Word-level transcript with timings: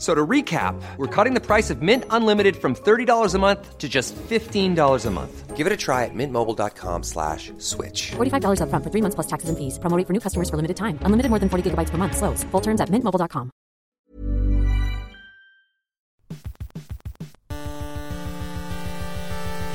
So 0.00 0.14
to 0.14 0.26
recap, 0.26 0.80
we're 0.96 1.14
cutting 1.14 1.34
the 1.34 1.42
price 1.42 1.68
of 1.68 1.82
Mint 1.82 2.04
Unlimited 2.08 2.56
from 2.56 2.74
$30 2.74 3.34
a 3.34 3.38
month 3.38 3.76
to 3.76 3.86
just 3.86 4.16
$15 4.16 5.06
a 5.06 5.10
month. 5.10 5.56
Give 5.58 5.66
it 5.66 5.72
a 5.74 5.76
try 5.76 6.06
at 6.06 6.14
mintmobile.com 6.14 7.02
slash 7.02 7.52
switch. 7.58 8.12
$45 8.12 8.62
upfront 8.62 8.82
for 8.82 8.90
three 8.90 9.02
months 9.02 9.14
plus 9.14 9.26
taxes 9.26 9.50
and 9.50 9.58
fees. 9.58 9.78
Promo 9.78 9.98
rate 9.98 10.06
for 10.06 10.14
new 10.14 10.20
customers 10.20 10.48
for 10.48 10.56
limited 10.56 10.78
time. 10.78 10.98
Unlimited 11.02 11.28
more 11.28 11.38
than 11.38 11.50
40 11.50 11.70
gigabytes 11.70 11.90
per 11.90 11.98
month. 11.98 12.16
Slows. 12.16 12.44
Full 12.44 12.62
terms 12.62 12.80
at 12.80 12.88
mintmobile.com. 12.88 13.50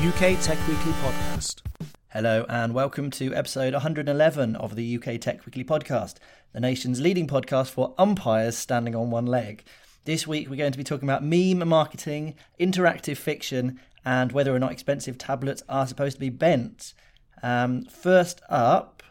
UK 0.02 0.42
Tech 0.42 0.58
Weekly 0.67 0.94
Podcast. 1.06 1.62
Hello, 2.10 2.45
and 2.50 2.73
welcome 2.73 3.12
to 3.12 3.32
episode 3.36 3.73
111 3.73 4.56
of 4.56 4.76
the 4.76 4.95
UK 4.98 5.22
Tech 5.22 5.45
Weekly 5.45 5.64
Podcast, 5.64 6.16
the 6.54 6.60
nation's 6.60 7.00
leading 7.00 7.28
podcast 7.28 7.70
for 7.70 7.94
umpires 8.00 8.58
standing 8.58 8.95
on 8.95 9.12
one 9.12 9.28
leg. 9.28 9.64
This 10.06 10.28
week, 10.28 10.52
we're 10.52 10.56
going 10.56 10.72
to 10.72 10.78
be 10.78 10.84
talking 10.84 11.09
about 11.09 11.23
meme 11.23 11.67
marketing, 11.67 12.36
interactive 12.59 13.17
fiction, 13.17 13.80
and 14.06 14.31
whether 14.31 14.56
or 14.56 14.59
not 14.59 14.72
expensive 14.72 15.17
tablets 15.17 15.64
are 15.67 15.88
supposed 15.88 16.17
to 16.17 16.20
be 16.20 16.30
bent. 16.30 16.94
Um, 17.42 17.86
first 17.86 18.39
up, 18.48 19.02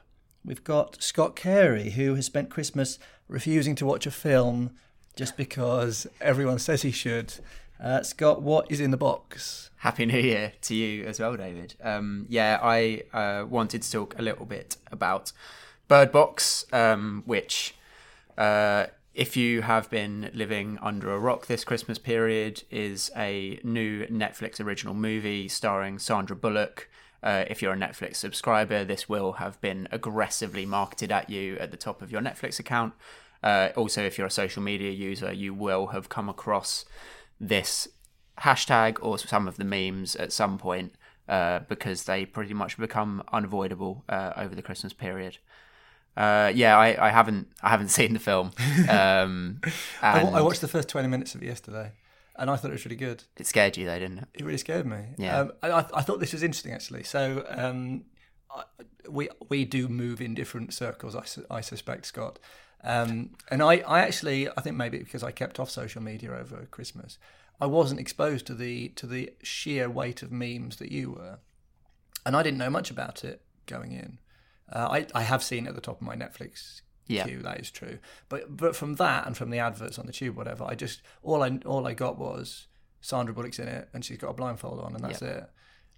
we've 0.44 0.62
got 0.62 1.02
Scott 1.02 1.34
Carey, 1.34 1.90
who 1.90 2.14
has 2.14 2.26
spent 2.26 2.48
Christmas 2.48 3.00
refusing 3.26 3.74
to 3.74 3.84
watch 3.84 4.06
a 4.06 4.12
film 4.12 4.70
just 5.16 5.36
because 5.36 6.06
everyone 6.20 6.60
says 6.60 6.82
he 6.82 6.92
should. 6.92 7.34
Uh, 7.82 8.04
Scott, 8.04 8.40
what 8.40 8.70
is 8.70 8.78
in 8.78 8.92
the 8.92 8.96
box? 8.96 9.70
Happy 9.78 10.06
New 10.06 10.20
Year 10.20 10.52
to 10.62 10.76
you 10.76 11.04
as 11.06 11.18
well, 11.18 11.36
David. 11.36 11.74
Um, 11.82 12.26
yeah, 12.28 12.60
I 12.62 13.02
uh, 13.12 13.46
wanted 13.46 13.82
to 13.82 13.90
talk 13.90 14.16
a 14.16 14.22
little 14.22 14.46
bit 14.46 14.76
about 14.92 15.32
Bird 15.88 16.12
Box, 16.12 16.66
um, 16.72 17.24
which, 17.26 17.74
uh, 18.38 18.86
if 19.14 19.36
you 19.36 19.62
have 19.62 19.88
been 19.90 20.30
living 20.34 20.78
under 20.82 21.12
a 21.12 21.18
rock 21.18 21.46
this 21.46 21.64
Christmas 21.64 21.98
period, 21.98 22.64
is 22.70 23.10
a 23.16 23.60
new 23.62 24.06
Netflix 24.06 24.60
original 24.60 24.94
movie 24.94 25.46
starring 25.46 25.98
Sandra 25.98 26.34
Bullock. 26.34 26.88
Uh, 27.22 27.44
if 27.48 27.62
you're 27.62 27.72
a 27.72 27.76
Netflix 27.76 28.16
subscriber, 28.16 28.84
this 28.84 29.08
will 29.08 29.34
have 29.34 29.60
been 29.60 29.86
aggressively 29.92 30.66
marketed 30.66 31.12
at 31.12 31.30
you 31.30 31.56
at 31.58 31.70
the 31.70 31.76
top 31.76 32.02
of 32.02 32.10
your 32.10 32.20
Netflix 32.20 32.58
account. 32.58 32.92
Uh, 33.42 33.68
also, 33.76 34.02
if 34.02 34.18
you're 34.18 34.26
a 34.26 34.30
social 34.30 34.62
media 34.62 34.90
user, 34.90 35.32
you 35.32 35.54
will 35.54 35.88
have 35.88 36.08
come 36.08 36.28
across 36.28 36.84
this 37.38 37.86
hashtag 38.40 38.98
or 39.00 39.16
some 39.16 39.46
of 39.46 39.56
the 39.58 39.64
memes 39.64 40.16
at 40.16 40.32
some 40.32 40.58
point 40.58 40.92
uh, 41.28 41.60
because 41.68 42.04
they 42.04 42.26
pretty 42.26 42.52
much 42.52 42.76
become 42.76 43.22
unavoidable 43.32 44.04
uh, 44.08 44.32
over 44.36 44.54
the 44.54 44.62
Christmas 44.62 44.92
period. 44.92 45.38
Uh, 46.16 46.52
yeah, 46.54 46.76
I, 46.78 47.08
I 47.08 47.10
haven't 47.10 47.48
I 47.62 47.70
haven't 47.70 47.88
seen 47.98 48.12
the 48.12 48.18
film. 48.20 48.52
Um, 48.88 49.60
I, 50.02 50.20
I 50.22 50.40
watched 50.42 50.60
the 50.60 50.68
first 50.68 50.88
20 50.88 51.08
minutes 51.08 51.34
of 51.34 51.42
it 51.42 51.46
yesterday, 51.46 51.92
and 52.36 52.48
I 52.50 52.56
thought 52.56 52.68
it 52.70 52.74
was 52.74 52.84
really 52.84 52.96
good. 52.96 53.24
It 53.36 53.46
scared 53.46 53.76
you 53.76 53.86
though, 53.86 53.98
didn't 53.98 54.18
it? 54.18 54.28
It 54.34 54.44
really 54.44 54.58
scared 54.58 54.86
me. 54.86 54.98
Yeah. 55.18 55.40
Um, 55.40 55.52
I, 55.62 55.70
I- 55.70 55.90
I 55.94 56.02
thought 56.02 56.20
this 56.20 56.32
was 56.32 56.42
interesting 56.42 56.72
actually. 56.72 57.02
So 57.02 57.44
um, 57.48 58.04
I, 58.54 58.62
we 59.08 59.28
we 59.48 59.64
do 59.64 59.88
move 59.88 60.20
in 60.20 60.34
different 60.34 60.72
circles. 60.72 61.14
I, 61.16 61.24
su- 61.24 61.46
I 61.50 61.60
suspect 61.60 62.06
Scott. 62.06 62.38
Um, 62.86 63.30
and 63.50 63.62
I, 63.62 63.76
I 63.78 64.00
actually 64.00 64.48
I 64.50 64.60
think 64.60 64.76
maybe 64.76 64.98
because 64.98 65.22
I 65.22 65.30
kept 65.30 65.58
off 65.58 65.70
social 65.70 66.02
media 66.02 66.30
over 66.32 66.66
Christmas, 66.70 67.18
I 67.60 67.66
wasn't 67.66 67.98
exposed 67.98 68.46
to 68.48 68.54
the 68.54 68.88
to 68.90 69.06
the 69.06 69.32
sheer 69.42 69.88
weight 69.90 70.22
of 70.22 70.30
memes 70.30 70.76
that 70.76 70.92
you 70.92 71.10
were, 71.12 71.38
and 72.26 72.36
I 72.36 72.42
didn't 72.42 72.58
know 72.58 72.70
much 72.70 72.90
about 72.90 73.24
it 73.24 73.40
going 73.66 73.92
in. 73.92 74.18
Uh, 74.72 74.88
I 74.90 75.06
I 75.14 75.22
have 75.22 75.42
seen 75.42 75.66
it 75.66 75.70
at 75.70 75.74
the 75.74 75.80
top 75.80 75.96
of 76.00 76.06
my 76.06 76.16
Netflix 76.16 76.82
Yeah. 77.06 77.24
queue. 77.24 77.42
That 77.42 77.60
is 77.60 77.70
true. 77.70 77.98
But 78.28 78.56
but 78.56 78.74
from 78.76 78.94
that 78.94 79.26
and 79.26 79.36
from 79.36 79.50
the 79.50 79.58
adverts 79.58 79.98
on 79.98 80.06
the 80.06 80.12
tube, 80.12 80.36
whatever, 80.36 80.64
I 80.64 80.74
just 80.74 81.02
all 81.22 81.42
I 81.42 81.58
all 81.66 81.86
I 81.86 81.94
got 81.94 82.18
was 82.18 82.66
Sandra 83.00 83.34
Bullock's 83.34 83.58
in 83.58 83.68
it, 83.68 83.88
and 83.92 84.04
she's 84.04 84.18
got 84.18 84.30
a 84.30 84.34
blindfold 84.34 84.80
on, 84.80 84.94
and 84.94 85.04
that's 85.04 85.20
it. 85.22 85.44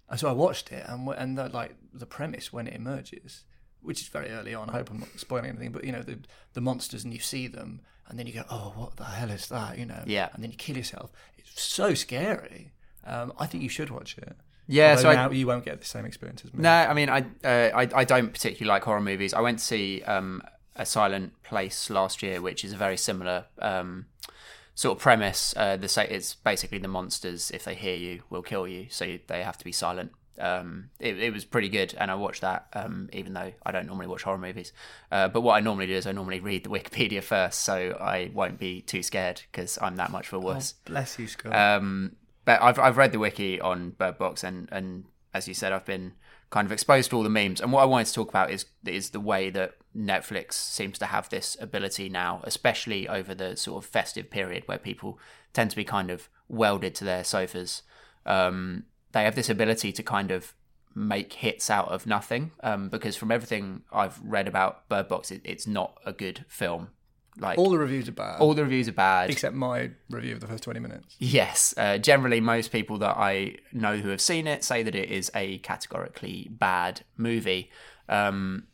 And 0.09 0.19
so 0.21 0.29
I 0.29 0.33
watched 0.33 0.73
it, 0.73 0.85
and 0.89 1.09
and 1.11 1.39
the, 1.39 1.49
like 1.49 1.77
the 1.93 2.07
premise 2.07 2.53
when 2.53 2.67
it 2.67 2.75
emerges, 2.75 3.45
which 3.81 4.01
is 4.01 4.09
very 4.09 4.31
early 4.31 4.55
on. 4.55 4.69
I 4.71 4.75
hope 4.75 4.91
I'm 4.91 5.01
not 5.01 5.09
spoiling 5.17 5.51
anything, 5.51 5.73
but 5.73 5.85
you 5.85 5.93
know 5.93 6.03
the 6.03 6.19
the 6.55 6.61
monsters, 6.61 7.05
and 7.05 7.13
you 7.15 7.21
see 7.21 7.47
them, 7.47 7.81
and 8.09 8.19
then 8.19 8.27
you 8.27 8.33
go, 8.33 8.45
oh, 8.51 8.73
what 8.77 8.97
the 8.97 9.05
hell 9.05 9.31
is 9.31 9.47
that? 9.49 9.79
You 9.79 9.87
know, 9.87 10.03
Yeah. 10.07 10.29
and 10.35 10.43
then 10.43 10.51
you 10.51 10.57
kill 10.57 10.77
yourself. 10.77 11.13
It's 11.39 11.63
so 11.63 11.95
scary. 11.95 12.73
Um, 13.05 13.33
I 13.39 13.47
think 13.47 13.63
you 13.63 13.69
should 13.69 13.91
watch 13.91 14.19
it. 14.19 14.37
Yeah, 14.69 14.91
Although 14.91 15.03
so 15.03 15.09
I- 15.11 15.31
you 15.31 15.47
won't 15.47 15.65
get 15.65 15.79
the 15.81 15.87
same 15.87 16.05
experience 16.05 16.43
as 16.45 16.53
me. 16.53 16.63
No, 16.63 16.71
I 16.71 16.93
mean 16.95 17.09
I 17.09 17.21
uh, 17.45 17.71
I, 17.75 17.89
I 17.95 18.05
don't 18.05 18.33
particularly 18.33 18.69
like 18.69 18.85
horror 18.85 19.01
movies. 19.01 19.33
I 19.35 19.41
went 19.41 19.59
to 19.61 19.65
see 19.65 20.03
um, 20.03 20.43
a 20.75 20.85
Silent 20.85 21.41
Place 21.43 21.89
last 21.91 22.23
year, 22.23 22.41
which 22.41 22.65
is 22.65 22.73
a 22.73 22.77
very 22.77 22.97
similar 22.97 23.47
um, 23.61 24.07
sort 24.75 24.97
of 24.99 25.03
premise. 25.03 25.55
Uh, 25.57 25.77
the 25.77 25.89
say 25.89 26.07
it's 26.09 26.35
basically 26.35 26.79
the 26.79 26.89
monsters, 26.89 27.51
if 27.53 27.65
they 27.65 27.75
hear 27.75 27.97
you, 27.97 28.23
will 28.31 28.43
kill 28.43 28.67
you, 28.67 28.87
so 28.91 29.19
they 29.27 29.43
have 29.43 29.59
to 29.59 29.65
be 29.65 29.73
silent. 29.73 30.13
Um, 30.39 30.91
it, 31.01 31.19
it 31.19 31.33
was 31.33 31.47
pretty 31.47 31.71
good, 31.71 31.95
and 31.97 32.11
I 32.11 32.15
watched 32.15 32.43
that. 32.43 32.67
Um, 32.75 33.09
even 33.13 33.33
though 33.33 33.53
I 33.65 33.73
don't 33.73 33.87
normally 33.87 34.07
watch 34.07 34.23
horror 34.23 34.37
movies, 34.37 34.73
uh, 35.11 35.29
but 35.29 35.41
what 35.41 35.55
I 35.55 35.61
normally 35.61 35.87
do 35.87 35.95
is 35.95 36.07
I 36.07 36.13
normally 36.13 36.41
read 36.41 36.65
the 36.65 36.71
Wikipedia 36.79 37.23
first, 37.23 37.61
so 37.63 37.97
I 37.99 38.31
won't 38.35 38.59
be 38.59 38.83
too 38.83 39.03
scared 39.03 39.43
because 39.51 39.79
I'm 39.81 39.97
that 39.97 40.11
much 40.11 40.27
of 40.29 40.35
a 40.35 40.41
wuss. 40.41 40.75
Bless 40.85 41.19
you, 41.19 41.27
Scott. 41.27 41.55
Um, 41.55 42.17
but 42.47 42.63
I've 42.63 42.79
I've 42.79 42.97
read 42.97 43.13
the 43.13 43.19
wiki 43.19 43.61
on 43.61 43.91
Bird 43.91 44.17
Box, 44.17 44.43
and 44.43 44.69
and 44.73 45.05
as 45.35 45.47
you 45.47 45.53
said, 45.53 45.73
I've 45.73 45.85
been 45.85 46.15
kind 46.49 46.65
of 46.65 46.73
exposed 46.73 47.11
to 47.11 47.17
all 47.17 47.23
the 47.23 47.29
memes. 47.29 47.61
And 47.61 47.73
what 47.73 47.83
I 47.83 47.87
wanted 47.87 48.07
to 48.07 48.15
talk 48.15 48.31
about 48.31 48.51
is 48.51 48.65
is 48.87 49.11
the 49.11 49.21
way 49.21 49.51
that 49.51 49.75
Netflix 49.95 50.55
seems 50.55 50.99
to 51.01 51.07
have 51.07 51.29
this 51.29 51.57
ability 51.61 52.09
now, 52.09 52.41
especially 52.45 53.07
over 53.07 53.35
the 53.35 53.57
sort 53.57 53.85
of 53.85 53.91
festive 53.91 54.31
period 54.31 54.63
where 54.67 54.79
people 54.79 55.19
tend 55.53 55.71
to 55.71 55.77
be 55.77 55.85
kind 55.85 56.11
of 56.11 56.31
welded 56.49 56.95
to 56.95 57.05
their 57.05 57.25
sofas. 57.25 57.83
Um, 58.25 58.85
they 59.13 59.25
have 59.25 59.35
this 59.35 59.51
ability 59.51 59.93
to 59.93 60.03
kind 60.03 60.31
of 60.31 60.55
make 60.95 61.35
hits 61.35 61.69
out 61.69 61.89
of 61.89 62.07
nothing. 62.07 62.53
Um, 62.63 62.89
because 62.89 63.17
from 63.17 63.31
everything 63.31 63.83
I've 63.93 64.21
read 64.23 64.49
about 64.49 64.89
Bird 64.89 65.09
Box, 65.09 65.31
it, 65.31 65.43
it's 65.45 65.67
not 65.67 65.99
a 66.07 66.13
good 66.13 66.45
film. 66.49 66.89
Like 67.39 67.59
all 67.59 67.71
the 67.71 67.79
reviews 67.79 68.09
are 68.09 68.13
bad, 68.13 68.41
all 68.41 68.55
the 68.55 68.63
reviews 68.65 68.89
are 68.89 68.93
bad. 68.93 69.31
except 69.31 69.55
my 69.55 69.91
review 70.09 70.35
of 70.35 70.41
the 70.41 70.47
first 70.47 70.63
twenty 70.63 70.81
minutes. 70.81 71.17
Yes, 71.19 71.75
uh, 71.77 71.99
generally, 71.99 72.41
most 72.41 72.73
people 72.73 72.99
that 72.99 73.17
I 73.17 73.57
know 73.73 73.97
who 73.99 74.09
have 74.09 74.21
seen 74.21 74.47
it 74.47 74.65
say 74.65 74.83
that 74.83 74.95
it 74.95 75.11
is 75.11 75.31
a 75.35 75.59
categorically 75.59 76.49
bad 76.51 77.03
movie. 77.17 77.71
Um, 78.09 78.69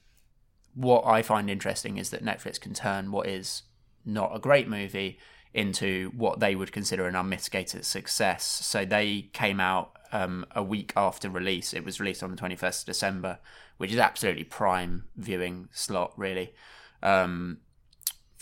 what 0.74 1.04
I 1.06 1.22
find 1.22 1.50
interesting 1.50 1.98
is 1.98 2.10
that 2.10 2.24
Netflix 2.24 2.60
can 2.60 2.72
turn 2.72 3.10
what 3.10 3.26
is 3.26 3.62
not 4.04 4.34
a 4.34 4.38
great 4.38 4.68
movie 4.68 5.18
into 5.54 6.10
what 6.16 6.40
they 6.40 6.54
would 6.54 6.72
consider 6.72 7.06
an 7.06 7.14
unmitigated 7.14 7.84
success. 7.84 8.44
So 8.44 8.84
they 8.84 9.28
came 9.32 9.60
out 9.60 9.96
um, 10.12 10.46
a 10.52 10.62
week 10.62 10.92
after 10.96 11.28
release. 11.28 11.74
It 11.74 11.84
was 11.84 12.00
released 12.00 12.22
on 12.22 12.30
the 12.30 12.36
21st 12.40 12.80
of 12.80 12.86
December, 12.86 13.38
which 13.76 13.92
is 13.92 13.98
absolutely 13.98 14.44
prime 14.44 15.04
viewing 15.16 15.68
slot, 15.72 16.12
really. 16.16 16.54
Um, 17.02 17.58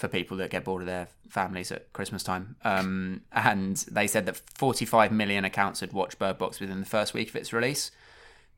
for 0.00 0.08
people 0.08 0.36
that 0.38 0.48
get 0.50 0.64
bored 0.64 0.80
of 0.82 0.86
their 0.86 1.08
families 1.28 1.70
at 1.70 1.92
Christmas 1.92 2.22
time. 2.22 2.56
Um, 2.64 3.20
and 3.32 3.76
they 3.90 4.06
said 4.06 4.24
that 4.26 4.36
45 4.36 5.12
million 5.12 5.44
accounts 5.44 5.80
had 5.80 5.92
watched 5.92 6.18
Bird 6.18 6.38
Box 6.38 6.58
within 6.58 6.80
the 6.80 6.86
first 6.86 7.12
week 7.12 7.28
of 7.28 7.36
its 7.36 7.52
release. 7.52 7.90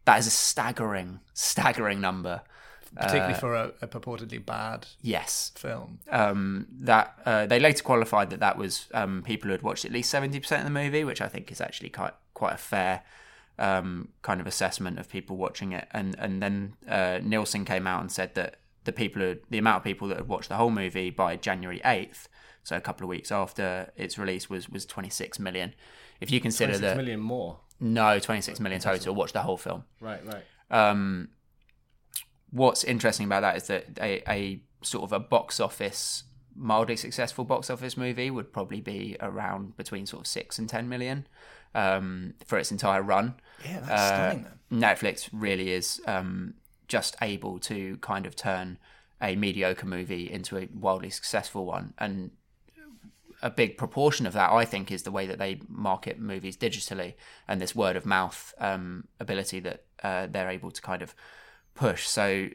That 0.04 0.20
is 0.20 0.26
a 0.28 0.30
staggering, 0.30 1.18
staggering 1.34 2.00
number. 2.00 2.42
particularly 2.94 3.34
for 3.34 3.54
a, 3.56 3.72
a 3.82 3.88
purportedly 3.88 4.44
bad 4.44 4.86
Yes. 5.00 5.50
film. 5.56 5.98
Um, 6.10 6.66
that 6.78 7.18
uh, 7.26 7.46
they 7.46 7.58
later 7.58 7.82
qualified 7.82 8.30
that 8.30 8.40
that 8.40 8.56
was 8.56 8.86
um, 8.94 9.22
people 9.24 9.48
who 9.48 9.52
had 9.52 9.62
watched 9.62 9.84
at 9.84 9.90
least 9.92 10.14
70% 10.14 10.58
of 10.58 10.64
the 10.64 10.70
movie, 10.70 11.02
which 11.02 11.20
I 11.20 11.26
think 11.28 11.50
is 11.50 11.60
actually 11.60 11.88
quite 11.90 12.14
quite 12.34 12.54
a 12.54 12.58
fair 12.58 13.02
um, 13.58 14.08
kind 14.22 14.40
of 14.40 14.46
assessment 14.46 14.98
of 15.00 15.08
people 15.08 15.36
watching 15.36 15.72
it. 15.72 15.88
And 15.90 16.14
and 16.18 16.40
then 16.42 16.74
uh, 16.88 17.18
Nielsen 17.22 17.64
came 17.64 17.86
out 17.88 18.00
and 18.00 18.12
said 18.12 18.34
that 18.36 18.56
the 18.84 18.92
people 18.92 19.22
who, 19.22 19.36
the 19.50 19.58
amount 19.58 19.78
of 19.78 19.84
people 19.84 20.08
that 20.08 20.16
had 20.18 20.28
watched 20.28 20.48
the 20.48 20.56
whole 20.56 20.70
movie 20.70 21.10
by 21.10 21.36
January 21.36 21.80
8th, 21.84 22.26
so 22.64 22.76
a 22.76 22.80
couple 22.80 23.04
of 23.04 23.08
weeks 23.08 23.30
after 23.32 23.90
its 23.96 24.18
release, 24.18 24.48
was 24.50 24.68
was 24.68 24.84
26 24.86 25.38
million. 25.38 25.74
If 26.20 26.30
you 26.30 26.40
consider 26.40 26.72
26 26.72 26.80
that 26.90 26.96
million 26.96 27.20
more. 27.20 27.58
no 27.80 28.18
26 28.18 28.60
million 28.60 28.80
total, 28.80 29.14
watch 29.14 29.32
the 29.32 29.42
whole 29.42 29.56
film. 29.56 29.84
Right, 30.00 30.20
right. 30.24 30.44
Um, 30.70 31.28
what's 32.50 32.84
interesting 32.84 33.26
about 33.26 33.40
that 33.40 33.56
is 33.56 33.66
that 33.68 33.86
a, 34.00 34.22
a 34.30 34.62
sort 34.82 35.04
of 35.04 35.12
a 35.12 35.20
box 35.20 35.60
office 35.60 36.24
mildly 36.54 36.96
successful 36.96 37.44
box 37.46 37.70
office 37.70 37.96
movie 37.96 38.30
would 38.30 38.52
probably 38.52 38.80
be 38.80 39.16
around 39.20 39.74
between 39.78 40.04
sort 40.04 40.20
of 40.20 40.26
six 40.26 40.58
and 40.58 40.68
ten 40.68 40.86
million 40.88 41.26
um, 41.74 42.34
for 42.46 42.58
its 42.58 42.70
entire 42.70 43.02
run. 43.02 43.34
Yeah, 43.64 43.80
that's 43.80 43.90
Uh, 43.90 44.06
stunning. 44.30 44.46
Then. 44.70 44.80
Netflix 44.80 45.28
really 45.32 45.70
is 45.72 46.00
um, 46.06 46.54
just 46.92 47.16
able 47.22 47.58
to 47.58 47.96
kind 48.02 48.26
of 48.26 48.36
turn 48.36 48.76
a 49.22 49.34
mediocre 49.34 49.86
movie 49.86 50.30
into 50.30 50.58
a 50.58 50.68
wildly 50.74 51.08
successful 51.08 51.64
one, 51.64 51.94
and 51.96 52.32
a 53.40 53.48
big 53.48 53.78
proportion 53.78 54.26
of 54.26 54.34
that, 54.34 54.52
I 54.52 54.66
think, 54.66 54.92
is 54.92 55.04
the 55.04 55.10
way 55.10 55.26
that 55.26 55.38
they 55.38 55.62
market 55.68 56.18
movies 56.18 56.54
digitally 56.54 57.14
and 57.48 57.62
this 57.62 57.74
word 57.74 57.96
of 57.96 58.04
mouth 58.04 58.52
um, 58.58 59.08
ability 59.18 59.60
that 59.60 59.84
uh, 60.02 60.26
they're 60.30 60.50
able 60.50 60.70
to 60.70 60.82
kind 60.82 61.00
of 61.00 61.14
push. 61.74 62.06
So, 62.06 62.50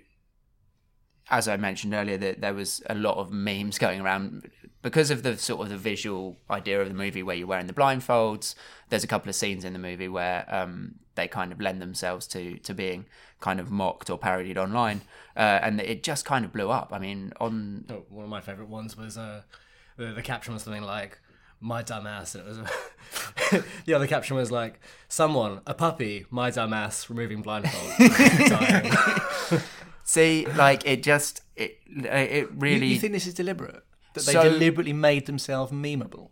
as 1.31 1.47
I 1.47 1.57
mentioned 1.57 1.95
earlier, 1.95 2.17
that 2.17 2.39
there 2.39 2.53
was 2.53 2.83
a 2.87 2.93
lot 2.93 3.17
of 3.17 3.31
memes 3.31 3.79
going 3.85 4.01
around 4.01 4.51
because 4.81 5.11
of 5.11 5.23
the 5.23 5.37
sort 5.37 5.61
of 5.61 5.69
the 5.69 5.77
visual 5.77 6.37
idea 6.49 6.81
of 6.81 6.87
the 6.87 6.93
movie 6.93 7.23
where 7.23 7.35
you're 7.35 7.47
wearing 7.47 7.67
the 7.67 7.73
blindfolds. 7.73 8.55
There's 8.89 9.03
a 9.03 9.07
couple 9.07 9.29
of 9.29 9.35
scenes 9.35 9.65
in 9.65 9.73
the 9.73 9.79
movie 9.79 10.07
where 10.07 10.45
um, 10.53 10.95
they 11.15 11.27
kind 11.27 11.51
of 11.51 11.59
lend 11.59 11.81
themselves 11.81 12.27
to 12.27 12.57
to 12.59 12.73
being 12.73 13.05
kind 13.39 13.59
of 13.59 13.71
mocked 13.71 14.09
or 14.09 14.17
parodied 14.17 14.57
online, 14.57 15.01
uh, 15.35 15.59
and 15.61 15.79
it 15.81 16.03
just 16.03 16.25
kind 16.25 16.45
of 16.45 16.53
blew 16.53 16.69
up. 16.69 16.89
I 16.91 16.99
mean, 16.99 17.33
on 17.39 17.85
Oh, 17.89 18.05
one 18.09 18.23
of 18.23 18.29
my 18.29 18.41
favourite 18.41 18.69
ones 18.69 18.97
was 18.97 19.17
uh, 19.17 19.41
the, 19.97 20.13
the 20.13 20.21
caption 20.21 20.53
was 20.53 20.63
something 20.63 20.83
like, 20.83 21.19
my 21.59 21.83
dumbass. 21.83 22.35
And 22.35 22.43
it 22.43 22.47
was 23.51 23.63
the 23.85 23.93
other 23.93 24.07
caption 24.07 24.37
was 24.37 24.51
like, 24.51 24.79
someone, 25.07 25.61
a 25.65 25.73
puppy, 25.73 26.25
my 26.29 26.51
dumbass, 26.51 27.09
removing 27.09 27.41
blindfold. 27.41 29.61
see, 30.03 30.45
like 30.55 30.85
it 30.85 31.03
just 31.03 31.41
it 31.55 31.79
it 31.87 32.49
You, 32.51 32.55
really. 32.55 32.87
you 32.87 32.99
think 32.99 33.13
this 33.13 33.27
is 33.27 33.33
deliberate? 33.33 33.83
That 34.17 34.25
they 34.25 34.33
So- 34.33 34.43
deliberately 34.43 34.93
made 34.93 35.25
themselves 35.25 35.71
memeable? 35.71 36.29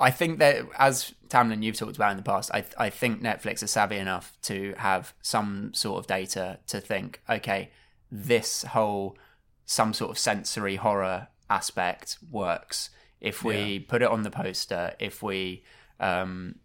I 0.00 0.10
think 0.10 0.38
that 0.40 0.66
as 0.76 1.14
Tamlin, 1.28 1.62
you've 1.62 1.76
talked 1.76 1.96
about 1.96 2.10
in 2.10 2.16
the 2.16 2.22
past, 2.22 2.50
I 2.52 2.64
I 2.76 2.90
think 2.90 3.22
Netflix 3.22 3.62
is 3.62 3.70
savvy 3.70 3.96
enough 3.96 4.36
to 4.42 4.74
have 4.78 5.14
some 5.22 5.72
sort 5.72 5.98
of 6.00 6.06
data 6.06 6.58
to 6.66 6.80
think, 6.80 7.22
okay, 7.30 7.70
this 8.10 8.62
whole 8.64 9.16
some 9.66 9.94
sort 9.94 10.10
of 10.10 10.18
sensory 10.18 10.76
horror 10.76 11.28
aspect 11.48 12.18
works 12.30 12.90
if 13.20 13.42
we 13.42 13.78
put 13.78 14.02
it 14.02 14.08
on 14.08 14.22
the 14.22 14.30
poster. 14.30 14.94
If 14.98 15.22
we 15.22 15.64
um, 16.00 16.56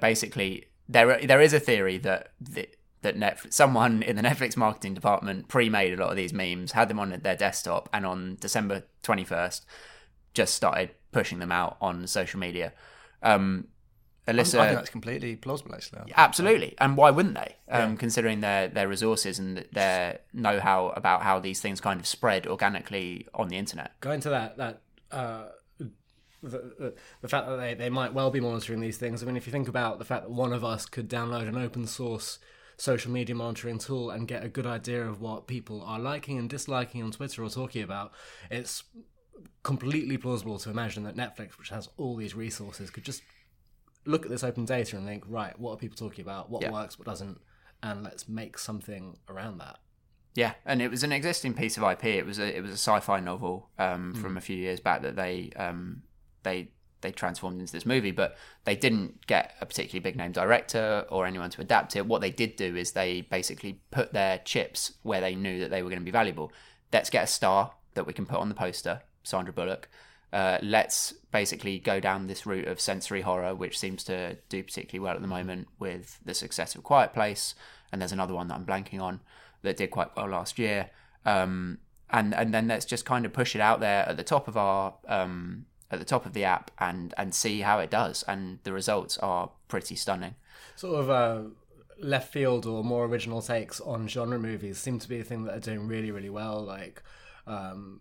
basically 0.00 0.66
there 0.88 1.24
there 1.26 1.40
is 1.40 1.52
a 1.52 1.60
theory 1.60 1.98
that 1.98 2.32
that 2.40 2.76
that 3.06 3.16
Netflix, 3.16 3.54
someone 3.54 4.02
in 4.02 4.16
the 4.16 4.22
Netflix 4.22 4.56
marketing 4.56 4.94
department 4.94 5.48
pre-made 5.48 5.94
a 5.94 5.96
lot 5.96 6.10
of 6.10 6.16
these 6.16 6.32
memes, 6.32 6.72
had 6.72 6.88
them 6.88 6.98
on 6.98 7.18
their 7.22 7.36
desktop, 7.36 7.88
and 7.92 8.04
on 8.04 8.36
December 8.40 8.82
twenty 9.02 9.24
first, 9.24 9.64
just 10.34 10.54
started 10.54 10.90
pushing 11.12 11.38
them 11.38 11.52
out 11.52 11.76
on 11.80 12.06
social 12.06 12.40
media. 12.40 12.72
Um, 13.22 13.68
Alyssa, 14.26 14.58
I 14.58 14.66
think 14.66 14.78
that's 14.78 14.90
completely 14.90 15.36
plausible, 15.36 15.74
actually. 15.74 16.12
Absolutely, 16.16 16.74
and 16.78 16.96
why 16.96 17.12
wouldn't 17.12 17.36
they? 17.36 17.54
Um, 17.68 17.96
Considering 17.96 18.40
their 18.40 18.66
their 18.66 18.88
resources 18.88 19.38
and 19.38 19.64
their 19.72 20.18
know 20.32 20.58
how 20.58 20.88
about 20.88 21.22
how 21.22 21.38
these 21.38 21.60
things 21.60 21.80
kind 21.80 22.00
of 22.00 22.06
spread 22.06 22.46
organically 22.46 23.28
on 23.32 23.48
the 23.48 23.56
internet. 23.56 23.92
Going 24.00 24.20
to 24.20 24.30
that, 24.30 24.56
that, 24.56 24.80
uh, 25.12 25.44
the, 25.78 25.92
the, 26.42 26.94
the 27.22 27.28
fact 27.28 27.46
that 27.46 27.56
they, 27.56 27.74
they 27.74 27.88
might 27.88 28.12
well 28.14 28.30
be 28.32 28.40
monitoring 28.40 28.80
these 28.80 28.98
things. 28.98 29.22
I 29.22 29.26
mean, 29.26 29.36
if 29.36 29.46
you 29.46 29.52
think 29.52 29.68
about 29.68 30.00
the 30.00 30.04
fact 30.04 30.24
that 30.24 30.30
one 30.32 30.52
of 30.52 30.64
us 30.64 30.86
could 30.86 31.08
download 31.08 31.46
an 31.48 31.56
open 31.56 31.86
source 31.86 32.40
social 32.78 33.10
media 33.10 33.34
monitoring 33.34 33.78
tool 33.78 34.10
and 34.10 34.28
get 34.28 34.44
a 34.44 34.48
good 34.48 34.66
idea 34.66 35.02
of 35.06 35.20
what 35.20 35.46
people 35.46 35.82
are 35.82 35.98
liking 35.98 36.38
and 36.38 36.48
disliking 36.50 37.02
on 37.02 37.10
Twitter 37.10 37.42
or 37.42 37.48
talking 37.48 37.82
about, 37.82 38.12
it's 38.50 38.84
completely 39.62 40.16
plausible 40.16 40.58
to 40.58 40.70
imagine 40.70 41.04
that 41.04 41.16
Netflix, 41.16 41.58
which 41.58 41.70
has 41.70 41.88
all 41.96 42.16
these 42.16 42.34
resources, 42.34 42.90
could 42.90 43.04
just 43.04 43.22
look 44.04 44.24
at 44.24 44.30
this 44.30 44.44
open 44.44 44.64
data 44.64 44.96
and 44.96 45.06
think, 45.06 45.24
right, 45.26 45.58
what 45.58 45.72
are 45.72 45.76
people 45.76 45.96
talking 45.96 46.22
about? 46.22 46.50
What 46.50 46.62
Yeah. 46.62 46.70
works? 46.70 46.98
What 46.98 47.06
doesn't? 47.06 47.40
And 47.82 48.02
let's 48.02 48.28
make 48.28 48.58
something 48.58 49.18
around 49.28 49.58
that. 49.58 49.78
Yeah, 50.34 50.52
and 50.66 50.82
it 50.82 50.90
was 50.90 51.02
an 51.02 51.12
existing 51.12 51.54
piece 51.54 51.76
of 51.78 51.82
IP. 51.82 52.04
It 52.04 52.26
was 52.26 52.38
a 52.38 52.54
it 52.56 52.60
was 52.60 52.70
a 52.70 52.74
sci-fi 52.74 53.20
novel 53.20 53.70
um, 53.78 54.12
from 54.14 54.36
a 54.36 54.40
few 54.40 54.56
years 54.56 54.80
back 54.80 55.00
that 55.02 55.16
they 55.16 55.50
um, 55.56 56.02
they 56.42 56.72
they 57.00 57.12
transformed 57.12 57.60
into 57.60 57.72
this 57.72 57.86
movie, 57.86 58.10
but 58.10 58.36
they 58.64 58.76
didn't 58.76 59.26
get 59.26 59.54
a 59.60 59.66
particularly 59.66 60.00
big 60.00 60.16
name 60.16 60.32
director 60.32 61.04
or 61.08 61.26
anyone 61.26 61.50
to 61.50 61.60
adapt 61.60 61.96
it. 61.96 62.06
What 62.06 62.20
they 62.20 62.30
did 62.30 62.56
do 62.56 62.76
is 62.76 62.92
they 62.92 63.22
basically 63.22 63.80
put 63.90 64.12
their 64.12 64.38
chips 64.38 64.92
where 65.02 65.20
they 65.20 65.34
knew 65.34 65.60
that 65.60 65.70
they 65.70 65.82
were 65.82 65.90
going 65.90 66.00
to 66.00 66.04
be 66.04 66.10
valuable. 66.10 66.52
Let's 66.92 67.10
get 67.10 67.24
a 67.24 67.26
star 67.26 67.72
that 67.94 68.06
we 68.06 68.12
can 68.12 68.26
put 68.26 68.38
on 68.38 68.48
the 68.48 68.54
poster, 68.54 69.02
Sandra 69.22 69.52
Bullock. 69.52 69.88
Uh, 70.32 70.58
let's 70.62 71.12
basically 71.30 71.78
go 71.78 72.00
down 72.00 72.26
this 72.26 72.46
route 72.46 72.66
of 72.66 72.80
sensory 72.80 73.20
horror, 73.20 73.54
which 73.54 73.78
seems 73.78 74.02
to 74.04 74.36
do 74.48 74.62
particularly 74.62 75.04
well 75.04 75.14
at 75.14 75.22
the 75.22 75.28
moment 75.28 75.68
with 75.78 76.18
the 76.24 76.34
success 76.34 76.74
of 76.74 76.82
Quiet 76.82 77.12
Place. 77.12 77.54
And 77.92 78.00
there's 78.00 78.12
another 78.12 78.34
one 78.34 78.48
that 78.48 78.54
I'm 78.54 78.66
blanking 78.66 79.00
on 79.00 79.20
that 79.62 79.76
did 79.76 79.90
quite 79.90 80.14
well 80.16 80.28
last 80.28 80.58
year. 80.58 80.90
Um, 81.24 81.78
and 82.10 82.34
and 82.34 82.54
then 82.54 82.68
let's 82.68 82.84
just 82.84 83.04
kind 83.04 83.26
of 83.26 83.32
push 83.32 83.54
it 83.54 83.60
out 83.60 83.80
there 83.80 84.08
at 84.08 84.16
the 84.16 84.22
top 84.22 84.48
of 84.48 84.56
our 84.56 84.94
um, 85.08 85.66
at 85.90 85.98
the 85.98 86.04
top 86.04 86.26
of 86.26 86.32
the 86.32 86.44
app 86.44 86.70
and 86.78 87.14
and 87.16 87.34
see 87.34 87.60
how 87.60 87.78
it 87.78 87.90
does. 87.90 88.22
And 88.26 88.58
the 88.64 88.72
results 88.72 89.18
are 89.18 89.50
pretty 89.68 89.96
stunning. 89.96 90.34
sort 90.76 91.00
of 91.00 91.10
uh, 91.10 91.42
left 91.98 92.32
field 92.32 92.66
or 92.66 92.84
more 92.84 93.06
original 93.06 93.40
takes 93.40 93.80
on 93.80 94.08
genre 94.08 94.38
movies 94.38 94.78
seem 94.78 94.98
to 94.98 95.08
be 95.08 95.20
a 95.20 95.24
thing 95.24 95.44
that 95.44 95.56
are 95.56 95.60
doing 95.60 95.86
really, 95.86 96.10
really 96.10 96.30
well. 96.30 96.60
Like, 96.60 97.02
um, 97.46 98.00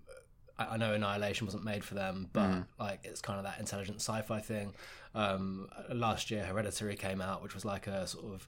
I, 0.57 0.65
I 0.65 0.77
know 0.77 0.93
Annihilation 0.93 1.47
wasn't 1.47 1.63
made 1.63 1.83
for 1.83 1.93
them, 1.95 2.29
but 2.33 2.63
like 2.79 2.99
it's 3.03 3.21
kind 3.21 3.37
of 3.37 3.45
that 3.45 3.59
intelligent 3.59 3.97
sci-fi 4.01 4.39
thing. 4.39 4.73
Um, 5.13 5.69
last 5.93 6.29
year, 6.31 6.43
Hereditary 6.43 6.95
came 6.97 7.21
out, 7.21 7.41
which 7.41 7.53
was 7.53 7.63
like 7.63 7.87
a 7.87 8.05
sort 8.07 8.25
of 8.33 8.47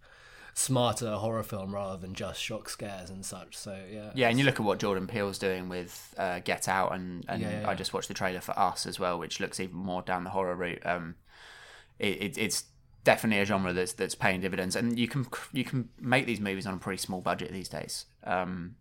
smarter 0.58 1.12
horror 1.12 1.44
film 1.44 1.72
rather 1.72 1.98
than 1.98 2.16
just 2.16 2.42
shock 2.42 2.68
scares 2.68 3.12
and 3.12 3.24
such. 3.24 3.56
So 3.56 3.78
yeah, 3.92 4.10
Yeah, 4.16 4.30
and 4.30 4.40
you 4.40 4.44
look 4.44 4.60
at 4.60 4.66
what 4.66 4.80
Jordan 4.80 5.06
Peele's 5.06 5.38
doing 5.38 5.70
with 5.70 6.16
uh, 6.18 6.40
Get 6.40 6.68
Out, 6.68 6.96
and, 6.96 7.24
and 7.30 7.44
Yeah, 7.44 7.62
yeah, 7.62 7.70
I 7.70 7.76
just 7.76 7.94
watched 7.94 8.08
the 8.08 8.16
trailer 8.16 8.42
for 8.42 8.58
Us 8.58 8.88
as 8.88 9.00
well, 9.00 9.20
which 9.20 9.40
looks 9.40 9.60
even 9.60 9.76
more 9.76 10.02
down 10.02 10.24
the 10.24 10.32
horror 10.32 10.56
route. 10.56 10.84
Um, 10.84 11.14
it, 12.00 12.22
it, 12.22 12.38
it's 12.40 12.64
definitely 13.04 13.40
a 13.40 13.46
genre 13.46 13.72
that's 13.72 13.94
that's 13.94 14.16
paying 14.16 14.42
dividends, 14.42 14.76
and 14.76 14.98
you 14.98 15.08
can 15.08 15.28
you 15.54 15.64
can 15.64 15.90
make 16.02 16.26
these 16.26 16.40
movies 16.40 16.66
on 16.66 16.74
a 16.74 16.78
pretty 16.78 16.98
small 16.98 17.22
budget 17.22 17.52
these 17.52 17.70
days. 17.70 18.06
Um, 18.24 18.78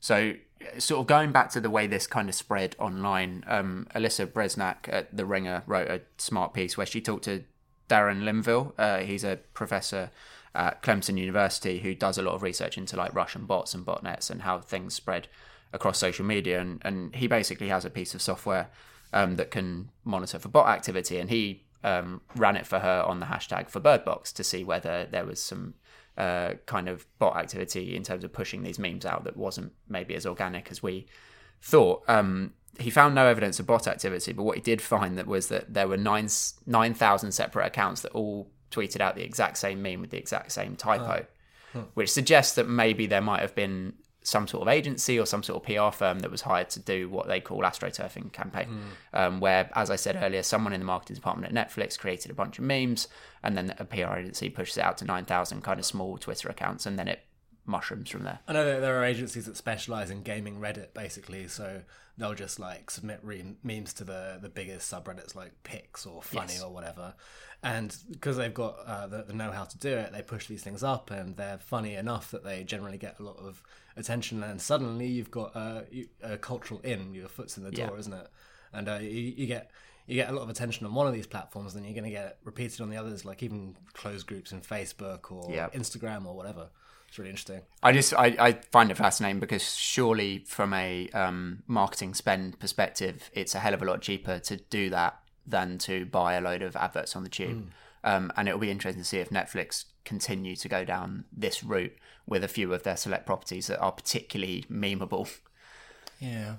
so, 0.00 0.34
sort 0.76 1.00
of 1.00 1.06
going 1.06 1.32
back 1.32 1.48
to 1.52 1.60
the 1.60 1.70
way 1.70 1.86
this 1.86 2.06
kind 2.06 2.28
of 2.28 2.34
spread 2.34 2.76
online, 2.78 3.44
um, 3.46 3.86
Alyssa 3.94 4.26
Bereznak 4.26 4.88
at 4.88 5.16
The 5.16 5.24
Ringer 5.24 5.62
wrote 5.66 5.88
a 5.88 6.02
smart 6.18 6.52
piece 6.52 6.76
where 6.76 6.86
she 6.86 7.00
talked 7.00 7.24
to 7.24 7.44
Darren 7.88 8.24
Linvill. 8.24 8.74
Uh, 8.76 8.98
he's 8.98 9.24
a 9.24 9.38
professor 9.54 10.10
at 10.58 10.82
Clemson 10.82 11.16
University 11.16 11.78
who 11.78 11.94
does 11.94 12.18
a 12.18 12.22
lot 12.22 12.34
of 12.34 12.42
research 12.42 12.76
into 12.76 12.96
like 12.96 13.14
Russian 13.14 13.46
bots 13.46 13.74
and 13.74 13.86
botnets 13.86 14.28
and 14.28 14.42
how 14.42 14.58
things 14.58 14.92
spread 14.92 15.28
across 15.72 15.98
social 15.98 16.26
media. 16.26 16.60
And, 16.60 16.82
and 16.84 17.14
he 17.14 17.28
basically 17.28 17.68
has 17.68 17.84
a 17.84 17.90
piece 17.90 18.12
of 18.14 18.20
software 18.20 18.68
um, 19.12 19.36
that 19.36 19.52
can 19.52 19.90
monitor 20.04 20.38
for 20.40 20.48
bot 20.48 20.68
activity. 20.68 21.18
And 21.18 21.30
he 21.30 21.62
um, 21.84 22.20
ran 22.34 22.56
it 22.56 22.66
for 22.66 22.80
her 22.80 23.02
on 23.06 23.20
the 23.20 23.26
hashtag 23.26 23.70
for 23.70 23.80
Birdbox 23.80 24.32
to 24.34 24.42
see 24.42 24.64
whether 24.64 25.06
there 25.08 25.24
was 25.24 25.40
some 25.40 25.74
uh, 26.16 26.54
kind 26.66 26.88
of 26.88 27.06
bot 27.20 27.36
activity 27.36 27.94
in 27.94 28.02
terms 28.02 28.24
of 28.24 28.32
pushing 28.32 28.64
these 28.64 28.80
memes 28.80 29.06
out 29.06 29.22
that 29.24 29.36
wasn't 29.36 29.72
maybe 29.88 30.16
as 30.16 30.26
organic 30.26 30.72
as 30.72 30.82
we 30.82 31.06
thought. 31.62 32.02
Um, 32.08 32.54
he 32.80 32.90
found 32.90 33.14
no 33.14 33.26
evidence 33.26 33.60
of 33.60 33.66
bot 33.66 33.86
activity, 33.86 34.32
but 34.32 34.42
what 34.42 34.56
he 34.56 34.62
did 34.62 34.82
find 34.82 35.16
that 35.18 35.28
was 35.28 35.48
that 35.48 35.72
there 35.72 35.86
were 35.86 35.96
nine 35.96 36.28
nine 36.66 36.94
thousand 36.94 37.32
separate 37.32 37.66
accounts 37.66 38.02
that 38.02 38.12
all 38.12 38.50
tweeted 38.70 39.00
out 39.00 39.14
the 39.14 39.22
exact 39.24 39.56
same 39.58 39.82
meme 39.82 40.00
with 40.00 40.10
the 40.10 40.18
exact 40.18 40.52
same 40.52 40.76
typo, 40.76 41.26
which 41.94 42.10
suggests 42.10 42.54
that 42.54 42.68
maybe 42.68 43.06
there 43.06 43.20
might 43.20 43.40
have 43.40 43.54
been 43.54 43.92
some 44.22 44.46
sort 44.48 44.60
of 44.62 44.68
agency 44.68 45.18
or 45.18 45.24
some 45.24 45.42
sort 45.42 45.62
of 45.62 45.66
PR 45.66 45.96
firm 45.96 46.18
that 46.18 46.30
was 46.30 46.42
hired 46.42 46.68
to 46.68 46.80
do 46.80 47.08
what 47.08 47.28
they 47.28 47.40
call 47.40 47.60
astroturfing 47.62 48.30
campaign, 48.32 48.68
um, 49.14 49.40
where, 49.40 49.70
as 49.74 49.90
I 49.90 49.96
said 49.96 50.18
earlier, 50.20 50.42
someone 50.42 50.72
in 50.74 50.80
the 50.80 50.86
marketing 50.86 51.14
department 51.14 51.56
at 51.56 51.68
Netflix 51.68 51.98
created 51.98 52.30
a 52.30 52.34
bunch 52.34 52.58
of 52.58 52.64
memes, 52.64 53.08
and 53.42 53.56
then 53.56 53.74
a 53.78 53.84
PR 53.84 54.16
agency 54.16 54.50
pushes 54.50 54.76
it 54.76 54.84
out 54.84 54.98
to 54.98 55.04
nine 55.04 55.24
thousand 55.24 55.62
kind 55.62 55.78
of 55.78 55.86
small 55.86 56.18
Twitter 56.18 56.48
accounts, 56.48 56.84
and 56.84 56.98
then 56.98 57.08
it 57.08 57.20
mushrooms 57.68 58.10
from 58.10 58.24
there. 58.24 58.40
I 58.48 58.52
know 58.54 58.64
that 58.64 58.80
there 58.80 58.98
are 59.00 59.04
agencies 59.04 59.46
that 59.46 59.56
specialize 59.56 60.10
in 60.10 60.22
gaming 60.22 60.58
Reddit, 60.58 60.94
basically. 60.94 61.46
So 61.48 61.82
they'll 62.16 62.34
just 62.34 62.58
like 62.58 62.90
submit 62.90 63.20
re- 63.22 63.54
memes 63.62 63.92
to 63.94 64.04
the 64.04 64.38
the 64.42 64.48
biggest 64.48 64.90
subreddits 64.92 65.36
like 65.36 65.52
Pix 65.62 66.04
or 66.06 66.22
Funny 66.22 66.54
Yes. 66.54 66.62
or 66.62 66.72
whatever, 66.72 67.14
and 67.62 67.96
because 68.10 68.36
they've 68.36 68.54
got 68.54 68.76
uh, 68.86 69.06
the, 69.06 69.22
the 69.24 69.32
know 69.34 69.52
how 69.52 69.64
to 69.64 69.78
do 69.78 69.90
it, 69.96 70.12
they 70.12 70.22
push 70.22 70.46
these 70.48 70.62
things 70.62 70.82
up, 70.82 71.10
and 71.10 71.36
they're 71.36 71.58
funny 71.58 71.94
enough 71.94 72.30
that 72.32 72.42
they 72.42 72.64
generally 72.64 72.98
get 72.98 73.20
a 73.20 73.22
lot 73.22 73.36
of 73.38 73.62
attention. 73.96 74.42
And 74.42 74.60
suddenly 74.60 75.06
you've 75.06 75.30
got 75.30 75.54
uh, 75.54 75.82
you, 75.90 76.08
a 76.22 76.36
cultural 76.38 76.80
in, 76.80 77.14
your 77.14 77.28
foot's 77.28 77.56
in 77.56 77.64
the 77.64 77.70
door, 77.70 77.90
Yeah. 77.92 77.98
isn't 78.00 78.12
it? 78.12 78.26
and 78.72 78.86
uh, 78.88 78.98
you, 79.00 79.08
you 79.10 79.46
get 79.46 79.70
you 80.06 80.14
get 80.14 80.28
a 80.30 80.32
lot 80.32 80.42
of 80.42 80.48
attention 80.50 80.86
on 80.86 80.94
one 80.94 81.06
of 81.06 81.12
these 81.12 81.26
platforms, 81.26 81.74
then 81.74 81.84
you're 81.84 81.92
going 81.94 82.04
to 82.04 82.10
get 82.10 82.24
it 82.26 82.38
repeated 82.44 82.80
on 82.80 82.88
the 82.90 82.96
others, 82.96 83.24
like 83.26 83.42
even 83.42 83.76
closed 83.92 84.26
groups 84.26 84.52
in 84.52 84.60
Facebook 84.62 85.30
or 85.30 85.50
Yeah. 85.54 85.68
Instagram 85.74 86.24
or 86.26 86.34
whatever. 86.34 86.68
It's 87.08 87.18
really 87.18 87.30
interesting. 87.30 87.62
I 87.82 87.92
just 87.92 88.12
I, 88.14 88.36
I 88.38 88.52
find 88.70 88.90
it 88.90 88.96
fascinating 88.96 89.40
because 89.40 89.74
surely 89.74 90.44
from 90.46 90.74
a 90.74 91.08
um, 91.10 91.62
marketing 91.66 92.14
spend 92.14 92.58
perspective, 92.58 93.30
it's 93.32 93.54
a 93.54 93.60
hell 93.60 93.74
of 93.74 93.82
a 93.82 93.84
lot 93.86 94.02
cheaper 94.02 94.38
to 94.40 94.56
do 94.56 94.90
that 94.90 95.18
than 95.46 95.78
to 95.78 96.04
buy 96.04 96.34
a 96.34 96.40
load 96.40 96.62
of 96.62 96.76
adverts 96.76 97.16
on 97.16 97.22
the 97.22 97.30
tube. 97.30 97.70
Um, 98.04 98.30
and 98.36 98.46
it'll 98.46 98.60
be 98.60 98.70
interesting 98.70 99.02
to 99.02 99.08
see 99.08 99.18
if 99.18 99.30
Netflix 99.30 99.86
continue 100.04 100.54
to 100.56 100.68
go 100.68 100.84
down 100.84 101.24
this 101.32 101.64
route 101.64 101.96
with 102.26 102.44
a 102.44 102.48
few 102.48 102.72
of 102.72 102.82
their 102.82 102.96
select 102.96 103.26
properties 103.26 103.66
that 103.66 103.80
are 103.80 103.92
particularly 103.92 104.64
memeable. 104.70 105.30
Yeah. 106.20 106.56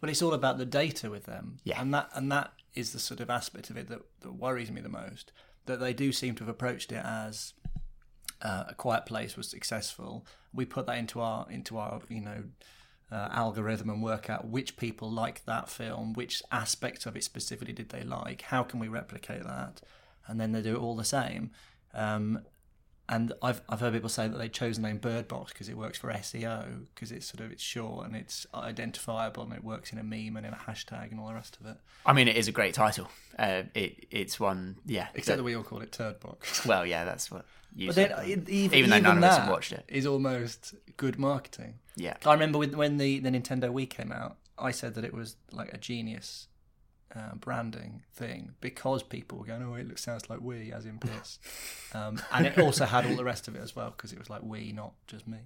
Well, 0.00 0.10
it's 0.10 0.22
all 0.22 0.34
about 0.34 0.58
the 0.58 0.66
data 0.66 1.10
with 1.10 1.24
them. 1.24 1.58
Yeah. 1.64 1.80
And 1.80 1.94
that 1.94 2.10
and 2.14 2.30
that 2.30 2.52
is 2.74 2.92
the 2.92 2.98
sort 2.98 3.20
of 3.20 3.30
aspect 3.30 3.70
of 3.70 3.76
it 3.76 3.88
that, 3.88 4.02
that 4.20 4.32
worries 4.32 4.70
me 4.70 4.80
the 4.80 4.88
most. 4.88 5.32
That 5.66 5.80
they 5.80 5.94
do 5.94 6.12
seem 6.12 6.34
to 6.34 6.44
have 6.44 6.48
approached 6.48 6.92
it 6.92 7.02
as 7.04 7.54
uh, 8.44 8.64
a 8.68 8.74
quiet 8.74 9.06
place 9.06 9.36
was 9.36 9.48
successful. 9.48 10.24
We 10.52 10.64
put 10.66 10.86
that 10.86 10.98
into 10.98 11.20
our 11.20 11.46
into 11.50 11.78
our 11.78 12.00
you 12.08 12.20
know 12.20 12.44
uh, 13.10 13.28
algorithm 13.32 13.90
and 13.90 14.02
work 14.02 14.28
out 14.28 14.46
which 14.46 14.76
people 14.76 15.10
like 15.10 15.44
that 15.46 15.68
film, 15.68 16.12
which 16.12 16.42
aspects 16.52 17.06
of 17.06 17.16
it 17.16 17.24
specifically 17.24 17.72
did 17.72 17.88
they 17.88 18.02
like. 18.02 18.42
How 18.42 18.62
can 18.62 18.78
we 18.78 18.88
replicate 18.88 19.44
that? 19.44 19.80
And 20.26 20.40
then 20.40 20.52
they 20.52 20.62
do 20.62 20.76
it 20.76 20.80
all 20.80 20.96
the 20.96 21.04
same. 21.04 21.50
Um, 21.92 22.40
and 23.08 23.32
I've 23.42 23.60
I've 23.68 23.80
heard 23.80 23.92
people 23.92 24.08
say 24.08 24.28
that 24.28 24.38
they 24.38 24.48
chose 24.48 24.76
the 24.76 24.82
name 24.82 24.98
Bird 24.98 25.28
Box 25.28 25.52
because 25.52 25.68
it 25.68 25.76
works 25.76 25.98
for 25.98 26.10
SEO 26.12 26.86
because 26.94 27.12
it's 27.12 27.26
sort 27.26 27.40
of 27.44 27.52
it's 27.52 27.62
short 27.62 28.06
and 28.06 28.16
it's 28.16 28.46
identifiable 28.54 29.42
and 29.42 29.52
it 29.52 29.62
works 29.62 29.92
in 29.92 29.98
a 29.98 30.02
meme 30.02 30.36
and 30.36 30.46
in 30.46 30.52
a 30.52 30.56
hashtag 30.56 31.10
and 31.10 31.20
all 31.20 31.28
the 31.28 31.34
rest 31.34 31.58
of 31.60 31.66
it. 31.66 31.76
I 32.06 32.12
mean, 32.12 32.28
it 32.28 32.36
is 32.36 32.48
a 32.48 32.52
great 32.52 32.74
title. 32.74 33.08
Uh, 33.38 33.64
it 33.74 34.06
it's 34.10 34.40
one, 34.40 34.76
yeah. 34.86 35.08
Except 35.14 35.36
that 35.38 35.44
we 35.44 35.54
all 35.54 35.62
call 35.62 35.80
it 35.82 35.92
Turd 35.92 36.20
Box. 36.20 36.64
well, 36.66 36.86
yeah, 36.86 37.04
that's 37.04 37.30
what. 37.30 37.44
You 37.76 37.88
But 37.88 37.94
said. 37.96 38.10
then 38.10 38.28
it, 38.30 38.48
even, 38.48 38.78
Even 38.78 38.90
though 38.90 39.00
none 39.00 39.18
of 39.18 39.24
us 39.24 39.36
have 39.38 39.50
watched 39.50 39.72
it. 39.72 39.84
is 39.88 40.06
almost 40.06 40.74
good 40.96 41.18
marketing. 41.18 41.74
Yeah. 41.96 42.16
I 42.24 42.32
remember 42.32 42.58
when 42.60 42.98
the, 42.98 43.18
the 43.18 43.30
Nintendo 43.30 43.64
Wii 43.64 43.90
came 43.90 44.12
out, 44.12 44.36
I 44.56 44.70
said 44.70 44.94
that 44.94 45.04
it 45.04 45.12
was 45.12 45.34
like 45.50 45.72
a 45.74 45.76
genius 45.78 46.46
uh, 47.16 47.34
branding 47.36 48.02
thing 48.12 48.54
because 48.60 49.02
people 49.02 49.38
were 49.38 49.44
going, 49.46 49.62
"Oh, 49.62 49.74
it 49.74 49.88
looks 49.88 50.02
sounds 50.02 50.28
like 50.28 50.40
we, 50.40 50.72
as 50.72 50.84
in 50.86 50.98
piss, 50.98 51.38
um, 51.94 52.20
and 52.32 52.46
it 52.46 52.58
also 52.58 52.84
had 52.84 53.06
all 53.06 53.16
the 53.16 53.24
rest 53.24 53.48
of 53.48 53.56
it 53.56 53.62
as 53.62 53.76
well 53.76 53.92
because 53.96 54.12
it 54.12 54.18
was 54.18 54.30
like 54.30 54.42
we, 54.42 54.72
not 54.72 54.92
just 55.06 55.26
me. 55.26 55.38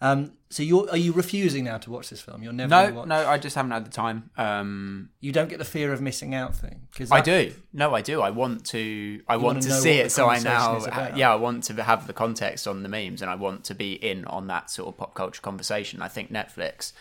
Um, 0.00 0.32
so 0.50 0.62
you're 0.62 0.90
are 0.90 0.96
you 0.98 1.12
refusing 1.12 1.64
now 1.64 1.78
to 1.78 1.90
watch 1.90 2.10
this 2.10 2.20
film? 2.20 2.42
You're 2.42 2.52
never 2.52 2.68
No, 2.68 2.92
watch, 2.92 3.08
no, 3.08 3.26
I 3.26 3.38
just 3.38 3.56
haven't 3.56 3.70
had 3.70 3.86
the 3.86 3.90
time. 3.90 4.30
Um, 4.36 5.08
You 5.20 5.32
don't 5.32 5.48
get 5.48 5.58
the 5.58 5.64
fear 5.64 5.92
of 5.92 6.02
missing 6.02 6.34
out 6.34 6.54
thing 6.54 6.82
because 6.92 7.10
I 7.10 7.22
do. 7.22 7.54
No, 7.72 7.94
I 7.94 8.02
do. 8.02 8.20
I 8.20 8.28
want 8.30 8.66
to. 8.66 9.22
I 9.26 9.38
want 9.38 9.64
wanna 9.64 9.80
see 9.80 9.92
it, 9.92 10.12
so 10.12 10.28
I 10.28 10.38
now. 10.38 10.84
Yeah, 11.16 11.32
I 11.32 11.36
want 11.36 11.64
to 11.64 11.82
have 11.82 12.06
the 12.06 12.12
context 12.12 12.68
on 12.68 12.82
the 12.82 12.90
memes, 12.90 13.22
and 13.22 13.30
I 13.30 13.36
want 13.36 13.64
to 13.64 13.74
be 13.74 13.94
in 13.94 14.26
on 14.26 14.48
that 14.48 14.70
sort 14.70 14.88
of 14.88 14.98
pop 14.98 15.14
culture 15.14 15.40
conversation. 15.40 16.02
I 16.02 16.08
think 16.08 16.30
Netflix 16.30 16.92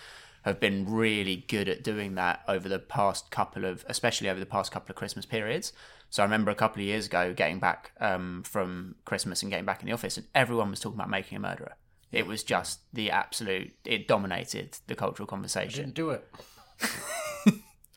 have 0.45 0.59
been 0.59 0.85
really 0.87 1.37
good 1.47 1.67
at 1.67 1.83
doing 1.83 2.13
that 2.15 2.43
over 2.47 2.69
the 2.69 2.77
past 2.77 3.31
couple 3.31 3.65
of, 3.65 3.83
especially 3.89 4.29
over 4.29 4.39
the 4.39 4.45
past 4.45 4.71
couple 4.71 4.91
of 4.91 4.95
Christmas 4.95 5.25
periods. 5.25 5.73
So 6.11 6.21
I 6.21 6.25
remember 6.25 6.51
a 6.51 6.55
couple 6.55 6.81
of 6.81 6.85
years 6.85 7.07
ago 7.07 7.33
getting 7.33 7.59
back 7.59 7.91
um, 7.99 8.43
from 8.45 8.95
Christmas 9.05 9.41
and 9.41 9.49
getting 9.49 9.65
back 9.65 9.81
in 9.81 9.87
the 9.87 9.91
office, 9.93 10.17
and 10.17 10.27
everyone 10.35 10.69
was 10.69 10.79
talking 10.79 10.99
about 10.99 11.09
making 11.09 11.35
a 11.35 11.39
murderer. 11.39 11.73
It 12.11 12.27
was 12.27 12.43
just 12.43 12.81
the 12.93 13.09
absolute. 13.09 13.73
It 13.83 14.07
dominated 14.07 14.77
the 14.85 14.95
cultural 14.95 15.25
conversation. 15.25 15.79
I 15.79 15.83
Didn't 15.85 15.95
do 15.95 16.11
it. 16.11 16.27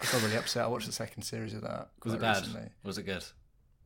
I 0.00 0.06
got 0.10 0.22
really 0.22 0.36
upset. 0.36 0.64
I 0.64 0.68
watched 0.68 0.86
the 0.86 0.92
second 0.92 1.24
series 1.24 1.52
of 1.52 1.60
that. 1.62 1.90
Was 2.02 2.14
it 2.14 2.20
bad? 2.20 2.38
recently. 2.38 2.70
Was 2.82 2.96
it 2.96 3.02
good? 3.02 3.24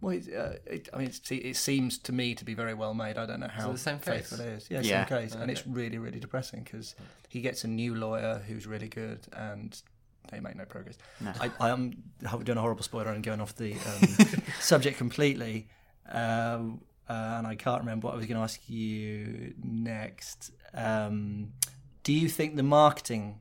Well, 0.02 0.16
it, 0.16 0.28
uh, 0.36 0.54
it, 0.66 0.88
I 0.92 0.98
mean, 0.98 1.06
it's, 1.06 1.30
it 1.30 1.56
seems 1.56 1.96
to 1.98 2.12
me 2.12 2.34
to 2.34 2.44
be 2.44 2.54
very 2.54 2.74
well 2.74 2.92
made. 2.92 3.16
I 3.16 3.24
don't 3.24 3.38
know 3.38 3.46
how 3.48 3.70
it 3.70 3.74
the 3.74 3.78
same 3.78 3.98
case? 4.00 4.28
faithful 4.28 4.40
it 4.40 4.48
is. 4.48 4.68
Yeah, 4.68 4.80
Yeah. 4.80 5.06
same 5.06 5.20
case, 5.20 5.34
and 5.36 5.48
it's 5.48 5.64
really, 5.64 5.98
really 5.98 6.18
depressing 6.18 6.64
because 6.64 6.96
he 7.28 7.40
gets 7.40 7.62
a 7.62 7.68
new 7.68 7.94
lawyer 7.94 8.42
who's 8.48 8.66
really 8.66 8.88
good, 8.88 9.20
and 9.32 9.80
they 10.30 10.40
make 10.40 10.56
no 10.56 10.64
progress. 10.64 10.98
I, 11.40 11.52
I 11.60 11.70
am 11.70 12.02
doing 12.42 12.58
a 12.58 12.60
horrible 12.60 12.82
spoiler 12.82 13.12
and 13.12 13.22
going 13.22 13.40
off 13.40 13.54
the 13.54 13.74
um, 13.74 14.42
subject 14.60 14.98
completely, 14.98 15.68
um, 16.10 16.80
uh, 17.08 17.36
and 17.38 17.46
I 17.46 17.54
can't 17.54 17.80
remember 17.80 18.08
what 18.08 18.14
I 18.14 18.16
was 18.16 18.26
going 18.26 18.38
to 18.38 18.42
ask 18.42 18.68
you 18.68 19.54
next. 19.62 20.50
Um, 20.74 21.52
do 22.02 22.12
you 22.12 22.28
think 22.28 22.56
the 22.56 22.64
marketing, 22.64 23.40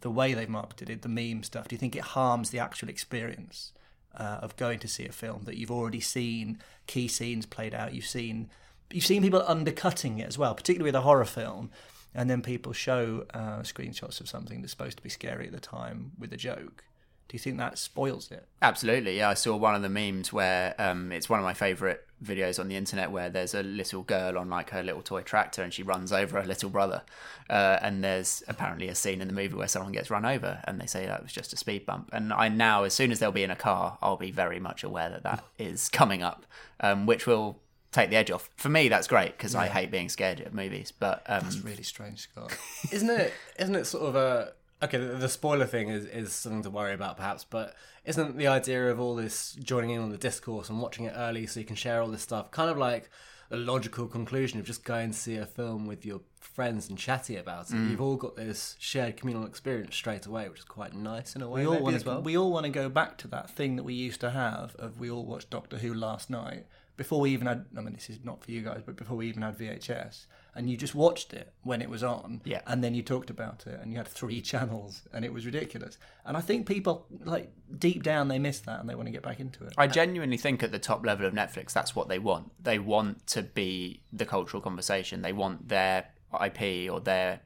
the 0.00 0.10
way 0.10 0.34
they've 0.34 0.48
marketed 0.48 0.90
it, 0.90 1.02
the 1.02 1.08
meme 1.08 1.44
stuff, 1.44 1.68
do 1.68 1.74
you 1.76 1.78
think 1.78 1.94
it 1.94 2.02
harms 2.02 2.50
the 2.50 2.58
actual 2.58 2.88
experience? 2.88 3.72
Uh, 4.16 4.38
of 4.42 4.56
going 4.56 4.78
to 4.80 4.88
see 4.88 5.06
a 5.06 5.12
film 5.12 5.42
that 5.44 5.56
you've 5.56 5.70
already 5.70 6.00
seen 6.00 6.58
key 6.86 7.08
scenes 7.08 7.46
played 7.46 7.74
out. 7.74 7.94
You've 7.94 8.06
seen 8.06 8.50
you've 8.90 9.06
seen 9.06 9.22
people 9.22 9.44
undercutting 9.46 10.18
it 10.18 10.26
as 10.26 10.36
well, 10.36 10.54
particularly 10.54 10.88
with 10.88 10.96
a 10.96 11.02
horror 11.02 11.24
film, 11.24 11.70
and 12.14 12.28
then 12.28 12.42
people 12.42 12.72
show 12.72 13.24
uh, 13.32 13.60
screenshots 13.60 14.20
of 14.20 14.28
something 14.28 14.60
that's 14.60 14.72
supposed 14.72 14.96
to 14.96 15.02
be 15.02 15.08
scary 15.08 15.46
at 15.46 15.52
the 15.52 15.60
time 15.60 16.12
with 16.18 16.32
a 16.32 16.36
joke. 16.36 16.84
Do 17.30 17.36
you 17.36 17.38
think 17.38 17.58
that 17.58 17.78
spoils 17.78 18.32
it? 18.32 18.44
Absolutely, 18.60 19.18
yeah. 19.18 19.28
I 19.28 19.34
saw 19.34 19.54
one 19.54 19.76
of 19.76 19.82
the 19.82 19.88
memes 19.88 20.32
where 20.32 20.74
um, 20.80 21.12
it's 21.12 21.28
one 21.28 21.38
of 21.38 21.44
my 21.44 21.54
favourite 21.54 22.00
videos 22.24 22.58
on 22.58 22.66
the 22.66 22.74
internet 22.74 23.12
where 23.12 23.30
there's 23.30 23.54
a 23.54 23.62
little 23.62 24.02
girl 24.02 24.36
on 24.36 24.50
like 24.50 24.70
her 24.70 24.82
little 24.82 25.00
toy 25.00 25.22
tractor 25.22 25.62
and 25.62 25.72
she 25.72 25.84
runs 25.84 26.12
over 26.12 26.40
her 26.40 26.44
little 26.44 26.70
brother. 26.70 27.02
Uh, 27.48 27.78
and 27.82 28.02
there's 28.02 28.42
apparently 28.48 28.88
a 28.88 28.96
scene 28.96 29.20
in 29.20 29.28
the 29.28 29.32
movie 29.32 29.54
where 29.54 29.68
someone 29.68 29.92
gets 29.92 30.10
run 30.10 30.24
over 30.24 30.60
and 30.64 30.80
they 30.80 30.86
say 30.86 31.06
that 31.06 31.22
was 31.22 31.30
just 31.32 31.52
a 31.52 31.56
speed 31.56 31.86
bump. 31.86 32.10
And 32.12 32.32
I 32.32 32.48
now, 32.48 32.82
as 32.82 32.94
soon 32.94 33.12
as 33.12 33.20
they'll 33.20 33.30
be 33.30 33.44
in 33.44 33.50
a 33.52 33.56
car, 33.56 33.96
I'll 34.02 34.16
be 34.16 34.32
very 34.32 34.58
much 34.58 34.82
aware 34.82 35.08
that 35.10 35.22
that 35.22 35.44
is 35.56 35.88
coming 35.88 36.24
up, 36.24 36.46
um, 36.80 37.06
which 37.06 37.28
will 37.28 37.60
take 37.92 38.10
the 38.10 38.16
edge 38.16 38.32
off. 38.32 38.50
For 38.56 38.70
me, 38.70 38.88
that's 38.88 39.06
great 39.06 39.36
because 39.36 39.54
I 39.54 39.68
hate 39.68 39.92
being 39.92 40.08
scared 40.08 40.40
of 40.40 40.52
movies. 40.52 40.92
But 40.92 41.22
um, 41.28 41.46
It's 41.46 41.58
really 41.62 41.84
strange, 41.84 42.22
Scott. 42.22 42.56
isn't 42.90 43.08
it? 43.08 43.32
Isn't 43.56 43.76
it 43.76 43.84
sort 43.84 44.08
of 44.08 44.16
a 44.16 44.52
okay? 44.82 44.98
The, 44.98 45.14
the 45.16 45.28
spoiler 45.28 45.66
thing 45.66 45.88
is 45.88 46.04
is 46.04 46.32
something 46.32 46.62
to 46.62 46.70
worry 46.70 46.94
about, 46.94 47.16
perhaps, 47.16 47.44
but 47.44 47.74
isn't 48.04 48.36
the 48.36 48.46
idea 48.46 48.90
of 48.90 49.00
all 49.00 49.14
this 49.14 49.52
joining 49.62 49.90
in 49.90 50.00
on 50.00 50.10
the 50.10 50.18
discourse 50.18 50.68
and 50.68 50.80
watching 50.80 51.04
it 51.04 51.14
early 51.16 51.46
so 51.46 51.60
you 51.60 51.66
can 51.66 51.76
share 51.76 52.00
all 52.00 52.08
this 52.08 52.22
stuff 52.22 52.50
kind 52.50 52.70
of 52.70 52.78
like 52.78 53.10
a 53.50 53.56
logical 53.56 54.06
conclusion 54.06 54.60
of 54.60 54.64
just 54.64 54.84
going 54.84 55.10
to 55.10 55.18
see 55.18 55.36
a 55.36 55.44
film 55.44 55.86
with 55.86 56.06
your 56.06 56.20
friends 56.40 56.88
and 56.88 56.96
chatty 56.98 57.36
about 57.36 57.70
it? 57.70 57.74
Mm. 57.74 57.90
You've 57.90 58.00
all 58.00 58.16
got 58.16 58.36
this 58.36 58.76
shared 58.78 59.16
communal 59.16 59.44
experience 59.44 59.94
straight 59.96 60.26
away, 60.26 60.48
which 60.48 60.60
is 60.60 60.64
quite 60.64 60.94
nice 60.94 61.34
in 61.34 61.42
a 61.42 61.48
way. 61.48 61.62
we 61.62 61.66
all 61.66 61.82
want 61.82 61.96
as 61.96 62.02
to 62.02 62.08
well. 62.08 62.22
we 62.22 62.36
all 62.36 62.52
want 62.52 62.64
to 62.66 62.70
go 62.70 62.88
back 62.88 63.18
to 63.18 63.28
that 63.28 63.50
thing 63.50 63.76
that 63.76 63.82
we 63.82 63.94
used 63.94 64.20
to 64.20 64.30
have 64.30 64.74
of 64.76 64.98
we 65.00 65.10
all 65.10 65.24
watched 65.24 65.50
Doctor 65.50 65.78
Who 65.78 65.92
last 65.94 66.30
night 66.30 66.66
before 66.96 67.20
we 67.20 67.30
even 67.30 67.46
had 67.46 67.66
I 67.76 67.80
mean 67.80 67.94
this 67.94 68.10
is 68.10 68.18
not 68.24 68.42
for 68.44 68.50
you 68.50 68.62
guys 68.62 68.82
but 68.84 68.96
before 68.96 69.16
we 69.16 69.28
even 69.28 69.42
had 69.42 69.58
VHS 69.58 70.26
and 70.54 70.68
you 70.68 70.76
just 70.76 70.94
watched 70.94 71.32
it 71.32 71.52
when 71.62 71.80
it 71.80 71.88
was 71.88 72.02
on 72.02 72.40
Yeah. 72.44 72.60
and 72.66 72.82
then 72.82 72.94
you 72.94 73.02
talked 73.02 73.30
about 73.30 73.66
it 73.66 73.78
and 73.80 73.90
you 73.92 73.98
had 73.98 74.08
three 74.08 74.40
channels 74.52 75.02
and 75.12 75.24
it 75.24 75.32
was 75.32 75.46
ridiculous 75.46 75.98
and 76.26 76.36
I 76.36 76.40
think 76.40 76.66
people 76.66 77.06
like 77.24 77.52
deep 77.78 78.02
down 78.02 78.28
they 78.28 78.38
miss 78.38 78.60
that 78.60 78.80
and 78.80 78.88
they 78.88 78.94
want 78.94 79.06
to 79.06 79.12
get 79.12 79.22
back 79.22 79.40
into 79.40 79.64
it 79.64 79.74
I 79.78 79.86
genuinely 79.86 80.36
think 80.36 80.62
at 80.62 80.72
the 80.72 80.78
top 80.78 81.04
level 81.04 81.26
of 81.26 81.32
Netflix, 81.32 81.72
that's 81.72 81.94
what 81.96 82.08
they 82.08 82.18
want. 82.18 82.52
They 82.62 82.78
want 82.78 83.26
to 83.28 83.42
be 83.42 84.02
the 84.12 84.26
cultural 84.26 84.60
conversation. 84.60 85.22
They 85.22 85.32
want 85.32 85.68
their 85.68 86.06
IP 86.44 86.90
or 86.92 87.00
their 87.00 87.40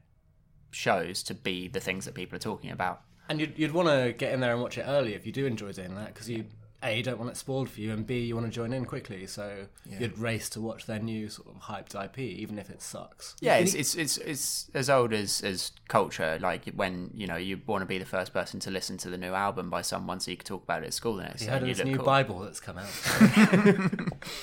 shows 0.70 1.22
to 1.24 1.34
be 1.34 1.68
the 1.68 1.80
things 1.80 2.04
that 2.04 2.14
people 2.14 2.36
are 2.36 2.40
talking 2.40 2.70
about. 2.70 3.02
And 3.28 3.40
you'd, 3.40 3.58
you'd 3.58 3.72
want 3.72 3.88
to 3.88 4.12
get 4.12 4.32
in 4.32 4.40
there 4.40 4.52
and 4.52 4.60
watch 4.60 4.76
it 4.76 4.82
early 4.86 5.14
if 5.14 5.24
you 5.24 5.32
do 5.32 5.46
enjoy 5.46 5.72
doing 5.72 5.94
that, 5.94 6.08
because 6.12 6.28
you 6.28 6.44
a 6.84 6.96
you 6.96 7.02
don't 7.02 7.18
want 7.18 7.30
it 7.30 7.36
spoiled 7.36 7.70
for 7.70 7.80
you, 7.80 7.92
and 7.92 8.06
b 8.06 8.20
you 8.20 8.34
want 8.34 8.46
to 8.46 8.52
join 8.52 8.72
in 8.72 8.84
quickly. 8.84 9.26
So 9.26 9.66
you'd 9.84 10.18
race 10.18 10.48
to 10.50 10.60
watch 10.60 10.86
their 10.86 10.98
new 10.98 11.28
sort 11.28 11.48
of 11.48 11.62
hyped 11.62 11.94
IP, 12.02 12.18
even 12.18 12.58
if 12.58 12.70
it 12.70 12.82
sucks. 12.82 13.34
Yeah, 13.40 13.56
it's 13.56 13.74
it's 13.74 13.94
it's, 13.94 14.18
it's 14.18 14.70
as 14.74 14.90
old 14.90 15.12
as, 15.12 15.40
as 15.42 15.72
culture. 15.88 16.38
Like 16.40 16.66
when 16.74 17.10
you 17.14 17.26
know 17.26 17.36
you 17.36 17.60
want 17.66 17.82
to 17.82 17.86
be 17.86 17.98
the 17.98 18.04
first 18.04 18.32
person 18.32 18.60
to 18.60 18.70
listen 18.70 18.96
to 18.98 19.10
the 19.10 19.18
new 19.18 19.32
album 19.32 19.70
by 19.70 19.82
someone, 19.82 20.20
so 20.20 20.30
you 20.30 20.36
could 20.36 20.46
talk 20.46 20.62
about 20.62 20.82
it 20.82 20.86
at 20.86 20.94
school. 20.94 21.16
The 21.16 21.24
next 21.24 21.40
You 21.42 21.46
day 21.46 21.52
heard 21.52 21.62
and 21.62 21.70
of 21.70 21.78
you 21.78 21.84
this 21.84 21.84
new 21.86 21.96
cool. 21.96 22.06
Bible 22.06 22.40
that's 22.40 22.60
come 22.60 22.78
out? 22.78 22.88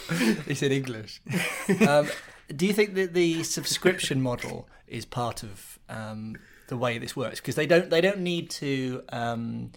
it's 0.48 0.64
in 0.64 0.72
English. 0.72 1.22
um, 1.88 2.08
do 2.56 2.66
you 2.66 2.74
think 2.74 2.96
that 2.96 3.14
the 3.14 3.44
subscription 3.44 4.22
model 4.30 4.68
is 4.88 5.06
part 5.06 5.44
of 5.44 5.80
um, 5.90 6.36
the 6.68 6.78
way 6.78 6.98
this 6.98 7.16
works? 7.16 7.40
Because 7.40 7.56
they 7.56 7.68
don't 7.68 7.90
they 7.90 8.02
don't 8.02 8.20
need 8.20 8.50
to 8.52 9.04
um, 9.10 9.72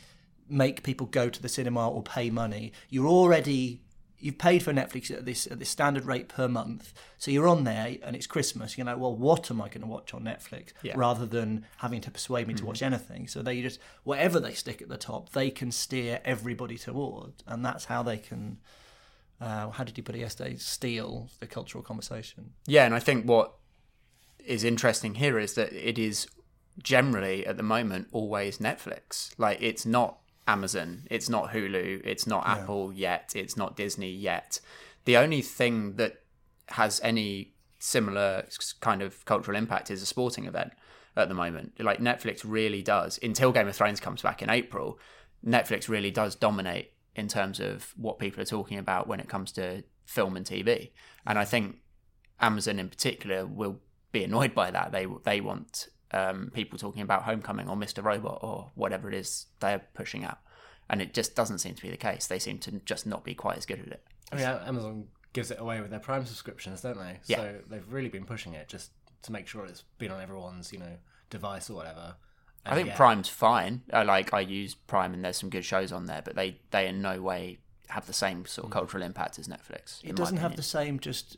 make 0.48 0.82
people 0.82 1.06
go 1.06 1.28
to 1.28 1.40
the 1.40 1.48
cinema 1.48 1.88
or 1.88 2.02
pay 2.02 2.30
money. 2.30 2.72
You're 2.88 3.08
already 3.08 3.80
you've 4.18 4.38
paid 4.38 4.62
for 4.62 4.72
Netflix 4.72 5.10
at 5.10 5.26
this 5.26 5.46
at 5.46 5.58
this 5.58 5.68
standard 5.68 6.06
rate 6.06 6.28
per 6.28 6.48
month, 6.48 6.94
so 7.18 7.30
you're 7.30 7.48
on 7.48 7.64
there 7.64 7.96
and 8.02 8.16
it's 8.16 8.26
Christmas. 8.26 8.78
You're 8.78 8.86
like, 8.86 8.98
well, 8.98 9.14
what 9.14 9.50
am 9.50 9.60
I 9.60 9.68
going 9.68 9.82
to 9.82 9.86
watch 9.86 10.14
on 10.14 10.22
Netflix? 10.22 10.72
Rather 10.96 11.26
than 11.26 11.66
having 11.78 12.00
to 12.02 12.10
persuade 12.10 12.48
me 12.48 12.54
to 12.54 12.64
watch 12.64 12.82
anything. 12.82 13.28
So 13.28 13.42
they 13.42 13.60
just 13.60 13.80
whatever 14.04 14.40
they 14.40 14.54
stick 14.54 14.80
at 14.80 14.88
the 14.88 14.96
top, 14.96 15.30
they 15.30 15.50
can 15.50 15.70
steer 15.70 16.20
everybody 16.24 16.78
toward, 16.78 17.34
and 17.46 17.64
that's 17.64 17.86
how 17.86 18.02
they 18.02 18.16
can 18.16 18.58
uh, 19.40 19.70
how 19.70 19.84
did 19.84 19.98
you 19.98 20.02
put 20.02 20.14
it 20.14 20.20
yesterday? 20.20 20.56
Steal 20.56 21.28
the 21.40 21.46
cultural 21.46 21.82
conversation. 21.82 22.52
Yeah, 22.66 22.86
and 22.86 22.94
I 22.94 22.98
think 23.00 23.26
what 23.26 23.54
is 24.44 24.64
interesting 24.64 25.16
here 25.16 25.38
is 25.38 25.54
that 25.54 25.72
it 25.72 25.98
is 25.98 26.26
generally 26.82 27.46
at 27.46 27.56
the 27.56 27.62
moment 27.62 28.08
always 28.12 28.58
Netflix. 28.58 29.38
Like 29.38 29.58
it's 29.60 29.84
not 29.84 30.18
Amazon, 30.46 31.06
it's 31.10 31.28
not 31.28 31.50
Hulu, 31.50 32.02
it's 32.04 32.26
not 32.26 32.46
Apple 32.46 32.92
yet, 32.92 33.32
it's 33.34 33.56
not 33.56 33.76
Disney 33.76 34.10
yet. 34.10 34.60
The 35.04 35.16
only 35.16 35.42
thing 35.42 35.96
that 35.96 36.22
has 36.68 37.00
any 37.02 37.54
similar 37.78 38.46
kind 38.80 39.02
of 39.02 39.24
cultural 39.24 39.56
impact 39.56 39.90
is 39.90 40.02
a 40.02 40.06
sporting 40.06 40.46
event 40.46 40.72
at 41.16 41.28
the 41.28 41.34
moment. 41.34 41.72
Like 41.78 41.98
Netflix 41.98 42.42
really 42.44 42.82
does, 42.82 43.18
until 43.22 43.52
Game 43.52 43.68
of 43.68 43.76
Thrones 43.76 44.00
comes 44.00 44.22
back 44.22 44.42
in 44.42 44.50
April, 44.50 44.98
Netflix 45.46 45.88
really 45.88 46.10
does 46.10 46.34
dominate 46.34 46.92
in 47.14 47.28
terms 47.28 47.60
of 47.60 47.92
what 47.96 48.18
people 48.18 48.42
are 48.42 48.46
talking 48.46 48.78
about 48.78 49.06
when 49.06 49.20
it 49.20 49.28
comes 49.28 49.52
to 49.52 49.84
film 50.04 50.36
and 50.36 50.46
TV. 50.46 50.90
And 51.26 51.38
I 51.38 51.44
think 51.44 51.76
Amazon 52.40 52.78
in 52.78 52.88
particular 52.88 53.46
will 53.46 53.80
be 54.12 54.24
annoyed 54.24 54.54
by 54.54 54.70
that. 54.70 54.92
They 54.92 55.06
they 55.24 55.40
want 55.40 55.88
um, 56.14 56.50
people 56.54 56.78
talking 56.78 57.02
about 57.02 57.25
Homecoming 57.25 57.68
or 57.68 57.76
Mr. 57.76 58.02
Robot 58.02 58.38
or 58.42 58.71
whatever 58.75 59.09
it 59.09 59.14
is 59.14 59.47
they're 59.61 59.83
pushing 59.94 60.25
out, 60.25 60.38
and 60.88 61.02
it 61.02 61.12
just 61.12 61.35
doesn't 61.35 61.59
seem 61.59 61.75
to 61.75 61.83
be 61.83 61.90
the 61.90 61.97
case. 61.97 62.26
They 62.26 62.38
seem 62.38 62.59
to 62.61 62.73
just 62.85 63.06
not 63.06 63.25
be 63.25 63.35
quite 63.35 63.59
as 63.59 63.66
good 63.66 63.80
at 63.80 63.88
it. 63.88 64.04
I 64.33 64.37
mean, 64.37 64.47
Amazon 64.47 65.09
gives 65.33 65.50
it 65.50 65.59
away 65.61 65.80
with 65.80 65.90
their 65.90 66.00
Prime 66.00 66.25
subscriptions, 66.25 66.80
don't 66.80 66.99
they? 66.99 67.18
Yeah. 67.26 67.37
So 67.37 67.54
they've 67.68 67.92
really 67.92 68.09
been 68.09 68.25
pushing 68.25 68.54
it 68.54 68.68
just 68.68 68.90
to 69.23 69.33
make 69.33 69.47
sure 69.47 69.66
it's 69.66 69.83
been 69.99 70.11
on 70.11 70.21
everyone's, 70.21 70.73
you 70.73 70.78
know, 70.78 70.97
device 71.30 71.68
or 71.68 71.75
whatever. 71.75 72.16
I 72.66 72.75
think 72.75 72.88
yeah, 72.88 72.97
Prime's 72.97 73.28
fine. 73.28 73.83
I 73.92 74.04
like 74.04 74.33
I 74.33 74.40
use 74.40 74.75
Prime 74.75 75.12
and 75.12 75.25
there's 75.25 75.37
some 75.37 75.50
good 75.50 75.64
shows 75.64 75.92
on 75.92 76.06
there, 76.06 76.23
but 76.25 76.35
they 76.35 76.61
they 76.71 76.87
in 76.87 77.02
no 77.02 77.21
way 77.21 77.59
have 77.88 78.06
the 78.06 78.14
same 78.14 78.47
sort 78.47 78.66
of 78.66 78.71
cultural 78.71 79.02
impact 79.02 79.38
as 79.38 79.49
Netflix. 79.49 80.02
It 80.02 80.16
doesn't 80.16 80.38
have 80.38 80.56
the 80.56 80.62
same 80.62 80.99
just 80.99 81.37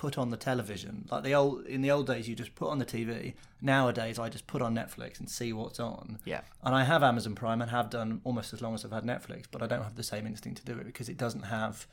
put 0.00 0.16
on 0.16 0.30
the 0.30 0.36
television. 0.38 1.06
Like 1.10 1.24
the 1.24 1.34
old 1.34 1.66
in 1.66 1.82
the 1.82 1.90
old 1.90 2.06
days 2.06 2.26
you 2.26 2.34
just 2.34 2.54
put 2.54 2.70
on 2.70 2.78
the 2.78 2.86
TV. 2.86 3.34
Nowadays 3.60 4.18
I 4.18 4.30
just 4.30 4.46
put 4.46 4.62
on 4.62 4.74
Netflix 4.74 5.20
and 5.20 5.28
see 5.28 5.52
what's 5.52 5.78
on. 5.78 6.18
Yeah. 6.24 6.40
And 6.64 6.74
I 6.74 6.84
have 6.84 7.02
Amazon 7.02 7.34
Prime 7.34 7.60
and 7.60 7.70
have 7.70 7.90
done 7.90 8.22
almost 8.24 8.54
as 8.54 8.62
long 8.62 8.72
as 8.72 8.82
I've 8.82 8.92
had 8.92 9.04
Netflix, 9.04 9.44
but 9.50 9.60
I 9.62 9.66
don't 9.66 9.82
have 9.82 9.96
the 9.96 10.02
same 10.02 10.26
instinct 10.26 10.64
to 10.64 10.72
do 10.72 10.78
it 10.80 10.86
because 10.86 11.10
it 11.10 11.18
doesn't 11.18 11.42
have 11.42 11.86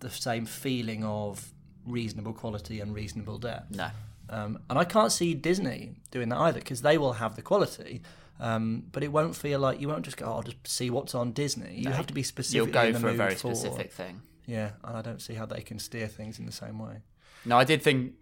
the 0.00 0.08
same 0.08 0.46
feeling 0.46 1.04
of 1.04 1.52
reasonable 1.86 2.32
quality 2.32 2.80
and 2.80 2.94
reasonable 2.94 3.36
depth. 3.36 3.76
No. 3.76 3.90
Um, 4.30 4.60
and 4.70 4.78
I 4.78 4.84
can't 4.84 5.12
see 5.12 5.34
Disney 5.34 5.90
doing 6.10 6.30
that 6.30 6.38
either 6.38 6.60
because 6.60 6.80
they 6.80 6.96
will 6.96 7.12
have 7.12 7.36
the 7.36 7.42
quality, 7.42 8.00
um, 8.40 8.84
but 8.92 9.02
it 9.02 9.12
won't 9.12 9.36
feel 9.36 9.60
like 9.60 9.78
you 9.78 9.88
won't 9.88 10.06
just 10.06 10.16
go, 10.16 10.24
oh, 10.24 10.36
I'll 10.36 10.42
just 10.42 10.66
see 10.66 10.88
what's 10.88 11.14
on 11.14 11.32
Disney. 11.32 11.74
You 11.76 11.90
have 11.90 12.06
to 12.06 12.14
be 12.14 12.22
specific. 12.22 12.56
You'll 12.56 12.72
go 12.72 12.98
for 12.98 13.08
a 13.10 13.12
very 13.12 13.34
for- 13.34 13.54
specific 13.54 13.92
thing. 13.92 14.22
Yeah, 14.46 14.70
and 14.82 14.96
I 14.96 15.02
don't 15.02 15.20
see 15.20 15.34
how 15.34 15.44
they 15.44 15.60
can 15.60 15.78
steer 15.78 16.08
things 16.08 16.38
in 16.38 16.46
the 16.46 16.52
same 16.52 16.78
way. 16.78 17.02
No, 17.44 17.58
I 17.58 17.64
did 17.64 17.82
think 17.82 18.12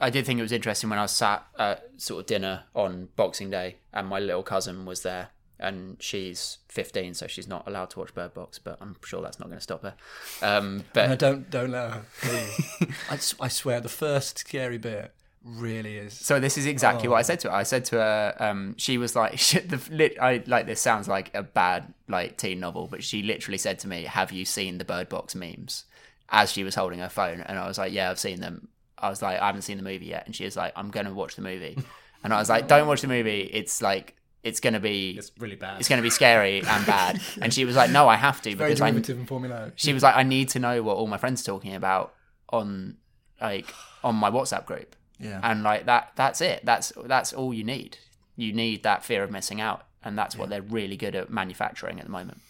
I 0.00 0.10
did 0.10 0.26
think 0.26 0.38
it 0.38 0.42
was 0.42 0.52
interesting 0.52 0.90
when 0.90 0.98
I 0.98 1.02
was 1.02 1.12
sat 1.12 1.46
at 1.58 1.88
sort 1.96 2.20
of 2.20 2.26
dinner 2.26 2.64
on 2.74 3.08
Boxing 3.16 3.50
Day 3.50 3.76
and 3.92 4.06
my 4.08 4.18
little 4.20 4.42
cousin 4.42 4.84
was 4.84 5.02
there 5.02 5.28
and 5.58 5.96
she's 6.00 6.58
15 6.68 7.14
so 7.14 7.26
she's 7.26 7.48
not 7.48 7.66
allowed 7.66 7.88
to 7.90 7.98
watch 8.00 8.14
Bird 8.14 8.34
Box 8.34 8.58
but 8.58 8.76
I'm 8.80 8.96
sure 9.04 9.22
that's 9.22 9.38
not 9.40 9.46
going 9.48 9.56
to 9.58 9.62
stop 9.62 9.82
her. 9.82 9.94
Um, 10.42 10.84
but 10.92 11.08
No, 11.08 11.16
don't 11.16 11.50
don't 11.50 11.70
let 11.70 11.90
her. 11.92 12.02
please. 12.20 12.94
I, 13.10 13.14
s- 13.14 13.34
I 13.40 13.48
swear, 13.48 13.80
the 13.80 13.88
first 13.88 14.38
scary 14.38 14.76
bit 14.78 15.12
really 15.42 15.96
is. 15.96 16.12
So 16.12 16.40
this 16.40 16.58
is 16.58 16.66
exactly 16.66 17.08
Oh. 17.08 17.12
what 17.12 17.18
I 17.18 17.22
said 17.22 17.40
to 17.40 17.48
her. 17.50 17.54
I 17.54 17.62
said 17.62 17.84
to 17.86 17.96
her, 17.96 18.34
um, 18.38 18.74
she 18.76 18.98
was 18.98 19.14
like, 19.16 19.38
shit, 19.48 19.70
the 19.70 19.80
lit, 19.90 20.18
I 20.20 20.42
like 20.46 20.66
this 20.66 20.80
sounds 20.80 21.08
like 21.08 21.30
a 21.34 21.42
bad 21.42 21.94
like 22.08 22.36
teen 22.36 22.60
novel, 22.60 22.86
but 22.90 23.02
she 23.02 23.22
literally 23.22 23.56
said 23.58 23.78
to 23.80 23.88
me, 23.88 24.02
"Have 24.04 24.30
you 24.32 24.44
seen 24.44 24.76
the 24.78 24.84
Bird 24.84 25.08
Box 25.08 25.34
memes?" 25.34 25.84
As 26.28 26.50
she 26.52 26.64
was 26.64 26.74
holding 26.74 26.98
her 26.98 27.08
phone, 27.08 27.40
and 27.40 27.58
I 27.58 27.66
was 27.68 27.78
like, 27.78 27.92
"Yeah, 27.92 28.10
I've 28.10 28.18
seen 28.18 28.40
them." 28.40 28.68
I 28.98 29.10
was 29.10 29.22
like, 29.22 29.40
"I 29.40 29.46
haven't 29.46 29.62
seen 29.62 29.76
the 29.76 29.82
movie 29.82 30.06
yet," 30.06 30.26
and 30.26 30.34
she 30.34 30.44
was 30.44 30.56
like, 30.56 30.72
"I'm 30.74 30.90
gonna 30.90 31.12
watch 31.14 31.36
the 31.36 31.42
movie," 31.42 31.78
and 32.24 32.32
I 32.34 32.38
was 32.38 32.48
like, 32.48 32.66
"Don't 32.68 32.88
watch 32.88 33.02
the 33.02 33.08
movie. 33.08 33.42
It's 33.42 33.80
like 33.80 34.16
it's 34.42 34.60
gonna 34.60 34.80
be." 34.80 35.10
It's 35.16 35.30
really 35.38 35.56
bad. 35.56 35.78
It's 35.78 35.88
going 35.88 35.98
to 35.98 36.02
be 36.02 36.10
scary 36.10 36.62
and 36.62 36.86
bad, 36.86 37.20
and 37.40 37.52
she 37.52 37.64
was 37.64 37.76
like, 37.76 37.90
"No, 37.90 38.08
I 38.08 38.16
have 38.16 38.42
to 38.42 38.54
Very 38.54 38.70
because 38.70 38.80
I." 38.80 38.90
derivative 38.90 39.18
and 39.18 39.28
formulaic. 39.28 39.72
She 39.76 39.92
was 39.92 40.02
like, 40.02 40.16
"I 40.16 40.22
need 40.22 40.48
to 40.50 40.58
know 40.58 40.82
what 40.82 40.96
all 40.96 41.06
my 41.06 41.18
friends 41.18 41.42
are 41.42 41.46
talking 41.52 41.74
about 41.74 42.14
on, 42.50 42.96
like, 43.40 43.66
on 44.02 44.14
my 44.16 44.30
WhatsApp 44.30 44.66
group." 44.66 44.96
Yeah. 45.18 45.40
and 45.42 45.62
like 45.62 45.86
that 45.86 46.12
that's 46.14 46.42
it 46.42 46.60
that's 46.64 46.92
that's 47.06 47.32
all 47.32 47.54
you 47.54 47.64
need 47.64 47.96
you 48.36 48.52
need 48.52 48.82
that 48.82 49.02
fear 49.02 49.22
of 49.24 49.30
missing 49.30 49.62
out 49.62 49.86
and 50.04 50.18
that's 50.18 50.36
what 50.36 50.50
they're 50.50 50.60
really 50.60 50.98
good 50.98 51.14
at 51.14 51.30
manufacturing 51.30 51.98
at 51.98 52.04
the 52.04 52.12
moment 52.12 52.42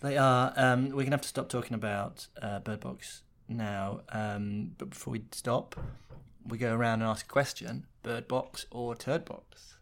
They 0.00 0.16
are. 0.16 0.52
Um, 0.56 0.90
we're 0.90 1.02
gonna 1.02 1.10
have 1.10 1.22
to 1.22 1.28
stop 1.28 1.48
talking 1.48 1.74
about 1.74 2.28
uh, 2.40 2.60
Bird 2.60 2.80
Box 2.80 3.22
now. 3.48 4.02
Um, 4.10 4.72
but 4.78 4.90
before 4.90 5.12
we 5.12 5.24
stop, 5.32 5.74
we 6.46 6.56
go 6.56 6.74
around 6.74 7.02
and 7.02 7.10
ask 7.10 7.26
a 7.26 7.28
question: 7.28 7.86
Bird 8.02 8.28
Box 8.28 8.66
or 8.70 8.94
Turd 8.94 9.24
Box? 9.24 9.76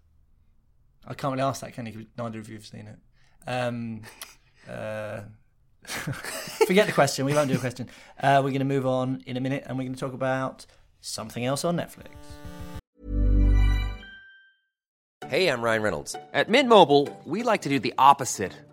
I 1.06 1.14
can't 1.14 1.32
really 1.32 1.42
ask 1.42 1.60
that, 1.60 1.74
can 1.74 1.86
you? 1.86 2.06
Neither 2.16 2.38
of 2.38 2.48
you 2.48 2.54
have 2.54 2.66
seen 2.66 2.86
it. 2.86 2.98
Um, 3.46 4.02
uh, 4.70 5.20
forget 5.86 6.86
the 6.86 6.92
question. 6.92 7.26
We 7.26 7.34
won't 7.34 7.48
do 7.48 7.56
a 7.56 7.60
question. 7.60 7.88
Uh, 8.20 8.40
we're 8.42 8.50
going 8.50 8.58
to 8.60 8.64
move 8.64 8.86
on 8.86 9.22
in 9.26 9.36
a 9.36 9.40
minute, 9.40 9.64
and 9.66 9.76
we're 9.76 9.84
going 9.84 9.94
to 9.94 10.00
talk 10.00 10.14
about 10.14 10.66
something 11.00 11.44
else 11.44 11.64
on 11.64 11.76
Netflix. 11.76 12.08
Hey, 15.28 15.48
I'm 15.48 15.60
Ryan 15.60 15.82
Reynolds. 15.82 16.16
At 16.32 16.48
Mint 16.48 16.68
Mobile, 16.68 17.08
we 17.24 17.42
like 17.42 17.62
to 17.62 17.68
do 17.68 17.78
the 17.78 17.94
opposite 17.98 18.52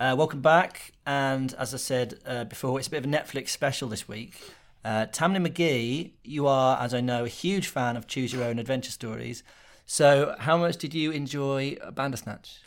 Uh, 0.00 0.14
welcome 0.16 0.40
back, 0.40 0.92
and 1.04 1.52
as 1.58 1.74
I 1.74 1.76
said 1.76 2.20
uh, 2.24 2.44
before, 2.44 2.78
it's 2.78 2.88
a 2.88 2.90
bit 2.90 3.04
of 3.04 3.12
a 3.12 3.14
Netflix 3.14 3.50
special 3.50 3.86
this 3.86 4.08
week. 4.08 4.34
Uh, 4.82 5.04
Tamlin 5.04 5.42
Magee, 5.42 6.14
you 6.24 6.46
are, 6.46 6.80
as 6.80 6.94
I 6.94 7.02
know, 7.02 7.24
a 7.24 7.28
huge 7.28 7.68
fan 7.68 7.98
of 7.98 8.06
Choose 8.06 8.32
Your 8.32 8.44
Own 8.44 8.58
Adventure 8.58 8.92
Stories. 8.92 9.42
So, 9.84 10.36
how 10.38 10.56
much 10.56 10.78
did 10.78 10.94
you 10.94 11.10
enjoy 11.10 11.76
Bandersnatch? 11.92 12.62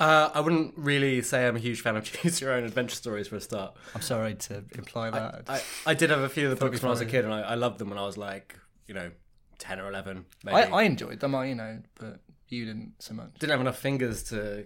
Uh, 0.00 0.30
I 0.32 0.40
wouldn't 0.40 0.72
really 0.78 1.20
say 1.20 1.46
I'm 1.46 1.56
a 1.56 1.58
huge 1.58 1.82
fan 1.82 1.94
of 1.94 2.04
Choose 2.10 2.40
Your 2.40 2.54
Own 2.54 2.64
Adventure 2.64 2.96
Stories 2.96 3.28
for 3.28 3.36
a 3.36 3.40
start. 3.42 3.76
I'm 3.94 4.00
sorry 4.00 4.34
to 4.34 4.64
imply 4.78 5.10
that. 5.10 5.44
I, 5.48 5.60
I 5.84 5.92
did 5.92 6.08
have 6.08 6.20
a 6.20 6.28
few 6.30 6.50
of 6.50 6.58
the 6.58 6.64
books 6.64 6.80
when 6.80 6.88
I 6.88 6.92
was 6.92 7.02
a 7.02 7.06
kid, 7.06 7.26
and 7.26 7.34
I, 7.34 7.42
I 7.42 7.54
loved 7.56 7.76
them 7.76 7.90
when 7.90 7.98
I 7.98 8.06
was 8.06 8.16
like, 8.16 8.58
you 8.86 8.94
know, 8.94 9.10
10 9.58 9.78
or 9.78 9.90
11. 9.90 10.24
Maybe. 10.42 10.56
I, 10.56 10.62
I 10.70 10.82
enjoyed 10.84 11.20
them, 11.20 11.34
I, 11.34 11.48
you 11.48 11.54
know, 11.54 11.80
but 12.00 12.20
you 12.48 12.64
didn't 12.64 12.94
so 12.98 13.12
much. 13.12 13.34
didn't 13.34 13.50
have 13.50 13.60
enough 13.60 13.78
fingers 13.78 14.22
to 14.30 14.64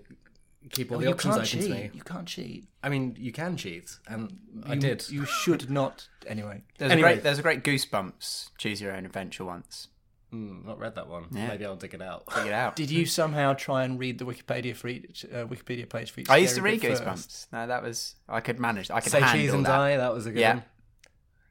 keep 0.70 0.90
all 0.90 0.99
Oh, 0.99 1.01
the 1.01 1.07
you 1.07 1.12
options 1.14 1.35
can't 1.37 1.46
open 1.46 1.59
cheat. 1.61 1.68
to 1.68 1.75
me. 1.75 1.90
You 1.94 2.03
can't 2.03 2.27
cheat. 2.29 2.66
I 2.83 2.88
mean, 2.88 3.16
you 3.18 3.33
can 3.33 3.57
cheat, 3.57 3.96
and 4.09 4.38
I 4.66 4.75
did. 4.75 5.09
You 5.11 5.25
should 5.25 5.70
not. 5.70 6.09
Anyway, 6.27 6.62
there's 6.79 6.92
Anyway. 6.92 7.09
a 7.11 7.12
great 7.14 7.23
there's 7.25 7.38
a 7.38 7.42
great 7.42 7.64
goosebumps 7.64 8.51
choose 8.59 8.81
your 8.81 8.92
own 8.92 9.05
adventure 9.07 9.44
once 9.44 9.88
Mm, 10.33 10.64
not 10.64 10.79
read 10.79 10.94
that 10.94 11.09
one. 11.09 11.25
Yeah. 11.33 11.49
Maybe 11.49 11.64
I'll 11.66 11.75
dig 11.75 11.92
it 11.92 12.01
out. 12.01 12.23
Dig 12.33 12.46
it 12.46 12.53
out. 12.53 12.77
Did 12.77 12.88
you 12.88 13.05
somehow 13.05 13.53
try 13.55 13.83
and 13.83 13.99
read 13.99 14.18
the 14.20 14.25
Wikipedia 14.25 14.77
for 14.77 14.87
each, 14.87 15.25
uh, 15.25 15.44
Wikipedia 15.46 15.88
page 15.88 16.12
for 16.12 16.20
each? 16.20 16.31
I 16.31 16.37
used 16.37 16.55
to 16.55 16.62
read 16.62 16.81
bit 16.81 16.96
first? 16.99 17.03
Goosebumps. 17.05 17.46
No, 17.53 17.66
that 17.66 17.83
was 17.83 18.14
I 18.29 18.40
could 18.40 18.61
manage. 18.61 18.92
I 18.92 19.01
could 19.01 19.11
Say 19.11 19.18
handle 19.20 19.40
cheese 19.42 19.53
and 19.53 19.66
that. 19.66 19.70
die. 19.77 19.96
That 19.96 20.14
was 20.14 20.27
a 20.27 20.31
good 20.31 20.38
Yeah. 20.38 20.55
one. 20.55 20.64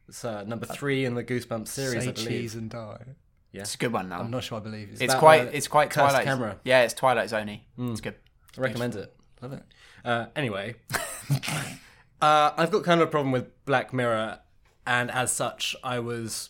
It's 0.07 0.23
uh, 0.23 0.43
number 0.45 0.65
three 0.65 1.03
in 1.03 1.13
the 1.15 1.25
Goosebumps 1.25 1.67
series, 1.67 2.03
Say 2.03 2.09
I 2.09 2.11
believe. 2.13 2.27
cheese 2.29 2.55
and 2.55 2.69
die. 2.69 3.03
Yeah. 3.51 3.61
It's 3.63 3.75
a 3.75 3.77
good 3.79 3.91
one 3.91 4.07
though. 4.07 4.15
I'm 4.15 4.31
not 4.31 4.45
sure 4.45 4.59
I 4.59 4.61
believe 4.61 4.87
you. 4.87 4.93
it's 4.97 5.11
that, 5.13 5.19
quite. 5.19 5.49
it's 5.53 5.67
quite 5.67 5.91
Twilight. 5.91 6.23
camera? 6.23 6.57
Yeah, 6.63 6.83
it's 6.83 6.93
Twilight 6.93 7.29
Zoney. 7.29 7.63
It's 7.77 7.99
good. 7.99 8.15
I 8.57 8.61
recommend 8.61 8.95
it. 8.95 9.13
Love 9.41 9.53
it. 9.53 9.63
Uh, 10.03 10.25
anyway, 10.35 10.75
uh, 12.21 12.51
I've 12.57 12.71
got 12.71 12.83
kind 12.83 13.01
of 13.01 13.07
a 13.07 13.11
problem 13.11 13.31
with 13.31 13.65
Black 13.65 13.93
Mirror, 13.93 14.39
and 14.85 15.09
as 15.11 15.31
such, 15.31 15.75
I 15.83 15.99
was 15.99 16.49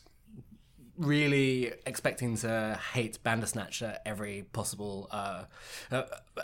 really 0.97 1.71
expecting 1.85 2.35
to 2.35 2.77
hate 2.93 3.17
Bandersnatch 3.23 3.81
at 3.81 4.01
every 4.05 4.43
possible 4.51 5.07
uh, 5.11 5.45
uh, 5.91 6.03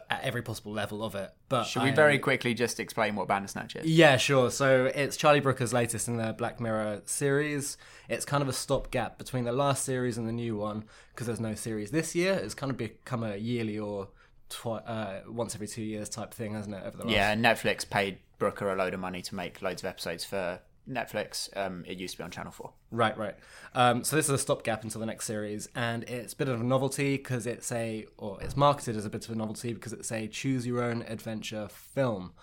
at 0.09 0.23
every 0.23 0.41
possible 0.41 0.71
level 0.71 1.03
of 1.03 1.13
it. 1.15 1.29
But 1.49 1.65
Should 1.65 1.83
we 1.83 1.89
I- 1.89 1.95
very 1.95 2.19
quickly 2.19 2.53
just 2.53 2.79
explain 2.79 3.15
what 3.15 3.27
Bandersnatch 3.27 3.75
is? 3.75 3.85
Yeah, 3.85 4.17
sure. 4.17 4.49
So 4.51 4.85
it's 4.95 5.17
Charlie 5.17 5.41
Brooker's 5.41 5.73
latest 5.73 6.07
in 6.07 6.17
the 6.17 6.33
Black 6.33 6.59
Mirror 6.59 7.01
series. 7.05 7.77
It's 8.07 8.23
kind 8.23 8.41
of 8.41 8.47
a 8.47 8.53
stopgap 8.53 9.17
between 9.17 9.43
the 9.43 9.51
last 9.51 9.83
series 9.83 10.17
and 10.17 10.27
the 10.27 10.31
new 10.33 10.55
one 10.55 10.85
because 11.09 11.27
there's 11.27 11.39
no 11.41 11.55
series 11.55 11.91
this 11.91 12.15
year. 12.15 12.33
It's 12.33 12.53
kind 12.53 12.71
of 12.71 12.77
become 12.77 13.23
a 13.23 13.35
yearly 13.35 13.77
or 13.77 14.09
twi- 14.49 14.77
uh, 14.79 15.21
once 15.27 15.55
every 15.55 15.67
two 15.67 15.83
years 15.83 16.09
type 16.09 16.33
thing, 16.33 16.53
hasn't 16.53 16.75
it? 16.75 16.83
Over 16.85 16.97
the 16.97 17.03
last 17.03 17.13
Yeah, 17.13 17.35
Netflix 17.35 17.89
paid 17.89 18.17
Brooker 18.37 18.71
a 18.71 18.75
load 18.75 18.93
of 18.93 18.99
money 18.99 19.21
to 19.21 19.35
make 19.35 19.61
loads 19.61 19.81
of 19.81 19.87
episodes 19.87 20.23
for 20.25 20.59
Netflix. 20.89 21.55
Um, 21.57 21.83
it 21.87 21.97
used 21.97 22.13
to 22.13 22.17
be 22.19 22.23
on 22.23 22.31
Channel 22.31 22.51
Four. 22.51 22.73
Right, 22.91 23.17
right. 23.17 23.35
Um, 23.73 24.03
so 24.03 24.15
this 24.15 24.25
is 24.25 24.31
a 24.31 24.37
stopgap 24.37 24.83
until 24.83 24.99
the 24.99 25.07
next 25.07 25.25
series, 25.25 25.67
and 25.75 26.03
it's 26.03 26.33
a 26.33 26.35
bit 26.35 26.47
of 26.47 26.61
a 26.61 26.63
novelty 26.63 27.17
because 27.17 27.47
it's 27.47 27.71
a, 27.71 28.05
or 28.17 28.41
it's 28.41 28.55
marketed 28.55 28.95
as 28.95 29.05
a 29.05 29.09
bit 29.09 29.25
of 29.25 29.31
a 29.31 29.35
novelty 29.35 29.73
because 29.73 29.93
it's 29.93 30.11
a 30.11 30.27
choose 30.27 30.65
your 30.67 30.83
own 30.83 31.01
adventure 31.07 31.67
film, 31.69 32.33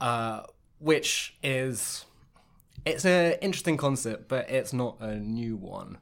uh, 0.00 0.42
which 0.78 1.36
is, 1.42 2.06
it's 2.86 3.04
an 3.04 3.34
interesting 3.42 3.76
concept, 3.76 4.28
but 4.28 4.48
it's 4.50 4.72
not 4.72 4.96
a 5.00 5.16
new 5.16 5.56
one. 5.56 5.98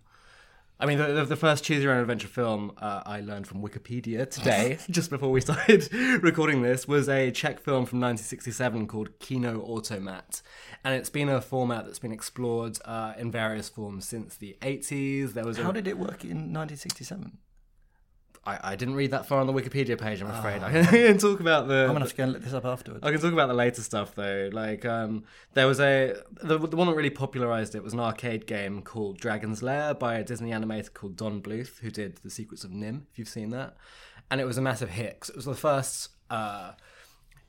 I 0.82 0.86
mean, 0.86 0.98
the, 0.98 1.06
the, 1.12 1.24
the 1.24 1.36
first 1.36 1.62
choose 1.62 1.80
your 1.80 1.92
own 1.92 2.00
adventure 2.00 2.26
film 2.26 2.72
uh, 2.76 3.02
I 3.06 3.20
learned 3.20 3.46
from 3.46 3.62
Wikipedia 3.62 4.28
today, 4.28 4.78
just 4.90 5.10
before 5.10 5.30
we 5.30 5.40
started 5.40 5.88
recording 6.24 6.62
this, 6.62 6.88
was 6.88 7.08
a 7.08 7.30
Czech 7.30 7.60
film 7.60 7.86
from 7.86 8.00
1967 8.00 8.88
called 8.88 9.16
Kinoautomat. 9.20 10.42
And 10.82 10.94
it's 10.94 11.08
been 11.08 11.28
a 11.28 11.40
format 11.40 11.84
that's 11.84 12.00
been 12.00 12.10
explored 12.10 12.78
uh, 12.84 13.12
in 13.16 13.30
various 13.30 13.68
forms 13.68 14.08
since 14.08 14.36
the 14.36 14.56
80s. 14.60 15.34
There 15.34 15.44
was 15.44 15.56
a, 15.60 15.62
How 15.62 15.70
did 15.70 15.86
it 15.86 15.98
work 15.98 16.24
in 16.24 16.52
1967? 16.52 17.38
I, 18.44 18.72
I 18.72 18.76
didn't 18.76 18.96
read 18.96 19.12
that 19.12 19.26
far 19.26 19.38
on 19.40 19.46
the 19.46 19.52
Wikipedia 19.52 19.96
page, 20.00 20.20
I'm 20.20 20.28
afraid. 20.30 20.62
I 20.64 20.82
can 20.84 21.18
talk 21.18 21.38
about 21.38 21.68
the. 21.68 21.82
I'm 21.82 21.88
gonna 21.88 22.00
have 22.00 22.10
to 22.10 22.16
go 22.16 22.24
and 22.24 22.32
look 22.32 22.42
this 22.42 22.52
up 22.52 22.64
afterwards. 22.64 23.04
I 23.04 23.12
can 23.12 23.20
talk 23.20 23.32
about 23.32 23.46
the 23.46 23.54
later 23.54 23.82
stuff 23.82 24.14
though. 24.16 24.50
Like, 24.52 24.84
um, 24.84 25.24
there 25.54 25.66
was 25.68 25.78
a 25.80 26.16
the, 26.42 26.58
the 26.58 26.76
one 26.76 26.88
that 26.88 26.94
really 26.96 27.10
popularized 27.10 27.74
it 27.76 27.84
was 27.84 27.92
an 27.92 28.00
arcade 28.00 28.46
game 28.46 28.82
called 28.82 29.18
Dragon's 29.18 29.62
Lair 29.62 29.94
by 29.94 30.16
a 30.16 30.24
Disney 30.24 30.50
animator 30.50 30.92
called 30.92 31.16
Don 31.16 31.40
Bluth, 31.40 31.78
who 31.78 31.90
did 31.90 32.16
The 32.16 32.30
Secrets 32.30 32.64
of 32.64 32.72
NIMH. 32.72 33.02
If 33.12 33.18
you've 33.20 33.28
seen 33.28 33.50
that, 33.50 33.76
and 34.30 34.40
it 34.40 34.44
was 34.44 34.58
a 34.58 34.62
massive 34.62 34.90
hit. 34.90 35.20
'cause 35.20 35.30
it 35.30 35.36
was 35.36 35.44
the 35.44 35.54
first 35.54 36.08
uh, 36.28 36.72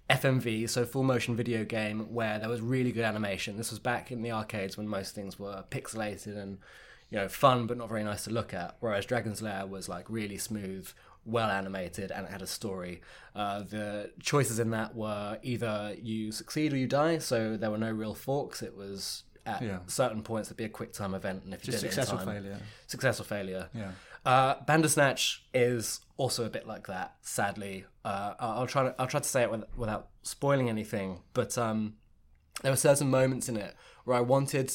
FMV, 0.09 0.69
so 0.69 0.85
full 0.85 1.03
motion 1.03 1.35
video 1.35 1.63
game, 1.63 2.13
where 2.13 2.37
there 2.37 2.49
was 2.49 2.61
really 2.61 2.91
good 2.91 3.05
animation. 3.05 3.57
This 3.57 3.71
was 3.71 3.79
back 3.79 4.11
in 4.11 4.21
the 4.21 4.31
arcades 4.31 4.77
when 4.77 4.87
most 4.87 5.15
things 5.15 5.39
were 5.39 5.63
pixelated 5.71 6.37
and 6.37 6.59
you 7.13 7.19
know 7.19 7.27
fun 7.29 7.67
but 7.67 7.77
not 7.77 7.87
very 7.89 8.03
nice 8.03 8.23
to 8.25 8.31
look 8.31 8.53
at. 8.53 8.75
Whereas 8.79 9.05
Dragon's 9.05 9.41
Lair 9.41 9.65
was 9.67 9.87
like 9.87 10.09
really 10.09 10.37
smooth, 10.37 10.89
well 11.25 11.49
animated, 11.49 12.11
and 12.11 12.25
it 12.25 12.31
had 12.31 12.41
a 12.41 12.47
story. 12.47 13.01
Uh, 13.35 13.61
the 13.61 14.11
choices 14.19 14.57
in 14.59 14.71
that 14.71 14.95
were 14.95 15.37
either 15.43 15.95
you 16.01 16.31
succeed 16.31 16.73
or 16.73 16.77
you 16.77 16.87
die, 16.87 17.19
so 17.19 17.55
there 17.55 17.69
were 17.71 17.77
no 17.77 17.91
real 17.91 18.15
forks. 18.15 18.61
It 18.63 18.75
was 18.75 19.23
at 19.45 19.61
Yeah. 19.61 19.79
certain 19.87 20.23
points 20.23 20.47
it'd 20.47 20.57
be 20.57 20.63
a 20.63 20.69
quick 20.69 20.91
time 20.93 21.13
event, 21.13 21.43
and 21.43 21.53
if 21.53 21.65
you 21.67 21.71
Just 21.71 21.83
did 21.83 21.87
it 21.91 21.97
in 21.97 22.03
success 22.05 22.21
or 22.21 22.25
failure. 22.25 22.59
success 22.87 23.19
or 23.19 23.25
failure. 23.25 23.69
Yeah. 23.73 23.91
Uh, 24.25 24.55
Bandersnatch 24.65 25.43
is 25.53 25.99
also 26.17 26.45
a 26.45 26.49
bit 26.49 26.65
like 26.65 26.87
that. 26.87 27.15
Sadly, 27.21 27.85
uh, 28.05 28.33
I'll 28.39 28.51
I'll 28.61 28.67
try 28.67 28.83
to 28.83 28.95
I'll 28.97 29.07
try 29.07 29.19
to 29.19 29.27
say 29.29 29.43
it 29.43 29.51
with, 29.51 29.65
without 29.75 30.07
spoiling 30.23 30.69
anything. 30.69 31.21
But 31.33 31.57
um, 31.57 31.95
there 32.61 32.71
were 32.71 32.77
certain 32.77 33.09
moments 33.09 33.49
in 33.49 33.57
it 33.57 33.75
where 34.05 34.17
I 34.17 34.21
wanted, 34.21 34.71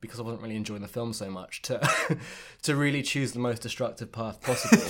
because 0.00 0.20
I 0.20 0.22
wasn't 0.22 0.42
really 0.42 0.56
enjoying 0.56 0.82
the 0.82 0.88
film 0.88 1.12
so 1.12 1.30
much, 1.30 1.62
to 1.62 2.18
to 2.62 2.76
really 2.76 3.02
choose 3.02 3.32
the 3.32 3.38
most 3.38 3.62
destructive 3.62 4.12
path 4.12 4.40
possible 4.40 4.84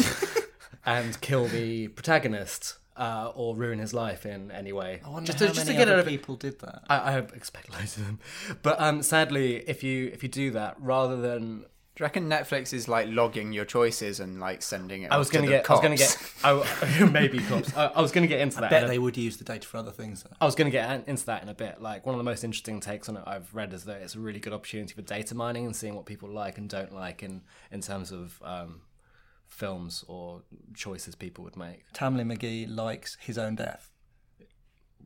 and 0.87 1.21
kill 1.21 1.47
the 1.47 1.89
protagonist 1.89 2.79
uh, 2.97 3.31
or 3.35 3.55
ruin 3.57 3.79
his 3.79 3.93
life 3.93 4.25
in 4.27 4.51
any 4.51 4.73
way. 4.73 5.01
I 5.05 5.09
wonder 5.09 5.27
just 5.27 5.39
how 5.39 5.47
to, 5.47 5.53
just 5.53 5.67
to 5.67 5.73
many 5.73 5.79
get 5.85 5.89
other 5.89 6.01
out 6.01 6.07
of 6.07 6.09
people 6.09 6.37
did 6.37 6.61
that. 6.61 6.83
I, 6.89 6.97
I 6.97 7.19
expect 7.19 7.73
loads 7.73 7.97
of 7.97 8.07
them, 8.07 8.19
but 8.63 8.81
um, 8.81 9.03
sadly, 9.03 9.57
if 9.69 9.83
you 9.83 10.11
if 10.13 10.23
you 10.23 10.29
do 10.29 10.51
that 10.53 10.77
rather 10.79 11.21
than 11.21 11.65
Do 11.97 12.03
you 12.03 12.05
reckon 12.05 12.29
Netflix 12.29 12.75
is 12.75 12.89
like 12.89 13.09
logging 13.09 13.55
your 13.55 13.65
choices 13.65 14.21
and 14.21 14.39
like 14.39 14.61
sending 14.61 15.05
it? 15.05 15.11
I 15.11 15.17
was 15.17 15.29
off 15.29 15.33
to 15.33 15.39
gonna 15.39 15.47
the 15.47 15.53
get. 15.55 15.71
I 15.71 15.73
was 15.73 15.81
gonna 15.81 15.97
get. 15.97 16.33
I, 16.45 17.05
maybe 17.11 17.39
cops. 17.39 17.75
I, 17.75 17.87
I 17.87 18.03
was 18.03 18.13
gonna 18.13 18.27
get 18.27 18.41
into 18.41 18.61
that. 18.61 18.69
Bet 18.69 18.83
in 18.83 18.89
a- 18.89 18.93
they 18.93 18.99
would 18.99 19.17
use 19.17 19.39
the 19.39 19.45
data 19.45 19.67
for 19.67 19.79
other 19.79 19.91
things. 19.93 20.23
Though. 20.23 20.37
I 20.39 20.45
was 20.45 20.55
gonna 20.55 20.69
get 20.69 21.09
into 21.09 21.25
that 21.25 21.43
in 21.43 21.49
a 21.49 21.55
bit. 21.55 21.81
Like 21.81 22.05
one 22.05 22.15
of 22.15 22.19
the 22.19 22.25
most 22.25 22.45
interesting 22.45 22.81
takes 22.81 23.09
on 23.09 23.17
it 23.17 23.23
I've 23.27 23.55
read 23.55 23.73
is 23.73 23.85
that 23.85 24.03
it's 24.03 24.15
a 24.15 24.21
really 24.21 24.41
good 24.41 24.53
opportunity 24.53 24.93
for 24.93 25.01
data 25.01 25.35
mining 25.35 25.65
and 25.65 25.75
seeing 25.75 25.95
what 25.95 26.05
people 26.05 26.29
like 26.29 26.59
and 26.59 26.69
don't 26.69 26.93
like 26.95 27.23
in 27.23 27.41
in 27.73 27.81
terms 27.81 28.13
of 28.13 28.43
um, 28.45 28.83
films 29.47 30.05
or 30.07 30.43
choices 30.75 31.15
people 31.15 31.45
would 31.45 31.57
make. 31.57 31.91
Tamlin 31.95 32.27
Magee 32.27 32.67
likes 32.67 33.17
his 33.23 33.39
own 33.39 33.55
death. 33.55 33.91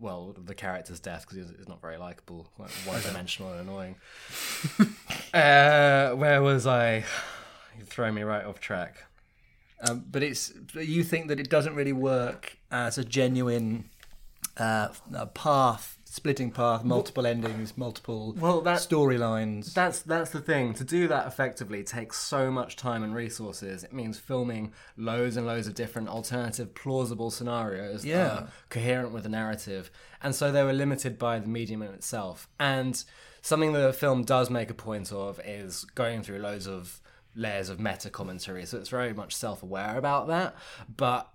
Well, 0.00 0.34
the 0.44 0.54
character's 0.54 0.98
death 0.98 1.26
because 1.28 1.50
he's, 1.56 1.68
not 1.68 1.80
very 1.82 1.98
likable, 1.98 2.48
quite 2.56 2.70
one-dimensional 2.86 3.52
and 3.52 3.60
annoying. 3.60 3.96
uh, 5.34 6.10
where 6.16 6.42
was 6.42 6.66
I? 6.66 7.04
You 7.78 7.84
throw 7.84 8.10
me 8.10 8.22
right 8.22 8.44
off 8.44 8.60
track. 8.60 9.04
Um, 9.82 10.04
but 10.10 10.22
it's 10.22 10.52
you 10.74 11.04
think 11.04 11.28
that 11.28 11.40
it 11.40 11.48
doesn't 11.48 11.74
really 11.74 11.92
work 11.92 12.56
as 12.70 12.98
a 12.98 13.04
genuine 13.04 13.90
uh, 14.56 14.88
path, 15.34 15.98
splitting 16.12 16.50
path, 16.50 16.82
multiple 16.82 17.24
endings, 17.24 17.78
multiple 17.78 18.34
Well, 18.36 18.60
that- 18.62 18.80
storylines. 18.80 19.72
That's 19.74 20.00
that's 20.02 20.30
the 20.30 20.40
thing. 20.40 20.74
To 20.74 20.82
do 20.84 21.06
that 21.06 21.28
effectively 21.28 21.84
takes 21.84 22.16
so 22.18 22.50
much 22.50 22.74
time 22.74 23.04
and 23.04 23.14
resources. 23.14 23.84
It 23.84 23.92
means 23.92 24.18
filming 24.18 24.72
loads 24.96 25.36
and 25.36 25.46
loads 25.46 25.68
of 25.68 25.74
different 25.74 26.08
alternative, 26.08 26.74
plausible 26.74 27.30
scenarios, 27.30 28.02
that 28.02 28.08
Yeah. 28.08 28.26
are 28.34 28.48
coherent 28.70 29.12
with 29.12 29.22
the 29.22 29.28
narrative. 29.28 29.90
And 30.20 30.34
so 30.34 30.50
they 30.50 30.64
were 30.64 30.72
limited 30.72 31.16
by 31.16 31.38
the 31.38 31.46
medium 31.46 31.80
in 31.80 31.92
itself. 31.94 32.48
And 32.58 33.02
something 33.40 33.72
that 33.74 33.80
the 33.80 33.92
film 33.92 34.24
does 34.24 34.50
make 34.50 34.68
a 34.68 34.74
point 34.74 35.12
of 35.12 35.38
is 35.44 35.84
going 35.94 36.22
through 36.24 36.40
loads 36.40 36.66
of 36.66 37.00
layers 37.36 37.68
of 37.68 37.78
meta 37.78 38.10
commentary. 38.10 38.66
So 38.66 38.78
it's 38.78 38.88
very 38.88 39.14
much 39.14 39.32
self-aware 39.36 39.96
about 39.96 40.26
that, 40.26 40.56
but 40.96 41.30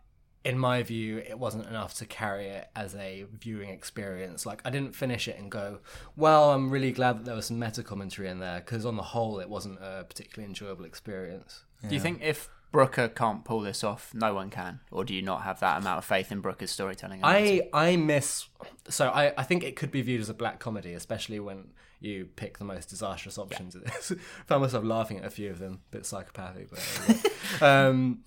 in 0.46 0.60
my 0.60 0.84
view, 0.84 1.18
it 1.18 1.40
wasn't 1.40 1.68
enough 1.68 1.96
to 1.96 2.06
carry 2.06 2.46
it 2.46 2.70
as 2.76 2.94
a 2.96 3.26
viewing 3.40 3.70
experience. 3.72 4.46
Like, 4.46 4.62
I 4.64 4.70
didn't 4.70 4.96
finish 4.96 5.28
it 5.28 5.40
and 5.40 5.50
go, 5.50 5.80
well, 6.16 6.52
I'm 6.52 6.70
really 6.70 6.92
glad 6.92 7.18
that 7.18 7.26
there 7.26 7.36
was 7.36 7.48
some 7.48 7.58
meta 7.58 7.82
commentary 7.82 8.30
in 8.30 8.40
there, 8.40 8.60
because 8.60 8.86
on 8.86 8.96
the 8.96 9.04
whole, 9.04 9.40
it 9.40 9.50
wasn't 9.50 9.80
a 9.82 10.06
particularly 10.08 10.48
enjoyable 10.48 10.86
experience. 10.86 11.64
Do 11.88 11.94
you 11.94 12.02
think 12.02 12.22
if 12.22 12.50
Brooker 12.72 13.08
can't 13.08 13.44
pull 13.44 13.62
this 13.62 13.84
off, 13.84 14.12
no 14.14 14.34
one 14.34 14.50
can, 14.50 14.82
or 14.92 15.04
do 15.04 15.16
you 15.16 15.22
not 15.22 15.42
have 15.42 15.60
that 15.62 15.82
amount 15.82 15.98
of 15.98 16.06
faith 16.06 16.32
in 16.32 16.42
Brooker's 16.42 16.72
storytelling? 16.72 17.22
I, 17.24 17.68
I 17.74 17.96
miss. 17.96 18.48
So, 18.88 19.10
I, 19.10 19.34
I 19.38 19.44
think 19.44 19.64
it 19.64 19.76
could 19.76 19.92
be 19.92 20.02
viewed 20.04 20.22
as 20.22 20.30
a 20.30 20.34
black 20.34 20.60
comedy, 20.60 20.94
especially 20.94 21.40
when 21.40 21.72
you 22.00 22.30
pick 22.36 22.60
the 22.60 22.66
most 22.66 22.90
disastrous 22.90 23.38
options. 23.38 23.76
of 23.76 23.84
this. 23.84 24.14
found 24.46 24.62
myself 24.62 24.84
laughing 24.84 25.18
at 25.18 25.26
a 25.26 25.30
few 25.30 25.50
of 25.50 25.58
them, 25.58 25.80
a 25.92 25.98
bit 25.98 26.06
psychopathic, 26.06 26.70
but. 26.70 27.62
um, 27.62 28.20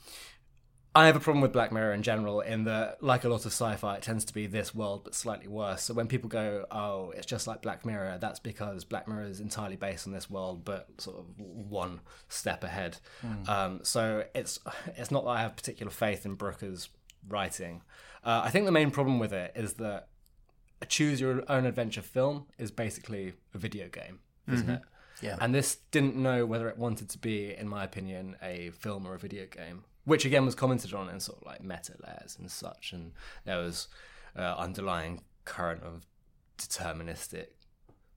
I 0.94 1.06
have 1.06 1.16
a 1.16 1.20
problem 1.20 1.42
with 1.42 1.52
Black 1.52 1.70
Mirror 1.70 1.92
in 1.92 2.02
general, 2.02 2.40
in 2.40 2.64
that, 2.64 3.02
like 3.02 3.24
a 3.24 3.28
lot 3.28 3.44
of 3.46 3.52
sci-fi, 3.52 3.96
it 3.96 4.02
tends 4.02 4.24
to 4.24 4.34
be 4.34 4.46
this 4.46 4.74
world 4.74 5.04
but 5.04 5.14
slightly 5.14 5.46
worse. 5.46 5.82
So 5.82 5.94
when 5.94 6.08
people 6.08 6.28
go, 6.28 6.66
"Oh, 6.70 7.10
it's 7.10 7.26
just 7.26 7.46
like 7.46 7.62
Black 7.62 7.84
Mirror," 7.84 8.18
that's 8.20 8.40
because 8.40 8.84
Black 8.84 9.06
Mirror 9.06 9.24
is 9.24 9.40
entirely 9.40 9.76
based 9.76 10.06
on 10.06 10.12
this 10.12 10.28
world, 10.28 10.64
but 10.64 10.88
sort 10.98 11.18
of 11.18 11.26
one 11.38 12.00
step 12.28 12.64
ahead. 12.64 12.98
Um, 13.48 13.80
so 13.82 14.24
it's 14.34 14.58
it's 14.96 15.10
not 15.10 15.24
that 15.24 15.30
I 15.30 15.40
have 15.42 15.56
particular 15.56 15.90
faith 15.90 16.24
in 16.26 16.34
Brooker's 16.34 16.88
writing. 17.28 17.82
Uh, 18.24 18.42
I 18.44 18.50
think 18.50 18.64
the 18.64 18.72
main 18.72 18.90
problem 18.90 19.18
with 19.18 19.32
it 19.32 19.52
is 19.54 19.74
that 19.74 20.08
a 20.80 20.86
choose 20.86 21.20
your 21.20 21.44
own 21.50 21.66
adventure 21.66 22.02
film 22.02 22.46
is 22.58 22.70
basically 22.70 23.34
a 23.54 23.58
video 23.58 23.88
game, 23.88 24.20
isn't 24.50 24.68
it? 24.68 24.82
Yeah. 25.20 25.36
And 25.40 25.54
this 25.54 25.76
didn't 25.90 26.16
know 26.16 26.46
whether 26.46 26.68
it 26.68 26.78
wanted 26.78 27.08
to 27.10 27.18
be, 27.18 27.54
in 27.54 27.68
my 27.68 27.84
opinion, 27.84 28.36
a 28.42 28.70
film 28.70 29.06
or 29.06 29.14
a 29.14 29.18
video 29.18 29.46
game, 29.46 29.84
which 30.08 30.24
again 30.24 30.46
was 30.46 30.54
commented 30.54 30.94
on 30.94 31.08
in 31.10 31.20
sort 31.20 31.38
of 31.38 31.46
like 31.46 31.62
meta 31.62 31.94
layers 32.04 32.36
and 32.38 32.50
such. 32.50 32.92
And 32.92 33.12
there 33.44 33.58
was 33.58 33.88
uh, 34.36 34.54
underlying 34.56 35.22
current 35.44 35.82
of 35.82 36.06
deterministic 36.56 37.48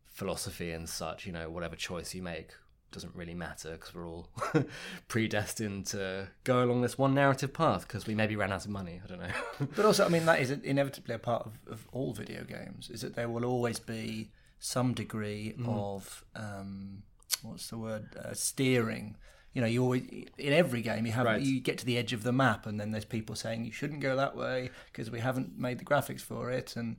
philosophy 0.06 0.72
and 0.72 0.88
such. 0.88 1.26
You 1.26 1.34
know, 1.34 1.50
whatever 1.50 1.76
choice 1.76 2.16
you 2.16 2.24
make 2.24 2.52
doesn't 2.92 3.14
really 3.16 3.34
matter 3.34 3.72
because 3.72 3.94
we're 3.94 4.08
all 4.08 4.30
predestined 5.10 5.86
to 5.88 6.30
go 6.46 6.64
along 6.64 6.82
this 6.82 6.98
one 6.98 7.14
narrative 7.14 7.54
path 7.54 7.88
because 7.88 8.08
we 8.08 8.16
maybe 8.16 8.38
ran 8.38 8.54
out 8.54 8.64
of 8.64 8.72
money. 8.72 9.02
I 9.04 9.08
don't 9.08 9.20
know. 9.20 9.68
But 9.76 9.86
also, 9.86 10.06
I 10.06 10.10
mean, 10.10 10.26
that 10.26 10.40
is 10.40 10.50
inevitably 10.50 11.16
a 11.16 11.20
part 11.20 11.46
of, 11.46 11.54
of 11.70 11.88
all 11.92 12.14
video 12.14 12.44
games. 12.46 12.90
Is 12.90 13.02
that 13.02 13.16
there 13.16 13.30
will 13.30 13.46
always 13.46 13.80
be 13.80 14.32
some 14.60 14.94
degree 14.94 15.56
of 15.66 16.24
um, 16.36 17.04
what's 17.42 17.70
the 17.70 17.78
word 17.78 18.16
uh, 18.24 18.34
steering. 18.34 19.18
You 19.54 19.62
know, 19.62 19.68
you 19.68 19.84
always 19.84 20.04
in 20.38 20.54
every 20.54 20.82
game 20.82 21.06
you 21.06 21.12
have 21.12 21.26
Right. 21.26 21.42
you 21.42 21.60
get 21.60 21.78
to 21.80 21.86
the 21.86 21.98
edge 21.98 22.14
of 22.14 22.24
the 22.24 22.32
map, 22.32 22.66
and 22.66 22.80
then 22.80 22.92
there's 22.92 23.06
people 23.06 23.36
saying 23.36 23.66
you 23.66 23.72
shouldn't 23.72 24.00
go 24.00 24.16
that 24.16 24.36
way 24.36 24.70
because 24.92 25.12
we 25.12 25.20
haven't 25.20 25.60
made 25.60 25.80
the 25.80 25.86
graphics 25.86 26.22
for 26.22 26.50
it, 26.52 26.76
and 26.76 26.96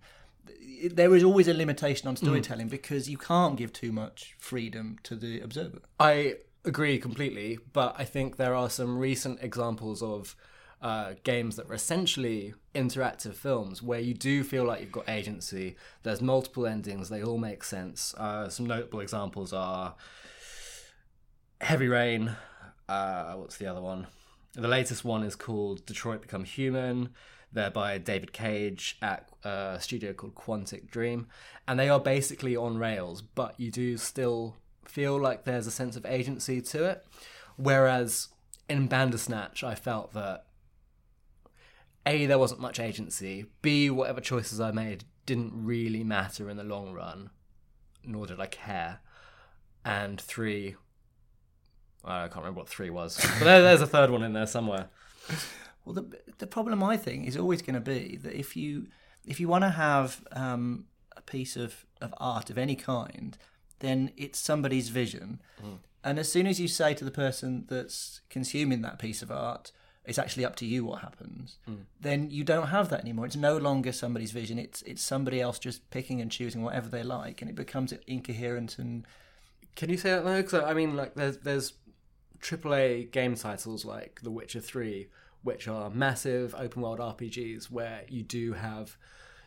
th- 0.47 0.93
there 0.93 1.15
is 1.15 1.25
always 1.25 1.49
a 1.49 1.55
limitation 1.55 2.09
on 2.09 2.17
storytelling 2.17 2.69
because 2.69 3.09
you 3.09 3.17
can't 3.17 3.57
give 3.57 3.73
too 3.73 3.93
much 3.93 4.35
freedom 4.39 4.99
to 5.05 5.17
the 5.17 5.41
observer. 5.41 5.79
I 5.99 6.37
agree 6.65 6.99
completely, 6.99 7.59
but 7.73 7.95
I 7.99 8.05
think 8.05 8.37
there 8.37 8.55
are 8.55 8.69
some 8.71 8.99
recent 8.99 9.43
examples 9.43 10.03
of 10.03 10.37
uh, 10.83 11.15
games 11.25 11.57
that 11.57 11.71
are 11.71 11.75
essentially 11.75 12.55
interactive 12.75 13.35
films 13.35 13.83
where 13.83 14.01
you 14.01 14.15
do 14.15 14.43
feel 14.45 14.65
like 14.65 14.81
you've 14.81 14.93
got 14.93 15.09
agency. 15.09 15.77
There's 16.03 16.21
multiple 16.21 16.67
endings, 16.67 17.09
they 17.09 17.23
all 17.23 17.39
make 17.39 17.63
sense. 17.65 18.15
Uh, 18.15 18.49
some 18.49 18.67
notable 18.67 19.01
examples 19.01 19.53
are 19.53 19.95
Heavy 21.63 21.87
Rain. 21.87 22.35
Uh, 22.89 23.35
what's 23.35 23.57
the 23.57 23.69
other 23.69 23.81
one? 23.81 24.09
The 24.55 24.67
latest 24.67 25.05
one 25.05 25.23
is 25.23 25.37
called 25.37 25.87
Detroit 25.87 26.21
Become 26.21 26.43
Human. 26.43 27.11
They're 27.53 27.71
by 27.71 27.99
David 27.99 28.33
Cage 28.33 28.99
at 29.01 29.31
a 29.45 29.79
studio 29.81 30.13
called 30.13 30.35
Quantic 30.35 30.91
Dream. 30.91 31.29
And 31.69 31.79
they 31.79 31.89
are 31.89 32.01
basically 32.01 32.57
on 32.57 32.79
rails, 32.79 33.23
but 33.23 33.59
you 33.61 33.71
do 33.71 33.97
still 33.97 34.57
feel 34.85 35.19
like 35.21 35.45
there's 35.45 35.69
a 35.69 35.71
sense 35.71 35.95
of 35.95 36.05
agency 36.05 36.61
to 36.63 36.85
it. 36.85 37.07
Whereas 37.57 38.29
in 38.69 38.89
Bandersnatch, 38.89 39.63
I 39.63 39.77
felt 39.77 40.13
that 40.15 40.47
A, 42.05 42.27
there 42.27 42.41
wasn't 42.41 42.61
much 42.61 42.81
agency. 42.81 43.47
B, 43.63 43.89
whatever 43.89 44.21
choices 44.21 44.61
I 44.61 44.73
made 44.73 45.05
didn't 45.27 45.53
really 45.55 46.03
matter 46.03 46.51
in 46.51 46.57
the 46.57 46.65
long 46.65 46.93
run, 46.93 47.31
nor 48.05 48.27
did 48.27 48.41
I 48.41 48.47
care. 48.47 48.99
And 49.85 50.21
three, 50.21 50.75
I 52.05 52.29
can't 52.29 52.37
remember 52.37 52.59
what 52.59 52.69
three 52.69 52.91
was, 52.91 53.17
but 53.39 53.45
there, 53.45 53.63
there's 53.63 53.81
a 53.81 53.87
third 53.87 54.11
one 54.11 54.23
in 54.23 54.33
there 54.33 54.47
somewhere. 54.47 54.89
Well, 55.85 55.95
the 55.95 56.21
the 56.39 56.47
problem 56.47 56.83
I 56.83 56.97
think 56.97 57.27
is 57.27 57.37
always 57.37 57.63
going 57.63 57.75
to 57.75 57.81
be 57.81 58.17
that 58.23 58.35
if 58.39 58.57
you 58.57 58.87
if 59.25 59.39
you 59.41 59.49
want 59.49 59.63
to 59.65 59.71
have 59.71 60.25
um, 60.33 60.87
a 61.17 61.21
piece 61.23 61.57
of, 61.57 61.85
of 62.01 62.13
art 62.19 62.51
of 62.51 62.59
any 62.59 62.75
kind, 62.77 63.37
then 63.81 64.11
it's 64.17 64.39
somebody's 64.39 64.89
vision, 64.89 65.41
and 66.05 66.19
as 66.19 66.31
soon 66.31 66.47
as 66.47 66.61
you 66.61 66.69
say 66.69 66.95
to 66.95 67.05
the 67.05 67.11
person 67.11 67.65
that's 67.69 68.21
consuming 68.31 68.83
that 68.83 68.99
piece 68.99 69.23
of 69.23 69.31
art, 69.31 69.71
it's 70.05 70.19
actually 70.19 70.45
up 70.45 70.57
to 70.57 70.67
you 70.67 70.85
what 70.85 71.03
happens, 71.03 71.59
then 72.01 72.31
you 72.31 72.43
don't 72.45 72.69
have 72.69 72.89
that 72.91 73.01
anymore. 73.01 73.27
It's 73.27 73.37
no 73.37 73.57
longer 73.57 73.93
somebody's 73.93 74.33
vision. 74.33 74.59
It's 74.59 74.83
it's 74.83 75.03
somebody 75.03 75.41
else 75.41 75.59
just 75.61 75.89
picking 75.91 76.21
and 76.21 76.31
choosing 76.31 76.63
whatever 76.63 76.89
they 76.89 77.03
like, 77.05 77.41
and 77.43 77.49
it 77.51 77.55
becomes 77.57 77.93
incoherent 78.09 78.79
and 78.79 79.07
Can 79.77 79.89
you 79.91 79.97
say 79.97 80.11
that 80.11 80.25
though? 80.25 80.43
Because 80.43 80.65
I 80.65 80.75
mean, 80.75 80.97
like, 80.97 81.15
there's 81.15 81.39
there's 81.39 81.73
AAA 82.43 83.11
game 83.11 83.35
titles 83.37 83.85
like 83.85 84.21
The 84.23 84.31
Witcher 84.31 84.61
Three, 84.61 85.09
which 85.43 85.69
are 85.69 85.91
massive 85.91 86.55
open 86.57 86.83
world 86.83 86.99
RPGs 86.99 87.71
where 87.71 88.03
you 88.09 88.23
do 88.23 88.53
have 88.53 88.97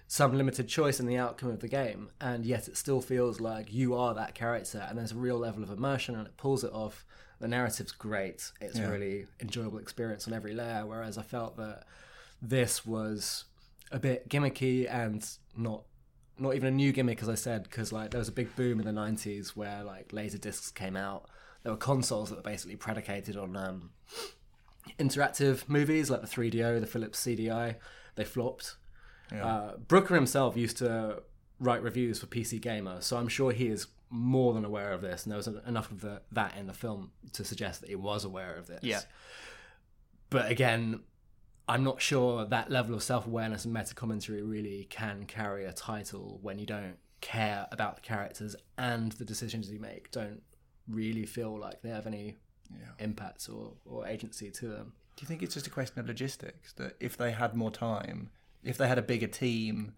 some 0.08 0.38
limited 0.38 0.68
choice 0.68 1.00
in 1.00 1.08
the 1.08 1.18
outcome 1.18 1.50
of 1.50 1.60
the 1.60 1.68
game, 1.68 2.10
and 2.22 2.46
yet 2.46 2.68
it 2.68 2.78
still 2.78 3.02
feels 3.02 3.40
like 3.40 3.74
you 3.74 3.96
are 3.96 4.14
that 4.14 4.36
character, 4.36 4.86
and 4.88 4.98
there's 4.98 5.12
a 5.12 5.16
real 5.16 5.38
level 5.38 5.64
of 5.64 5.70
immersion, 5.70 6.16
and 6.16 6.28
it 6.28 6.38
pulls 6.38 6.64
it 6.64 6.72
off. 6.74 7.06
The 7.40 7.48
narrative's 7.50 7.92
great; 7.92 8.52
it's 8.62 8.80
a 8.80 8.90
really 8.90 9.26
enjoyable 9.42 9.80
experience 9.80 10.26
on 10.26 10.34
every 10.34 10.54
layer. 10.54 10.86
Whereas 10.86 11.18
I 11.18 11.24
felt 11.24 11.58
that 11.58 11.84
this 12.42 12.86
was 12.86 13.46
a 13.92 14.00
bit 14.00 14.30
gimmicky 14.30 14.90
and 14.90 15.28
not 15.58 15.84
not 16.38 16.56
even 16.56 16.68
a 16.68 16.72
new 16.72 16.92
gimmick, 16.92 17.22
as 17.22 17.30
I 17.30 17.36
said, 17.36 17.64
because 17.64 17.92
like 17.92 18.12
there 18.12 18.20
was 18.20 18.30
a 18.30 18.34
big 18.34 18.56
boom 18.56 18.80
in 18.80 18.86
the 18.86 18.92
'90s 18.92 19.50
where 19.50 19.84
like 19.84 20.14
laser 20.14 20.38
discs 20.38 20.72
came 20.72 20.96
out. 20.96 21.30
There 21.66 21.74
were 21.74 21.78
consoles 21.78 22.30
that 22.30 22.36
were 22.36 22.44
basically 22.44 22.76
predicated 22.76 23.36
on 23.36 23.58
um, 23.58 23.90
interactive 25.00 25.68
movies 25.68 26.12
like 26.12 26.22
the 26.22 26.28
3DO, 26.28 26.80
the 26.80 26.86
Philips 26.86 27.20
CDI. 27.26 27.78
They 28.14 28.24
flopped. 28.24 28.76
Uh, 29.36 29.78
Brooker 29.88 30.14
himself 30.14 30.56
used 30.56 30.78
to 30.78 31.24
write 31.60 31.82
reviews 31.82 32.20
for 32.20 32.28
PC 32.28 32.62
Gamer, 32.62 33.02
so 33.02 33.18
I'm 33.18 33.28
sure 33.28 33.52
he 33.52 33.66
is 33.66 33.88
more 34.12 34.54
than 34.54 34.64
aware 34.64 34.94
of 34.94 35.02
this, 35.02 35.24
and 35.24 35.32
there 35.32 35.38
was 35.38 35.48
enough 35.48 35.90
of 35.90 36.02
the, 36.02 36.22
that 36.34 36.56
in 36.56 36.68
the 36.68 36.74
film 36.74 37.10
to 37.34 37.44
suggest 37.44 37.82
that 37.82 37.90
he 37.90 37.96
was 37.96 38.26
aware 38.26 38.54
of 38.54 38.68
this. 38.68 38.84
Yeah. 38.84 39.02
But 40.30 40.52
again, 40.52 41.00
I'm 41.68 41.84
not 41.84 42.00
sure 42.00 42.46
that 42.46 42.70
level 42.70 42.94
of 42.94 43.02
self 43.02 43.26
awareness 43.26 43.66
and 43.66 43.74
meta 43.74 43.96
commentary 43.96 44.44
really 44.44 44.86
can 44.92 45.26
carry 45.26 45.66
a 45.66 45.74
title 45.74 46.38
when 46.44 46.60
you 46.60 46.68
don't 46.68 46.98
care 47.22 47.66
about 47.72 47.96
the 47.96 48.04
characters 48.04 48.56
and 48.78 49.14
the 49.14 49.26
decisions 49.26 49.72
you 49.72 49.80
make 49.80 50.12
don't 50.12 50.44
really 50.88 51.26
feel 51.26 51.58
like 51.58 51.82
they 51.82 51.90
have 51.90 52.08
any 52.08 52.36
impacts 53.00 53.50
or, 53.50 53.74
or 53.86 54.08
agency 54.08 54.52
to 54.52 54.68
them. 54.68 54.94
Do 55.16 55.24
you 55.24 55.28
think 55.28 55.44
it's 55.44 55.54
just 55.54 55.68
a 55.68 55.70
question 55.70 56.00
of 56.00 56.08
logistics 56.08 56.74
that 56.74 56.96
if 57.00 57.16
they 57.18 57.32
had 57.32 57.56
more 57.56 57.72
time, 57.72 58.32
if 58.64 58.78
they 58.78 58.88
had 58.88 58.98
a 58.98 59.04
bigger 59.04 59.28
team, 59.28 59.94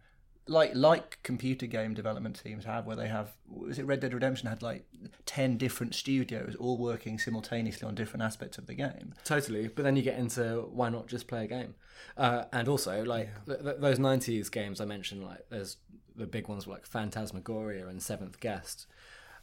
like 0.47 0.71
like 0.75 1.19
computer 1.23 1.65
game 1.65 1.93
development 1.93 2.41
teams 2.41 2.65
have, 2.65 2.85
where 2.85 2.95
they 2.95 3.07
have 3.07 3.31
was 3.47 3.79
it 3.79 3.85
Red 3.85 3.99
Dead 3.99 4.13
Redemption 4.13 4.47
had 4.47 4.61
like 4.61 4.85
ten 5.25 5.57
different 5.57 5.95
studios 5.95 6.55
all 6.55 6.77
working 6.77 7.17
simultaneously 7.17 7.87
on 7.87 7.95
different 7.95 8.23
aspects 8.23 8.57
of 8.57 8.67
the 8.67 8.75
game. 8.75 9.13
Totally, 9.23 9.67
but 9.67 9.83
then 9.83 9.95
you 9.95 10.03
get 10.03 10.19
into 10.19 10.67
why 10.71 10.89
not 10.89 11.07
just 11.07 11.27
play 11.27 11.45
a 11.45 11.47
game? 11.47 11.75
Uh, 12.15 12.43
and 12.53 12.67
also, 12.67 13.03
like 13.03 13.29
th- 13.45 13.61
th- 13.61 13.77
those 13.79 13.99
'90s 13.99 14.51
games 14.51 14.79
I 14.79 14.85
mentioned, 14.85 15.23
like 15.23 15.45
there's 15.49 15.77
the 16.15 16.27
big 16.27 16.47
ones 16.47 16.65
were 16.67 16.73
like 16.73 16.85
Phantasmagoria 16.85 17.87
and 17.87 18.01
Seventh 18.01 18.39
Guest. 18.39 18.87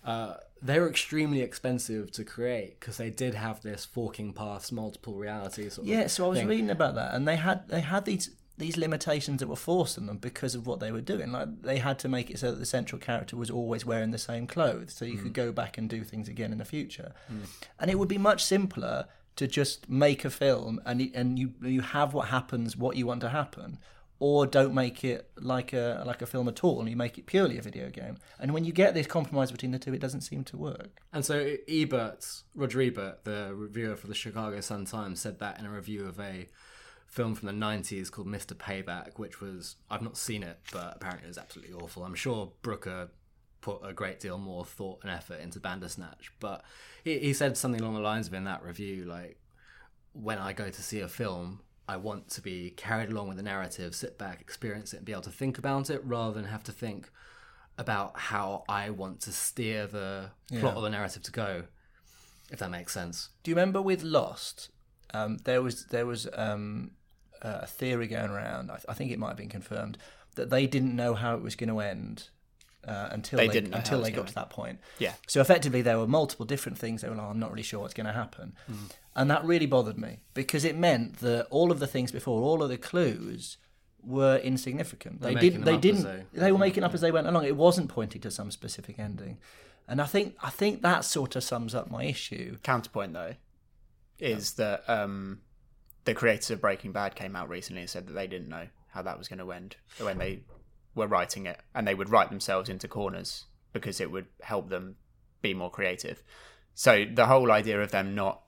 Uh, 0.05 0.35
they 0.61 0.79
were 0.79 0.89
extremely 0.89 1.41
expensive 1.41 2.11
to 2.13 2.25
create 2.25 2.81
because 2.81 2.97
they 2.97 3.11
did 3.11 3.35
have 3.35 3.63
this 3.63 3.85
forking 3.85 4.33
paths, 4.33 4.73
multiple 4.73 5.15
realities. 5.15 5.75
Sort 5.75 5.87
of 5.87 5.93
Yeah, 5.93 6.07
so 6.07 6.25
I 6.25 6.29
was 6.29 6.39
thing. 6.39 6.49
reading 6.49 6.71
about 6.71 6.95
that, 6.95 7.15
and 7.15 7.27
they 7.29 7.37
had 7.37 7.69
they 7.69 7.81
had 7.81 8.05
these 8.05 8.31
these 8.57 8.77
limitations 8.77 9.41
that 9.41 9.49
were 9.49 9.57
forced 9.57 9.99
on 9.99 10.07
them 10.07 10.17
because 10.17 10.55
of 10.55 10.67
what 10.67 10.79
they 10.81 10.93
were 10.93 11.01
doing. 11.01 11.33
Like 11.33 11.63
they 11.63 11.79
had 11.79 11.99
to 12.01 12.09
make 12.09 12.31
it 12.31 12.39
so 12.39 12.51
that 12.51 12.59
the 12.59 12.67
central 12.67 13.01
character 13.01 13.37
was 13.37 13.51
always 13.51 13.85
wearing 13.85 14.11
the 14.11 14.19
same 14.19 14.47
clothes, 14.47 14.95
so 14.95 15.05
you 15.05 15.19
could 15.19 15.33
go 15.35 15.53
back 15.53 15.77
and 15.77 15.89
do 15.89 16.05
things 16.05 16.29
again 16.29 16.53
in 16.53 16.59
the 16.59 16.65
future. 16.65 17.13
And 17.79 17.91
it 17.91 17.99
would 17.99 18.09
be 18.09 18.19
much 18.19 18.45
simpler 18.45 19.07
to 19.37 19.47
just 19.49 19.89
make 19.89 20.25
a 20.25 20.31
film 20.31 20.81
and 20.87 21.11
and 21.15 21.39
you 21.39 21.53
you 21.63 21.81
have 21.81 22.15
what 22.15 22.29
happens, 22.29 22.77
what 22.77 22.97
you 22.97 23.07
want 23.07 23.21
to 23.23 23.31
happen. 23.31 23.79
Or 24.27 24.47
don't 24.47 24.73
make 24.73 25.05
it 25.05 25.29
like 25.37 25.75
a 25.75 26.03
like 26.07 26.23
a 26.23 26.27
film 26.27 26.49
at 26.49 26.65
all, 26.65 26.81
and 26.81 26.89
you 26.89 26.97
make 26.97 27.19
it 27.19 27.27
purely 27.27 27.59
a 27.59 27.61
video 27.61 27.91
game. 27.91 28.17
And 28.41 28.55
when 28.55 28.65
you 28.65 28.73
get 28.73 28.95
this 28.95 29.07
compromise 29.07 29.53
between 29.53 29.73
the 29.73 29.79
two, 29.79 29.93
it 29.93 30.01
doesn't 30.01 30.23
seem 30.23 30.45
to 30.45 30.57
work. 30.57 31.03
And 31.13 31.23
so 31.23 31.57
Ebert, 31.69 32.25
Roger 32.55 32.81
Ebert, 32.81 33.25
the 33.25 33.53
reviewer 33.55 33.97
for 33.97 34.07
the 34.07 34.15
Chicago 34.15 34.63
Sun 34.63 34.87
Times, 34.87 35.21
said 35.21 35.41
that 35.41 35.59
in 35.61 35.67
a 35.67 35.71
review 35.71 36.07
of 36.07 36.19
a 36.19 36.49
film 37.07 37.35
from 37.35 37.49
the 37.49 37.67
90s 37.67 38.11
called 38.11 38.27
Mr. 38.27 38.55
Payback, 38.55 39.19
which 39.19 39.43
was, 39.43 39.77
I've 39.91 40.01
not 40.01 40.17
seen 40.17 40.43
it, 40.43 40.59
but 40.73 40.95
apparently 40.97 41.27
it 41.27 41.29
was 41.29 41.37
absolutely 41.37 41.75
awful. 41.75 42.03
I'm 42.03 42.15
sure 42.15 42.51
Brooker 42.63 43.11
put 43.61 43.81
a 43.85 43.93
great 43.93 44.21
deal 44.21 44.39
more 44.39 44.65
thought 44.65 45.01
and 45.03 45.11
effort 45.11 45.41
into 45.41 45.61
Bandersnatch, 45.61 46.33
but 46.41 46.65
he, 47.05 47.19
he 47.19 47.35
said 47.35 47.59
something 47.59 47.83
along 47.83 47.93
the 47.93 48.01
lines 48.01 48.27
of 48.27 48.33
in 48.33 48.45
that 48.45 48.65
review, 48.65 49.05
like, 49.05 49.39
when 50.15 50.39
I 50.39 50.55
go 50.55 50.71
to 50.71 50.83
see 50.83 51.01
a 51.01 51.09
film, 51.09 51.61
I 51.89 51.97
want 51.97 52.31
to 52.31 52.41
be 52.41 52.71
carried 52.71 53.11
along 53.11 53.29
with 53.29 53.37
the 53.37 53.43
narrative, 53.43 53.95
sit 53.95 54.19
back, 54.19 54.41
experience 54.41 54.95
it, 54.95 54.99
and 54.99 55.07
be 55.07 55.13
able 55.13 55.23
to 55.23 55.31
think 55.31 55.59
about 55.59 55.91
it 55.91 56.03
rather 56.05 56.35
than 56.35 56.45
have 56.45 56.65
to 56.65 56.73
think 56.73 57.11
about 57.77 58.19
how 58.19 58.65
I 58.69 58.91
want 58.91 59.21
to 59.23 59.33
steer 59.33 59.87
the 59.87 60.31
plot 60.61 60.77
or 60.77 60.83
the 60.83 60.91
narrative 60.91 61.23
to 61.25 61.33
go, 61.33 61.65
if 62.51 62.59
that 62.61 62.71
makes 62.71 62.93
sense. 62.93 63.31
Do 63.43 63.51
you 63.51 63.55
remember 63.57 63.83
with 63.83 64.03
Lost? 64.03 64.71
Um, 65.13 65.39
there 65.45 65.63
was 65.63 65.87
there 65.87 66.07
was 66.07 66.27
um, 66.35 66.93
a 67.43 67.67
theory 67.67 68.07
going 68.07 68.31
around. 68.31 68.71
I, 68.71 68.79
I 68.89 68.95
think 68.95 69.11
it 69.11 69.19
might 69.19 69.29
have 69.29 69.37
been 69.37 69.49
confirmed 69.49 69.99
that 70.37 70.51
they 70.51 70.67
didn't 70.67 70.97
know 70.97 71.15
how 71.15 71.35
it 71.35 71.43
was 71.43 71.55
going 71.55 71.69
to 71.69 71.81
end 71.81 72.31
uh, 72.87 73.09
until 73.13 73.39
They 73.39 73.47
they, 73.49 73.53
didn't 73.55 73.75
until 73.75 74.01
they 74.01 74.11
got 74.11 74.27
gonna 74.27 74.33
that 74.35 74.51
point. 74.51 74.79
Yeah. 74.99 75.15
So 75.27 75.41
effectively, 75.41 75.83
there 75.83 75.99
were 75.99 76.07
multiple 76.07 76.47
different 76.47 76.79
things. 76.79 77.03
They 77.03 77.09
were 77.09 77.17
like, 77.17 77.27
I'm 77.27 77.39
not 77.39 77.51
really 77.51 77.63
sure 77.63 77.81
what's 77.81 77.95
going 77.95 78.07
to 78.07 78.13
happen, 78.13 78.55
Mm. 78.71 78.91
and 79.17 79.31
that 79.31 79.45
really 79.45 79.67
bothered 79.67 79.99
me 79.99 80.21
because 80.35 80.65
it 80.65 80.77
meant 80.77 81.19
that 81.21 81.47
all 81.51 81.71
of 81.73 81.79
the 81.79 81.87
things 81.87 82.13
before, 82.13 82.43
all 82.43 82.63
of 82.63 82.69
the 82.69 82.79
clues 82.79 83.57
were 84.03 84.37
insignificant. 84.39 85.21
They're 85.21 85.33
They 85.35 85.41
didn't. 85.41 85.65
They 85.65 85.77
didn't. 85.79 86.03
they- 86.05 86.41
They 86.41 86.53
were 86.53 86.59
making 86.59 86.85
up 86.85 86.93
as 86.95 87.01
they 87.01 87.11
went 87.13 87.27
along. 87.27 87.45
It 87.47 87.57
wasn't 87.57 87.89
pointing 87.89 88.21
to 88.23 88.31
some 88.31 88.51
specific 88.51 88.99
ending, 88.99 89.39
and 89.89 90.01
I 90.03 90.07
think 90.07 90.37
I 90.43 90.51
think 90.51 90.83
that 90.83 91.05
sort 91.05 91.37
of 91.37 91.43
sums 91.45 91.75
up 91.75 91.91
my 91.91 92.05
issue. 92.05 92.59
Counterpoint 92.63 93.13
though 93.15 93.35
is 94.19 94.53
that 94.55 94.89
um, 94.89 95.41
the 96.05 96.15
creators 96.15 96.51
of 96.51 96.61
Breaking 96.61 96.93
Bad 96.93 97.15
came 97.15 97.35
out 97.35 97.49
recently 97.49 97.81
and 97.83 97.91
said 97.91 98.07
that 98.07 98.13
they 98.13 98.27
didn't 98.27 98.49
know 98.49 98.69
how 98.91 99.03
that 99.03 99.19
was 99.19 99.27
going 99.29 99.41
to 99.41 99.51
end 99.53 99.77
when 100.01 100.19
they 100.19 100.41
were 100.95 101.07
writing 101.07 101.47
it, 101.47 101.61
and 101.75 101.87
they 101.87 101.95
would 101.95 102.11
write 102.11 102.31
themselves 102.31 102.69
into 102.69 102.89
corners 102.89 103.47
because 103.73 104.01
it 104.01 104.11
would 104.11 104.27
help 104.43 104.69
them 104.69 104.97
be 105.43 105.53
more 105.55 105.71
creative. 105.71 106.23
So 106.75 107.05
the 107.13 107.27
whole 107.27 107.51
idea 107.53 107.81
of 107.83 107.91
them 107.91 108.15
not 108.15 108.43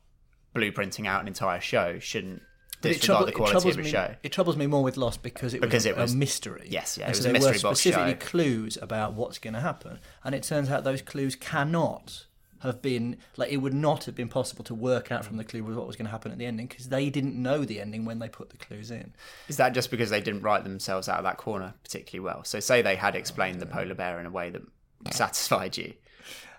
blueprinting 0.55 1.07
out 1.07 1.21
an 1.21 1.29
entire 1.29 1.61
show 1.61 1.99
shouldn't 1.99 2.43
disregard 2.81 3.03
trouble, 3.05 3.27
the 3.27 3.33
quality 3.33 3.71
of 3.71 3.79
a 3.79 3.83
me. 3.83 3.89
show. 3.91 4.15
It 4.23 4.33
troubles 4.33 4.57
me 4.57 4.67
more 4.67 4.83
with 4.83 4.97
Lost 4.97 5.23
because 5.23 5.55
it 5.55 5.61
Because 5.61 5.85
was, 5.85 5.87
it 5.87 5.97
was- 5.97 6.15
a 6.15 6.17
mystery. 6.17 6.69
yes, 6.71 6.97
yeah, 6.99 7.05
it 7.05 7.07
And 7.07 7.11
was 7.11 7.19
so 7.19 7.21
a 7.21 7.25
there 7.25 7.33
mystery 7.35 7.59
were 7.59 7.63
box 7.71 7.81
specifically 7.81 8.13
show. 8.13 8.19
clues 8.31 8.79
about 8.81 9.15
what's 9.15 9.39
going 9.39 9.55
to 9.55 9.61
happen, 9.61 9.99
and 10.25 10.35
it 10.35 10.43
turns 10.43 10.71
out 10.71 10.85
those 10.85 11.03
clues 11.03 11.35
cannot 11.37 12.27
have 12.63 12.81
been 12.83 13.17
like 13.37 13.51
it 13.51 13.59
would 13.59 13.75
not 13.75 14.05
have 14.05 14.15
been 14.15 14.29
possible 14.29 14.65
to 14.65 14.75
work 14.75 15.13
out 15.13 15.25
from 15.25 15.37
the 15.37 15.45
clue 15.45 15.63
what 15.63 15.87
was 15.87 15.97
going 15.97 16.07
to 16.07 16.11
happen 16.11 16.33
at 16.33 16.39
the 16.39 16.47
ending 16.47 16.67
because 16.67 16.89
they 16.89 17.11
didn't 17.11 17.35
know 17.41 17.65
the 17.65 17.81
ending 17.81 18.05
when 18.05 18.19
they 18.19 18.29
put 18.29 18.51
the 18.51 18.57
clues 18.57 18.91
in. 18.91 19.13
Is 19.49 19.57
that 19.59 19.75
just 19.75 19.91
because 19.91 20.11
they 20.11 20.21
didn't 20.21 20.43
write 20.43 20.65
themselves 20.65 21.09
out 21.09 21.19
of 21.19 21.25
that 21.25 21.37
corner 21.37 21.75
particularly 21.83 22.25
well? 22.25 22.45
So 22.45 22.61
say 22.61 22.83
they 22.83 22.97
had 22.97 23.15
explained 23.15 23.61
the 23.61 23.67
polar 23.67 23.95
bear 23.95 24.19
in 24.21 24.27
a 24.27 24.31
way 24.31 24.51
that 24.51 24.63
satisfied 25.13 25.77
you. 25.77 25.95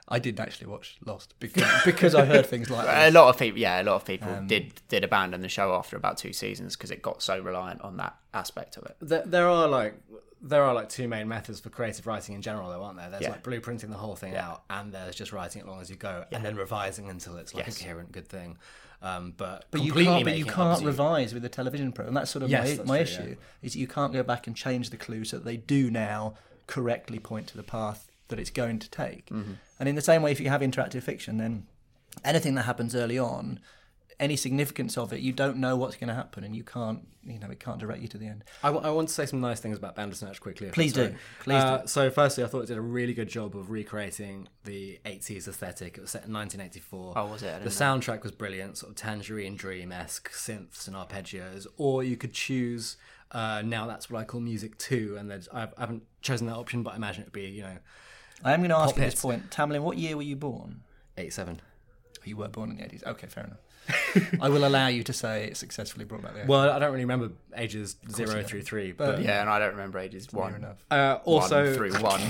I 0.10 0.20
didn't 0.20 0.40
actually 0.40 0.68
watch 0.68 0.96
Lost 1.06 1.34
because 1.40 1.66
because 1.84 2.16
I 2.16 2.24
heard 2.24 2.46
things 2.46 2.70
like 2.70 2.86
that. 2.86 3.10
A 3.10 3.12
lot 3.12 3.28
of 3.28 3.38
people, 3.38 3.60
yeah, 3.60 3.82
a 3.82 3.84
lot 3.84 3.96
of 3.96 4.06
people 4.06 4.34
Um, 4.34 4.48
did 4.48 4.74
did 4.88 5.04
abandon 5.04 5.42
the 5.42 5.50
show 5.50 5.74
after 5.76 5.98
about 5.98 6.18
two 6.18 6.32
seasons 6.32 6.78
because 6.78 6.92
it 6.92 7.02
got 7.02 7.22
so 7.22 7.40
reliant 7.40 7.82
on 7.82 7.98
that 7.98 8.16
aspect 8.34 8.78
of 8.78 8.86
it. 8.86 8.96
There, 9.02 9.24
there 9.26 9.50
are 9.50 9.68
like 9.68 9.96
there 10.48 10.64
are 10.64 10.74
like 10.74 10.90
two 10.90 11.08
main 11.08 11.28
methods 11.28 11.60
for 11.60 11.70
creative 11.70 12.08
writing 12.08 12.36
in 12.36 12.42
general, 12.42 12.70
though, 12.70 12.84
aren't 12.84 12.98
there? 12.98 13.10
There's 13.10 13.24
Yeah. 13.24 13.32
like 13.32 13.44
blueprinting 13.44 13.90
the 13.90 13.98
whole 13.98 14.16
thing 14.16 14.36
out, 14.36 14.64
and 14.70 14.92
there's 14.94 15.16
just 15.16 15.32
writing 15.32 15.62
it 15.62 15.68
long 15.68 15.82
as 15.82 15.90
you 15.90 15.96
go, 15.96 16.26
and 16.32 16.44
then 16.44 16.56
revising 16.56 17.10
until 17.10 17.38
it's 17.38 17.54
like 17.54 17.66
Yes. 17.66 17.78
a 17.78 17.84
coherent, 17.84 18.12
good 18.12 18.28
thing. 18.28 18.58
Um, 19.02 19.34
but 19.38 19.66
But 19.72 19.82
you 19.84 19.94
can't. 19.94 20.24
But 20.24 20.38
you 20.38 20.46
can't 20.46 20.84
revise 20.84 21.34
with 21.34 21.46
a 21.46 21.50
television 21.50 21.92
program. 21.92 22.16
That's 22.16 22.32
sort 22.32 22.44
of 22.44 22.50
Yes, 22.50 22.80
my, 22.80 22.84
my 22.84 23.04
true, 23.04 23.04
issue. 23.04 23.30
yeah. 23.30 23.36
Is 23.62 23.76
you 23.76 23.88
can't 23.88 24.12
go 24.12 24.24
back 24.24 24.48
and 24.48 24.56
change 24.56 24.90
the 24.90 24.98
clue 24.98 25.24
so 25.24 25.38
that 25.38 25.46
they 25.46 25.58
do 25.58 25.92
now 25.92 26.34
correctly 26.66 27.20
point 27.20 27.48
to 27.48 27.58
the 27.58 27.64
path 27.64 28.10
that 28.30 28.40
it's 28.40 28.50
going 28.50 28.80
to 28.80 28.90
take. 28.90 29.28
Mm-hmm. 29.28 29.54
And 29.80 29.88
in 29.90 29.96
the 29.96 30.02
same 30.02 30.22
way, 30.24 30.32
if 30.32 30.40
you 30.40 30.50
have 30.50 30.62
interactive 30.62 31.04
fiction, 31.04 31.38
then 31.38 31.68
anything 32.26 32.56
that 32.56 32.64
happens 32.64 32.96
early 32.96 33.20
on, 33.20 33.60
any 34.20 34.36
significance 34.36 34.98
of 34.98 35.14
it, 35.14 35.20
you 35.20 35.32
don't 35.32 35.58
know 35.58 35.76
what's 35.76 35.96
going 35.96 36.08
to 36.08 36.14
happen, 36.16 36.44
and 36.44 36.56
you 36.56 36.64
can't. 36.64 37.08
You 37.24 37.40
know, 37.40 37.50
it 37.52 37.60
can't 37.60 37.78
direct 37.78 38.02
you 38.02 38.08
to 38.08 38.18
the 38.18 38.26
end. 38.26 38.46
I, 38.64 38.70
w- 38.70 38.88
I 38.88 38.90
want 38.90 39.10
to 39.10 39.14
say 39.14 39.26
some 39.26 39.42
nice 39.42 39.60
things 39.60 39.78
about 39.78 39.96
Bandersnatch 39.98 40.40
quickly. 40.40 40.70
Please 40.70 40.94
do. 40.94 41.14
Please 41.42 41.56
Uh, 41.62 41.80
do. 41.80 41.88
So, 41.88 42.10
firstly, 42.10 42.46
I 42.46 42.48
thought 42.48 42.62
it 42.62 42.68
did 42.68 42.78
a 42.78 42.82
really 42.82 43.14
good 43.14 43.28
job 43.28 43.54
of 43.58 43.70
recreating 43.70 44.48
the 44.64 44.98
80s 45.06 45.46
aesthetic. 45.46 45.98
It 45.98 46.02
was 46.02 46.12
set 46.12 46.24
in 46.26 46.32
1984. 46.32 47.14
Oh, 47.18 47.26
was 47.26 47.44
it? 47.44 47.60
The 47.60 47.66
know. 47.66 47.70
soundtrack 47.70 48.24
was 48.24 48.32
brilliant, 48.32 48.78
sort 48.78 48.92
of 48.92 48.96
tangerine 48.96 49.58
dream 49.58 49.92
esque 49.92 50.32
synths 50.32 50.88
and 50.88 50.96
arpeggios. 50.96 51.68
Or 51.76 52.02
you 52.02 52.16
could 52.16 52.32
choose. 52.34 52.96
Uh, 53.34 53.62
now 53.66 53.86
that's 53.88 54.10
what 54.10 54.20
I 54.22 54.24
call 54.24 54.40
music 54.40 54.78
too, 54.78 55.18
and 55.20 55.32
I've, 55.34 55.50
I 55.52 55.82
haven't 55.82 56.04
chosen 56.22 56.48
that 56.48 56.56
option, 56.56 56.82
but 56.82 56.94
I 56.94 56.96
imagine 56.96 57.24
it'd 57.24 57.34
be 57.34 57.42
you 57.48 57.64
know 57.64 57.78
I 58.42 58.54
am 58.54 58.62
going 58.62 58.70
to 58.70 58.78
ask 58.78 58.98
at 58.98 59.04
this 59.12 59.22
point, 59.22 59.50
Tamlin, 59.50 59.82
what 59.82 59.98
year 59.98 60.16
were 60.16 60.22
you 60.24 60.38
born? 60.38 60.80
87. 61.18 61.60
You 62.24 62.38
were 62.38 62.48
born 62.48 62.70
in 62.70 62.78
the 62.78 62.86
eighties. 62.86 63.04
Okay, 63.06 63.28
fair 63.28 63.44
enough. 63.44 63.58
I 64.42 64.50
will 64.50 64.66
allow 64.66 64.88
you 64.88 65.04
to 65.04 65.14
say 65.14 65.46
it 65.46 65.58
successfully 65.58 66.06
brought 66.06 66.22
back 66.22 66.34
the 66.34 66.40
80s. 66.42 66.48
Well, 66.48 66.70
I 66.70 66.80
don't 66.80 66.92
really 66.92 67.04
remember 67.06 67.32
ages 67.56 67.96
zero 68.12 68.44
through 68.44 68.62
three, 68.64 68.92
But- 68.92 69.18
but 69.18 69.24
Yeah, 69.24 69.42
and 69.42 69.50
I 69.50 69.60
don't 69.60 69.72
remember 69.72 70.00
ages 70.00 70.26
Fair 70.28 70.40
one. 70.42 70.56
enough. 70.56 70.78
uh, 70.92 71.20
also 71.24 71.66
one 71.66 71.74
through 71.74 71.94
one. 72.02 72.22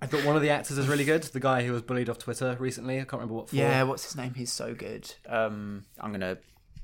I 0.00 0.06
thought 0.06 0.24
one 0.24 0.36
of 0.36 0.42
the 0.42 0.50
actors 0.50 0.78
is 0.78 0.86
really 0.86 1.04
good. 1.04 1.22
The 1.24 1.40
guy 1.40 1.64
who 1.66 1.72
was 1.72 1.82
bullied 1.82 2.08
off 2.08 2.18
Twitter 2.18 2.56
recently. 2.60 2.96
I 2.96 3.00
can't 3.00 3.14
remember 3.14 3.34
what 3.34 3.48
for. 3.50 3.56
yeah, 3.56 3.82
what's 3.82 4.04
his 4.04 4.16
name? 4.16 4.34
He's 4.34 4.52
so 4.52 4.72
good. 4.74 5.12
Um, 5.28 5.84
I'm 5.98 6.12
gonna 6.12 6.38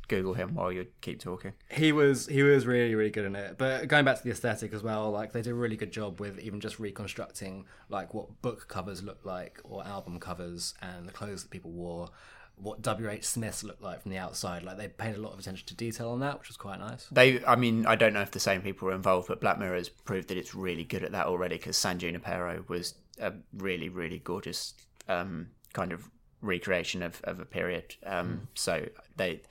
Google 0.08 0.34
him 0.34 0.54
while 0.54 0.72
you 0.72 0.86
keep 1.00 1.20
talking. 1.20 1.52
he 1.70 1.92
was 1.92 2.26
he 2.26 2.42
was 2.42 2.66
really 2.66 2.94
really 2.96 3.10
good 3.10 3.24
in 3.24 3.36
it. 3.36 3.56
But 3.56 3.86
going 3.86 4.04
back 4.04 4.16
to 4.18 4.24
the 4.24 4.30
aesthetic 4.32 4.72
as 4.74 4.82
well, 4.82 5.10
like 5.12 5.32
they 5.32 5.42
did 5.42 5.50
a 5.52 5.54
really 5.54 5.76
good 5.76 5.92
job 5.92 6.18
with 6.20 6.40
even 6.40 6.58
just 6.60 6.80
reconstructing 6.80 7.66
like 7.88 8.12
what 8.14 8.42
book 8.42 8.66
covers 8.68 9.02
looked 9.04 9.24
like 9.24 9.60
or 9.62 9.86
album 9.86 10.18
covers 10.18 10.74
and 10.82 11.06
the 11.08 11.12
clothes 11.12 11.42
that 11.44 11.50
people 11.50 11.70
wore. 11.70 12.08
What 12.56 12.82
W. 12.82 13.10
H. 13.10 13.24
Smiths 13.24 13.64
looked 13.64 13.82
like 13.82 14.02
from 14.02 14.10
the 14.10 14.18
outside, 14.18 14.62
like 14.62 14.76
they 14.76 14.88
paid 14.88 15.16
a 15.16 15.20
lot 15.20 15.32
of 15.32 15.38
attention 15.38 15.66
to 15.66 15.74
detail 15.74 16.10
on 16.10 16.20
that, 16.20 16.38
which 16.38 16.48
was 16.48 16.56
quite 16.56 16.78
nice. 16.78 17.06
They, 17.10 17.44
I 17.44 17.56
mean, 17.56 17.84
I 17.84 17.96
don't 17.96 18.12
know 18.12 18.22
if 18.22 18.30
the 18.30 18.40
same 18.40 18.62
people 18.62 18.86
were 18.86 18.94
involved, 18.94 19.28
but 19.28 19.40
Black 19.40 19.58
Mirror 19.58 19.76
has 19.76 19.88
proved 19.88 20.28
that 20.28 20.38
it's 20.38 20.54
really 20.54 20.84
good 20.84 21.02
at 21.02 21.12
that 21.12 21.26
already. 21.26 21.56
Because 21.56 21.76
San 21.76 21.98
Junipero 21.98 22.64
was 22.68 22.94
a 23.20 23.32
really, 23.56 23.88
really 23.88 24.18
gorgeous 24.18 24.74
um, 25.08 25.48
kind 25.72 25.92
of 25.92 26.08
recreation 26.42 27.02
of, 27.02 27.20
of 27.24 27.40
a 27.40 27.44
period. 27.44 27.96
Um, 28.06 28.48
So 28.54 28.86
they, 29.16 29.42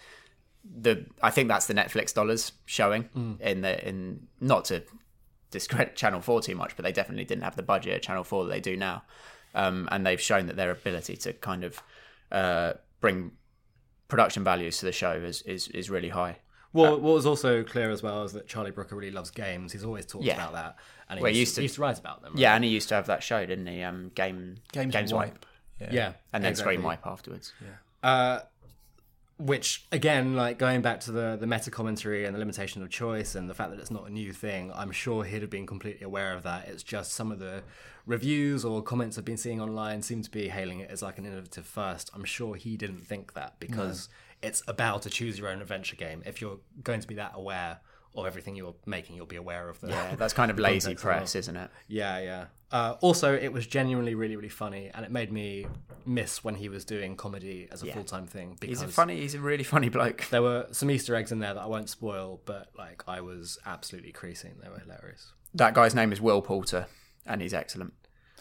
the, 0.63 1.05
I 1.21 1.29
think 1.29 1.49
that's 1.49 1.65
the 1.67 1.73
Netflix 1.73 2.13
dollars 2.13 2.53
showing 2.65 3.09
in 3.41 3.61
the 3.61 3.85
in 3.87 4.27
not 4.39 4.65
to 4.65 4.83
discredit 5.51 5.95
Channel 5.95 6.21
Four 6.21 6.41
too 6.41 6.55
much, 6.55 6.75
but 6.75 6.83
they 6.83 6.93
definitely 6.93 7.25
didn't 7.25 7.43
have 7.43 7.57
the 7.57 7.63
budget 7.63 7.93
at 7.95 8.01
Channel 8.01 8.23
Four 8.23 8.45
that 8.45 8.49
they 8.49 8.61
do 8.61 8.77
now, 8.77 9.03
um, 9.55 9.89
and 9.91 10.05
they've 10.05 10.21
shown 10.21 10.47
that 10.47 10.55
their 10.55 10.71
ability 10.71 11.17
to 11.17 11.33
kind 11.33 11.63
of 11.63 11.83
uh, 12.31 12.73
bring 13.03 13.31
production 14.07 14.43
values 14.45 14.77
to 14.79 14.85
the 14.85 14.91
show 14.91 15.11
is 15.11 15.41
is, 15.43 15.67
is 15.67 15.89
really 15.89 16.09
high. 16.09 16.37
Well, 16.71 16.93
what 16.93 17.13
was 17.13 17.25
also 17.27 17.63
clear 17.63 17.91
as 17.91 18.01
well 18.01 18.23
is 18.23 18.31
that 18.33 18.47
Charlie 18.47 18.71
Brooker 18.71 18.95
really 18.95 19.11
loves 19.11 19.29
games. 19.29 19.73
He's 19.73 19.83
always 19.83 20.07
talked 20.07 20.23
Yeah. 20.25 20.35
about 20.35 20.53
that, 20.53 20.75
and 21.09 21.19
he, 21.19 21.23
Well, 21.23 21.31
he 21.31 21.37
used, 21.37 21.49
used 21.49 21.55
to- 21.55 21.61
he 21.61 21.65
used 21.65 21.75
to 21.75 21.81
write 21.81 21.99
about 21.99 22.23
them. 22.23 22.31
right? 22.33 22.39
Yeah, 22.39 22.55
and 22.55 22.63
he 22.63 22.69
used 22.71 22.89
to 22.89 22.95
have 22.95 23.05
that 23.07 23.21
show, 23.21 23.45
didn't 23.45 23.67
he? 23.67 23.83
Um, 23.83 24.09
game 24.15 24.55
Games, 24.71 25.13
wipe. 25.13 25.45
yeah, 25.79 26.13
and 26.31 26.43
then 26.43 26.49
exactly. 26.51 26.73
Screen 26.75 26.83
Wipe 26.83 27.05
afterwards. 27.05 27.53
Uh, 28.01 28.39
which 29.37 29.85
again, 29.91 30.35
like 30.35 30.57
going 30.57 30.81
back 30.81 30.99
to 31.01 31.11
the 31.11 31.37
the 31.39 31.47
meta 31.47 31.71
commentary 31.71 32.25
and 32.25 32.35
the 32.35 32.39
limitation 32.39 32.81
of 32.81 32.89
choice 32.89 33.35
and 33.35 33.49
the 33.49 33.53
fact 33.53 33.71
that 33.71 33.79
it's 33.79 33.91
not 33.91 34.07
a 34.07 34.11
new 34.11 34.31
thing, 34.31 34.71
I'm 34.73 34.91
sure 34.91 35.23
he'd 35.23 35.41
have 35.41 35.49
been 35.49 35.65
completely 35.65 36.05
aware 36.05 36.33
of 36.33 36.43
that. 36.43 36.67
It's 36.67 36.83
just 36.83 37.13
some 37.13 37.31
of 37.31 37.39
the 37.39 37.63
reviews 38.05 38.63
or 38.63 38.81
comments 38.81 39.17
I've 39.17 39.25
been 39.25 39.37
seeing 39.37 39.61
online 39.61 40.01
seem 40.01 40.21
to 40.21 40.31
be 40.31 40.49
hailing 40.49 40.79
it 40.79 40.89
as 40.91 41.01
like 41.01 41.17
an 41.17 41.25
innovative 41.25 41.65
first. 41.65 42.11
I'm 42.13 42.25
sure 42.25 42.55
he 42.55 42.77
didn't 42.77 43.05
think 43.07 43.33
that 43.33 43.59
because 43.59 44.09
it's 44.41 44.61
about 44.67 45.05
a 45.05 45.09
choose 45.09 45.39
your 45.39 45.47
own 45.47 45.61
adventure 45.61 45.95
game. 45.95 46.21
If 46.25 46.41
you're 46.41 46.59
going 46.83 46.99
to 46.99 47.07
be 47.07 47.15
that 47.15 47.31
aware 47.33 47.79
of 48.15 48.25
everything 48.25 48.55
you're 48.55 48.75
making, 48.85 49.15
you'll 49.15 49.25
be 49.25 49.35
aware 49.37 49.69
of 49.69 49.79
the 49.81 49.89
Yeah, 49.89 50.15
that's 50.17 50.33
kind 50.33 50.51
of 50.51 50.59
lazy 50.59 50.87
context 50.95 51.01
as 51.01 51.05
well. 51.05 51.17
press, 51.17 51.35
isn't 51.35 51.55
it? 51.57 51.69
Yeah, 51.87 52.19
yeah. 52.19 52.45
Uh, 52.71 52.95
also, 53.01 53.35
it 53.35 53.53
was 53.53 53.67
genuinely 53.67 54.15
really, 54.15 54.35
really 54.35 54.49
funny, 54.49 54.89
and 54.93 55.05
it 55.05 55.11
made 55.11 55.31
me 55.31 55.67
miss 56.05 56.43
when 56.43 56.55
he 56.55 56.69
was 56.69 56.83
doing 56.85 57.15
comedy 57.15 57.67
as 57.71 57.83
a 57.83 57.85
Yeah. 57.87 57.93
full 57.93 58.03
time 58.03 58.25
thing. 58.25 58.57
Because 58.59 58.81
He's 58.81 58.89
a 58.89 58.91
funny. 58.91 59.17
He's 59.21 59.35
a 59.35 59.39
really 59.39 59.63
funny 59.63 59.89
bloke. 59.89 60.25
There 60.31 60.41
were 60.41 60.67
some 60.71 60.89
Easter 60.89 61.15
eggs 61.15 61.31
in 61.31 61.39
there 61.39 61.53
that 61.53 61.61
I 61.61 61.67
won't 61.67 61.89
spoil, 61.89 62.41
but 62.45 62.69
like 62.77 63.03
I 63.07 63.21
was 63.21 63.59
absolutely 63.65 64.11
creasing. 64.11 64.55
They 64.61 64.69
were 64.69 64.79
hilarious. 64.79 65.33
That 65.53 65.75
guy's 65.75 65.93
name 65.93 66.11
is 66.11 66.19
Will 66.19 66.41
Poulter, 66.41 66.87
and 67.27 67.41
he's 67.41 67.53
excellent. 67.53 67.93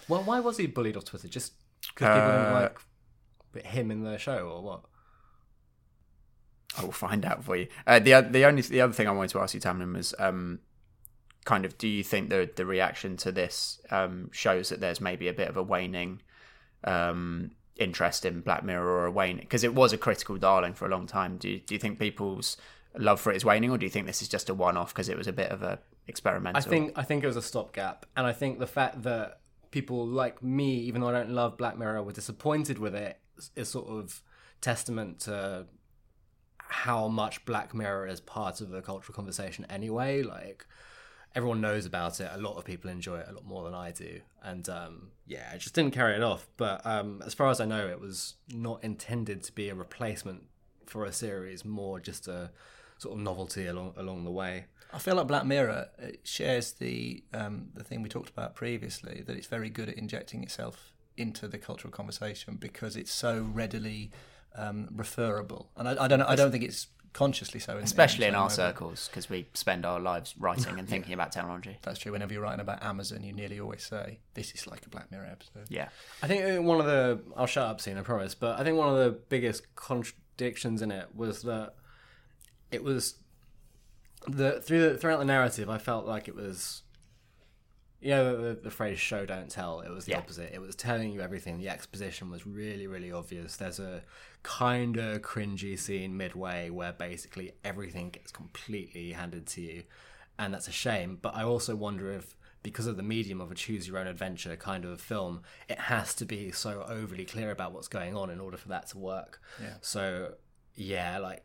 Well, 0.08 0.22
why 0.22 0.40
was 0.40 0.56
he 0.56 0.66
bullied 0.66 0.96
off 0.96 1.04
Twitter? 1.04 1.28
Just 1.28 1.52
because 1.94 2.08
people 2.16 2.32
didn't 2.32 2.46
Uh, 2.54 2.70
like 3.54 3.66
him 3.66 3.90
in 3.90 4.02
the 4.02 4.16
show, 4.16 4.48
or 4.48 4.62
what? 4.62 4.80
I 6.78 6.84
will 6.84 6.92
find 6.92 7.24
out 7.24 7.44
for 7.44 7.56
you. 7.56 7.68
Uh, 7.86 7.98
the 7.98 8.26
the 8.28 8.44
only 8.44 8.62
the 8.62 8.80
other 8.80 8.92
thing 8.92 9.08
I 9.08 9.12
wanted 9.12 9.30
to 9.32 9.40
ask 9.40 9.54
you, 9.54 9.60
Tamlin, 9.60 9.94
was 9.94 10.14
um, 10.18 10.60
kind 11.44 11.64
of 11.64 11.76
do 11.78 11.88
you 11.88 12.02
think 12.02 12.30
the 12.30 12.48
the 12.54 12.64
reaction 12.64 13.16
to 13.18 13.32
this 13.32 13.80
um, 13.90 14.30
shows 14.32 14.68
that 14.70 14.80
there's 14.80 15.00
maybe 15.00 15.28
a 15.28 15.32
bit 15.32 15.48
of 15.48 15.56
a 15.56 15.62
waning 15.62 16.22
um, 16.84 17.50
interest 17.76 18.24
in 18.24 18.40
Black 18.40 18.64
Mirror 18.64 18.86
or 18.86 19.06
a 19.06 19.10
waning 19.10 19.40
because 19.44 19.64
it 19.64 19.74
was 19.74 19.92
a 19.92 19.98
critical 19.98 20.36
darling 20.36 20.74
for 20.74 20.86
a 20.86 20.88
long 20.88 21.06
time. 21.06 21.36
Do 21.36 21.48
you, 21.48 21.58
do 21.60 21.74
you 21.74 21.78
think 21.78 21.98
people's 21.98 22.56
love 22.96 23.20
for 23.20 23.32
it 23.32 23.36
is 23.36 23.44
waning, 23.44 23.70
or 23.70 23.78
do 23.78 23.86
you 23.86 23.90
think 23.90 24.06
this 24.06 24.22
is 24.22 24.28
just 24.28 24.48
a 24.48 24.54
one 24.54 24.76
off 24.76 24.94
because 24.94 25.08
it 25.08 25.16
was 25.16 25.26
a 25.26 25.32
bit 25.32 25.50
of 25.50 25.62
a 25.62 25.78
experimental? 26.06 26.58
I 26.58 26.62
think 26.62 26.92
I 26.96 27.02
think 27.02 27.24
it 27.24 27.26
was 27.26 27.36
a 27.36 27.42
stopgap, 27.42 28.06
and 28.16 28.26
I 28.26 28.32
think 28.32 28.58
the 28.58 28.66
fact 28.66 29.02
that 29.02 29.40
people 29.70 30.06
like 30.06 30.42
me, 30.42 30.74
even 30.80 31.00
though 31.00 31.08
I 31.08 31.12
don't 31.12 31.30
love 31.30 31.56
Black 31.56 31.78
Mirror, 31.78 32.02
were 32.02 32.12
disappointed 32.12 32.78
with 32.78 32.94
it 32.94 33.18
is 33.56 33.68
sort 33.68 33.88
of 33.88 34.22
testament 34.60 35.20
to 35.20 35.66
how 36.72 37.06
much 37.06 37.44
Black 37.44 37.74
Mirror 37.74 38.08
is 38.08 38.20
part 38.20 38.60
of 38.60 38.70
the 38.70 38.80
cultural 38.82 39.14
conversation 39.14 39.66
anyway. 39.68 40.22
Like 40.22 40.66
everyone 41.34 41.60
knows 41.60 41.86
about 41.86 42.18
it. 42.20 42.30
A 42.32 42.38
lot 42.38 42.56
of 42.56 42.64
people 42.64 42.90
enjoy 42.90 43.18
it 43.18 43.26
a 43.28 43.32
lot 43.32 43.44
more 43.44 43.64
than 43.64 43.74
I 43.74 43.92
do, 43.92 44.20
and 44.42 44.68
um, 44.68 45.10
yeah, 45.26 45.50
I 45.52 45.58
just 45.58 45.74
didn't 45.74 45.92
carry 45.92 46.14
it 46.14 46.22
off. 46.22 46.48
But 46.56 46.84
um, 46.84 47.22
as 47.24 47.34
far 47.34 47.50
as 47.50 47.60
I 47.60 47.66
know, 47.66 47.86
it 47.86 48.00
was 48.00 48.34
not 48.52 48.82
intended 48.82 49.42
to 49.44 49.52
be 49.52 49.68
a 49.68 49.74
replacement 49.74 50.44
for 50.86 51.04
a 51.04 51.12
series, 51.12 51.64
more 51.64 52.00
just 52.00 52.26
a 52.26 52.50
sort 52.98 53.16
of 53.16 53.22
novelty 53.22 53.66
along 53.66 53.94
along 53.96 54.24
the 54.24 54.30
way. 54.30 54.66
I 54.94 54.98
feel 54.98 55.14
like 55.14 55.26
Black 55.26 55.46
Mirror 55.46 55.88
shares 56.24 56.72
the 56.72 57.22
um, 57.32 57.68
the 57.74 57.84
thing 57.84 58.02
we 58.02 58.08
talked 58.08 58.30
about 58.30 58.54
previously 58.54 59.22
that 59.26 59.36
it's 59.36 59.46
very 59.46 59.70
good 59.70 59.88
at 59.88 59.96
injecting 59.96 60.42
itself 60.42 60.92
into 61.16 61.46
the 61.46 61.58
cultural 61.58 61.92
conversation 61.92 62.56
because 62.56 62.96
it's 62.96 63.12
so 63.12 63.46
readily 63.52 64.10
um, 64.54 64.88
referable, 64.94 65.70
and 65.76 65.88
I, 65.88 66.04
I 66.04 66.08
don't 66.08 66.18
know, 66.18 66.26
I 66.28 66.36
don't 66.36 66.50
think 66.50 66.64
it's 66.64 66.88
consciously 67.12 67.60
so, 67.60 67.76
in, 67.76 67.84
especially 67.84 68.26
in 68.26 68.32
the 68.32 68.38
our 68.38 68.48
way, 68.48 68.54
circles 68.54 69.08
because 69.08 69.28
we 69.28 69.46
spend 69.54 69.84
our 69.84 70.00
lives 70.00 70.34
writing 70.38 70.78
and 70.78 70.88
thinking 70.88 71.12
about 71.12 71.32
technology. 71.32 71.78
That's 71.82 71.98
true. 71.98 72.12
Whenever 72.12 72.32
you're 72.32 72.42
writing 72.42 72.60
about 72.60 72.82
Amazon, 72.82 73.22
you 73.22 73.32
nearly 73.32 73.60
always 73.60 73.82
say 73.82 74.18
this 74.34 74.52
is 74.52 74.66
like 74.66 74.86
a 74.86 74.88
Black 74.88 75.10
Mirror 75.10 75.28
episode. 75.30 75.66
Yeah, 75.68 75.88
I 76.22 76.26
think 76.26 76.44
uh, 76.44 76.62
one 76.62 76.80
of 76.80 76.86
the 76.86 77.20
I'll 77.36 77.46
shut 77.46 77.66
up 77.66 77.80
soon, 77.80 77.98
I 77.98 78.02
promise. 78.02 78.34
But 78.34 78.58
I 78.58 78.64
think 78.64 78.76
one 78.76 78.88
of 78.88 78.96
the 78.96 79.10
biggest 79.10 79.74
contradictions 79.74 80.82
in 80.82 80.90
it 80.90 81.08
was 81.14 81.42
that 81.42 81.74
it 82.70 82.82
was 82.82 83.16
the 84.26 84.60
through 84.60 84.96
throughout 84.96 85.18
the 85.18 85.24
narrative. 85.24 85.68
I 85.68 85.78
felt 85.78 86.06
like 86.06 86.28
it 86.28 86.34
was 86.34 86.82
Yeah, 88.02 88.24
the, 88.24 88.36
the, 88.36 88.58
the 88.64 88.70
phrase 88.70 88.98
"show 88.98 89.24
don't 89.24 89.48
tell." 89.48 89.80
It 89.80 89.90
was 89.90 90.04
the 90.06 90.12
Yeah. 90.12 90.18
opposite. 90.18 90.52
It 90.52 90.60
was 90.60 90.74
telling 90.74 91.12
you 91.12 91.20
everything. 91.20 91.58
The 91.58 91.68
exposition 91.68 92.30
was 92.30 92.46
really, 92.46 92.86
really 92.88 93.12
obvious. 93.12 93.56
There's 93.56 93.78
a 93.78 94.02
kind 94.42 94.96
of 94.96 95.22
cringy 95.22 95.78
scene 95.78 96.16
midway 96.16 96.68
where 96.68 96.92
basically 96.92 97.52
everything 97.64 98.10
gets 98.10 98.32
completely 98.32 99.12
handed 99.12 99.46
to 99.48 99.60
you, 99.60 99.84
and 100.38 100.52
that's 100.52 100.66
a 100.68 100.72
shame. 100.72 101.18
But 101.22 101.36
I 101.36 101.44
also 101.44 101.76
wonder 101.76 102.10
if, 102.10 102.36
because 102.64 102.88
of 102.88 102.96
the 102.96 103.02
medium 103.04 103.40
of 103.40 103.52
a 103.52 103.54
choose 103.54 103.86
your 103.86 103.98
own 103.98 104.08
adventure 104.08 104.56
kind 104.56 104.84
of 104.84 105.00
film, 105.00 105.42
it 105.68 105.78
has 105.78 106.12
to 106.16 106.24
be 106.24 106.50
so 106.50 106.84
overly 106.88 107.24
clear 107.24 107.52
about 107.52 107.72
what's 107.72 107.88
going 107.88 108.16
on 108.16 108.30
in 108.30 108.40
order 108.40 108.56
for 108.56 108.68
that 108.68 108.88
to 108.88 108.98
work. 108.98 109.40
Yeah. 109.60 109.74
So, 109.80 110.34
yeah, 110.74 111.18
like 111.18 111.44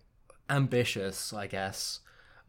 ambitious, 0.49 1.33
I 1.33 1.47
guess. 1.47 1.99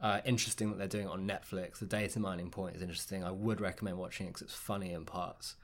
Uh, 0.01 0.21
interesting 0.25 0.71
that 0.71 0.79
they're 0.79 0.87
doing 0.87 1.07
it 1.07 1.11
on 1.11 1.27
Netflix. 1.27 1.79
The 1.79 1.87
data 1.87 2.21
mining 2.21 2.51
point 2.51 2.77
is 2.77 2.83
interesting. 2.83 3.25
I 3.25 3.33
would 3.33 3.61
recommend 3.61 3.99
watching 3.99 4.27
it 4.27 4.31
because 4.31 4.43
it's 4.43 4.55
funny 4.55 4.93
in 4.93 5.05
parts, 5.05 5.57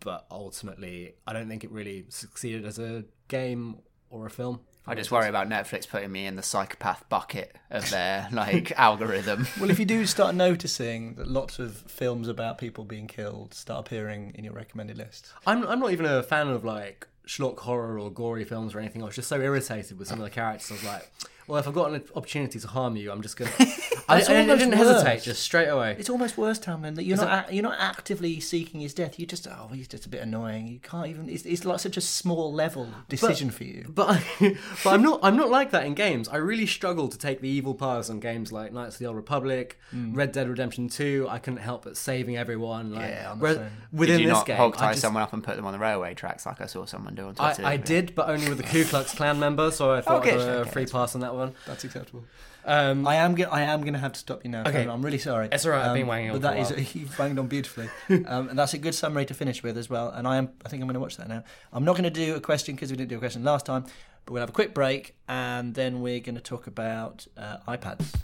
but 0.00 0.26
ultimately, 0.30 1.14
I 1.26 1.32
don't 1.32 1.48
think 1.48 1.64
it 1.64 1.70
really 1.70 2.04
succeeded 2.10 2.66
as 2.66 2.78
a 2.78 3.04
game 3.28 3.78
or 4.10 4.26
a 4.26 4.30
film. 4.30 4.60
I 4.86 4.94
just 4.94 5.10
worry 5.10 5.28
about 5.28 5.48
Netflix 5.48 5.88
putting 5.88 6.10
me 6.10 6.26
in 6.26 6.36
the 6.36 6.42
psychopath 6.42 7.08
bucket 7.08 7.54
of 7.70 7.88
their 7.90 8.28
like 8.32 8.72
algorithm. 8.72 9.46
Well, 9.60 9.70
if 9.70 9.78
you 9.78 9.84
do 9.84 10.04
start 10.06 10.34
noticing 10.34 11.14
that 11.14 11.28
lots 11.28 11.58
of 11.58 11.76
films 11.76 12.28
about 12.28 12.58
people 12.58 12.84
being 12.84 13.06
killed 13.06 13.54
start 13.54 13.86
appearing 13.86 14.32
in 14.34 14.44
your 14.44 14.54
recommended 14.54 14.98
list, 14.98 15.32
I'm 15.46 15.66
I'm 15.66 15.80
not 15.80 15.92
even 15.92 16.06
a 16.06 16.22
fan 16.22 16.48
of 16.48 16.64
like 16.64 17.06
schlock 17.26 17.58
horror 17.60 17.98
or 17.98 18.10
gory 18.10 18.44
films 18.44 18.74
or 18.74 18.80
anything. 18.80 19.02
I 19.02 19.06
was 19.06 19.14
just 19.14 19.28
so 19.28 19.40
irritated 19.40 19.98
with 19.98 20.08
some 20.08 20.18
of 20.18 20.24
the 20.24 20.30
characters. 20.30 20.70
I 20.70 20.74
was 20.74 20.84
like, 20.84 21.10
well, 21.50 21.58
if 21.58 21.66
I've 21.66 21.74
got 21.74 21.92
an 21.92 22.02
opportunity 22.14 22.60
to 22.60 22.68
harm 22.68 22.94
you, 22.96 23.10
I'm 23.10 23.22
just. 23.22 23.36
I, 23.40 23.50
That's 23.58 23.99
I, 24.10 24.20
I 24.34 24.40
almost 24.40 24.58
didn't 24.60 24.78
worse. 24.78 24.88
hesitate, 25.02 25.22
just 25.22 25.42
straight 25.42 25.68
away. 25.68 25.96
it's 25.98 26.10
almost 26.10 26.36
worse, 26.36 26.58
Tamlin, 26.58 26.94
that 26.96 27.04
you're 27.04 27.14
Is 27.14 27.20
not 27.22 27.46
ac 27.46 27.54
you're 27.54 27.62
not 27.62 27.76
actively 27.78 28.40
seeking 28.40 28.80
his 28.80 28.92
death. 28.94 29.18
You 29.18 29.26
just 29.26 29.46
oh, 29.46 29.68
he's 29.72 29.88
just 29.88 30.06
a 30.06 30.08
bit 30.08 30.22
annoying. 30.22 30.66
You 30.68 30.78
can't 30.80 31.06
even. 31.06 31.28
It's, 31.28 31.44
it's 31.44 31.64
like 31.64 31.80
such 31.80 31.96
a 31.96 32.00
small 32.00 32.52
level 32.52 32.88
decision 33.08 33.50
for 33.50 33.64
you. 33.64 33.86
But 33.88 34.08
I, 34.10 34.22
but 34.84 34.90
I'm 34.94 35.02
not 35.02 35.20
I'm 35.22 35.36
not 35.36 35.50
like 35.50 35.70
that 35.70 35.84
in 35.86 35.94
games. 35.94 36.28
I 36.28 36.36
really 36.36 36.66
struggle 36.66 37.08
to 37.08 37.18
take 37.18 37.40
the 37.40 37.48
evil 37.48 37.74
paths 37.74 38.10
on 38.10 38.20
games 38.20 38.52
like 38.52 38.72
Knights 38.72 38.96
of 38.96 38.98
the 39.00 39.06
Old 39.06 39.16
Republic, 39.16 39.78
Red 39.92 40.32
Dead 40.32 40.48
Redemption 40.48 40.88
Two. 40.88 41.26
I 41.28 41.38
couldn't 41.38 41.60
help 41.60 41.84
but 41.84 41.96
saving 41.96 42.36
everyone. 42.36 42.92
Like, 42.92 43.08
Yeah, 43.10 43.32
I'm 43.32 43.38
the 43.38 43.42
whereas 43.42 43.56
same. 43.58 43.70
within 43.92 44.16
Did 44.18 44.22
you 44.22 44.28
this 44.28 44.36
not 44.36 44.46
game, 44.46 44.56
hog 44.56 44.76
tie 44.76 44.90
just- 44.92 45.02
someone 45.02 45.22
up 45.22 45.32
and 45.32 45.42
put 45.44 45.56
them 45.56 45.66
on 45.66 45.72
the 45.72 45.78
railway 45.78 46.14
tracks 46.14 46.46
like 46.46 46.60
I 46.60 46.66
saw 46.66 46.84
someone 46.84 47.14
do 47.14 47.26
on 47.26 47.34
I, 47.38 47.52
Twitter? 47.52 47.68
I 47.68 47.76
did, 47.76 48.14
but 48.14 48.28
only 48.28 48.48
with 48.48 48.58
the 48.58 48.64
Ku 48.64 48.84
Klux 48.84 49.14
Klan 49.14 49.38
member, 49.38 49.70
so 49.70 49.92
I 49.92 50.00
thought 50.02 50.20
Okay, 50.20 50.32
I'd 50.34 50.40
have 50.40 50.48
a 50.48 50.60
okay, 50.60 50.70
free 50.70 50.82
that's 50.82 50.92
pass 50.92 51.14
on 51.14 51.20
that 51.22 51.34
one. 51.34 51.54
That's 51.66 51.84
acceptable. 51.84 52.24
Um, 52.64 53.06
I 53.06 53.14
am. 53.16 53.34
Go- 53.34 53.48
I 53.50 53.62
am 53.62 53.80
going 53.80 53.94
to 54.00 54.04
have 54.04 54.12
to 54.14 54.18
stop 54.20 54.44
you 54.44 54.50
now. 54.50 54.62
Okay. 54.66 54.86
I'm 54.86 55.02
really 55.02 55.18
sorry. 55.18 55.48
It's 55.52 55.64
all 55.64 55.72
right, 55.72 55.84
I've 55.86 55.94
been 55.94 56.06
wanging 56.06 56.30
on 56.30 56.40
But 56.40 56.42
that 56.56 56.68
for 56.68 56.74
a 56.74 56.78
is 56.78 56.94
you've 56.94 57.16
banged 57.16 57.38
on 57.38 57.46
beautifully, 57.46 57.88
um, 58.26 58.48
and 58.48 58.58
that's 58.58 58.74
a 58.74 58.78
good 58.78 58.94
summary 58.94 59.24
to 59.26 59.34
finish 59.34 59.62
with 59.62 59.76
as 59.78 59.88
well. 59.88 60.08
And 60.10 60.26
I 60.26 60.36
am. 60.36 60.50
I 60.64 60.68
think 60.68 60.82
I'm 60.82 60.88
going 60.88 60.94
to 60.94 61.00
watch 61.00 61.16
that 61.18 61.28
now. 61.28 61.44
I'm 61.72 61.84
not 61.84 61.92
going 61.92 62.04
to 62.04 62.10
do 62.10 62.34
a 62.34 62.40
question 62.40 62.74
because 62.74 62.90
we 62.90 62.96
didn't 62.96 63.10
do 63.10 63.16
a 63.16 63.20
question 63.20 63.44
last 63.44 63.66
time, 63.66 63.84
but 64.26 64.32
we'll 64.32 64.40
have 64.42 64.50
a 64.50 64.52
quick 64.52 64.74
break 64.74 65.16
and 65.28 65.74
then 65.74 66.00
we're 66.00 66.20
going 66.20 66.34
to 66.34 66.40
talk 66.40 66.66
about 66.66 67.26
uh, 67.36 67.58
iPads. 67.68 68.14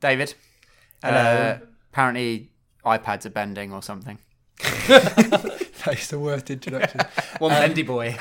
David. 0.00 0.34
Hello. 1.02 1.16
Uh, 1.18 1.58
apparently, 1.92 2.50
iPads 2.84 3.26
are 3.26 3.30
bending 3.30 3.72
or 3.72 3.82
something. 3.82 4.18
that 4.88 5.88
is 5.98 6.08
the 6.08 6.18
worst 6.18 6.50
introduction. 6.50 7.00
one 7.38 7.50
bendy 7.50 7.82
boy. 7.82 8.16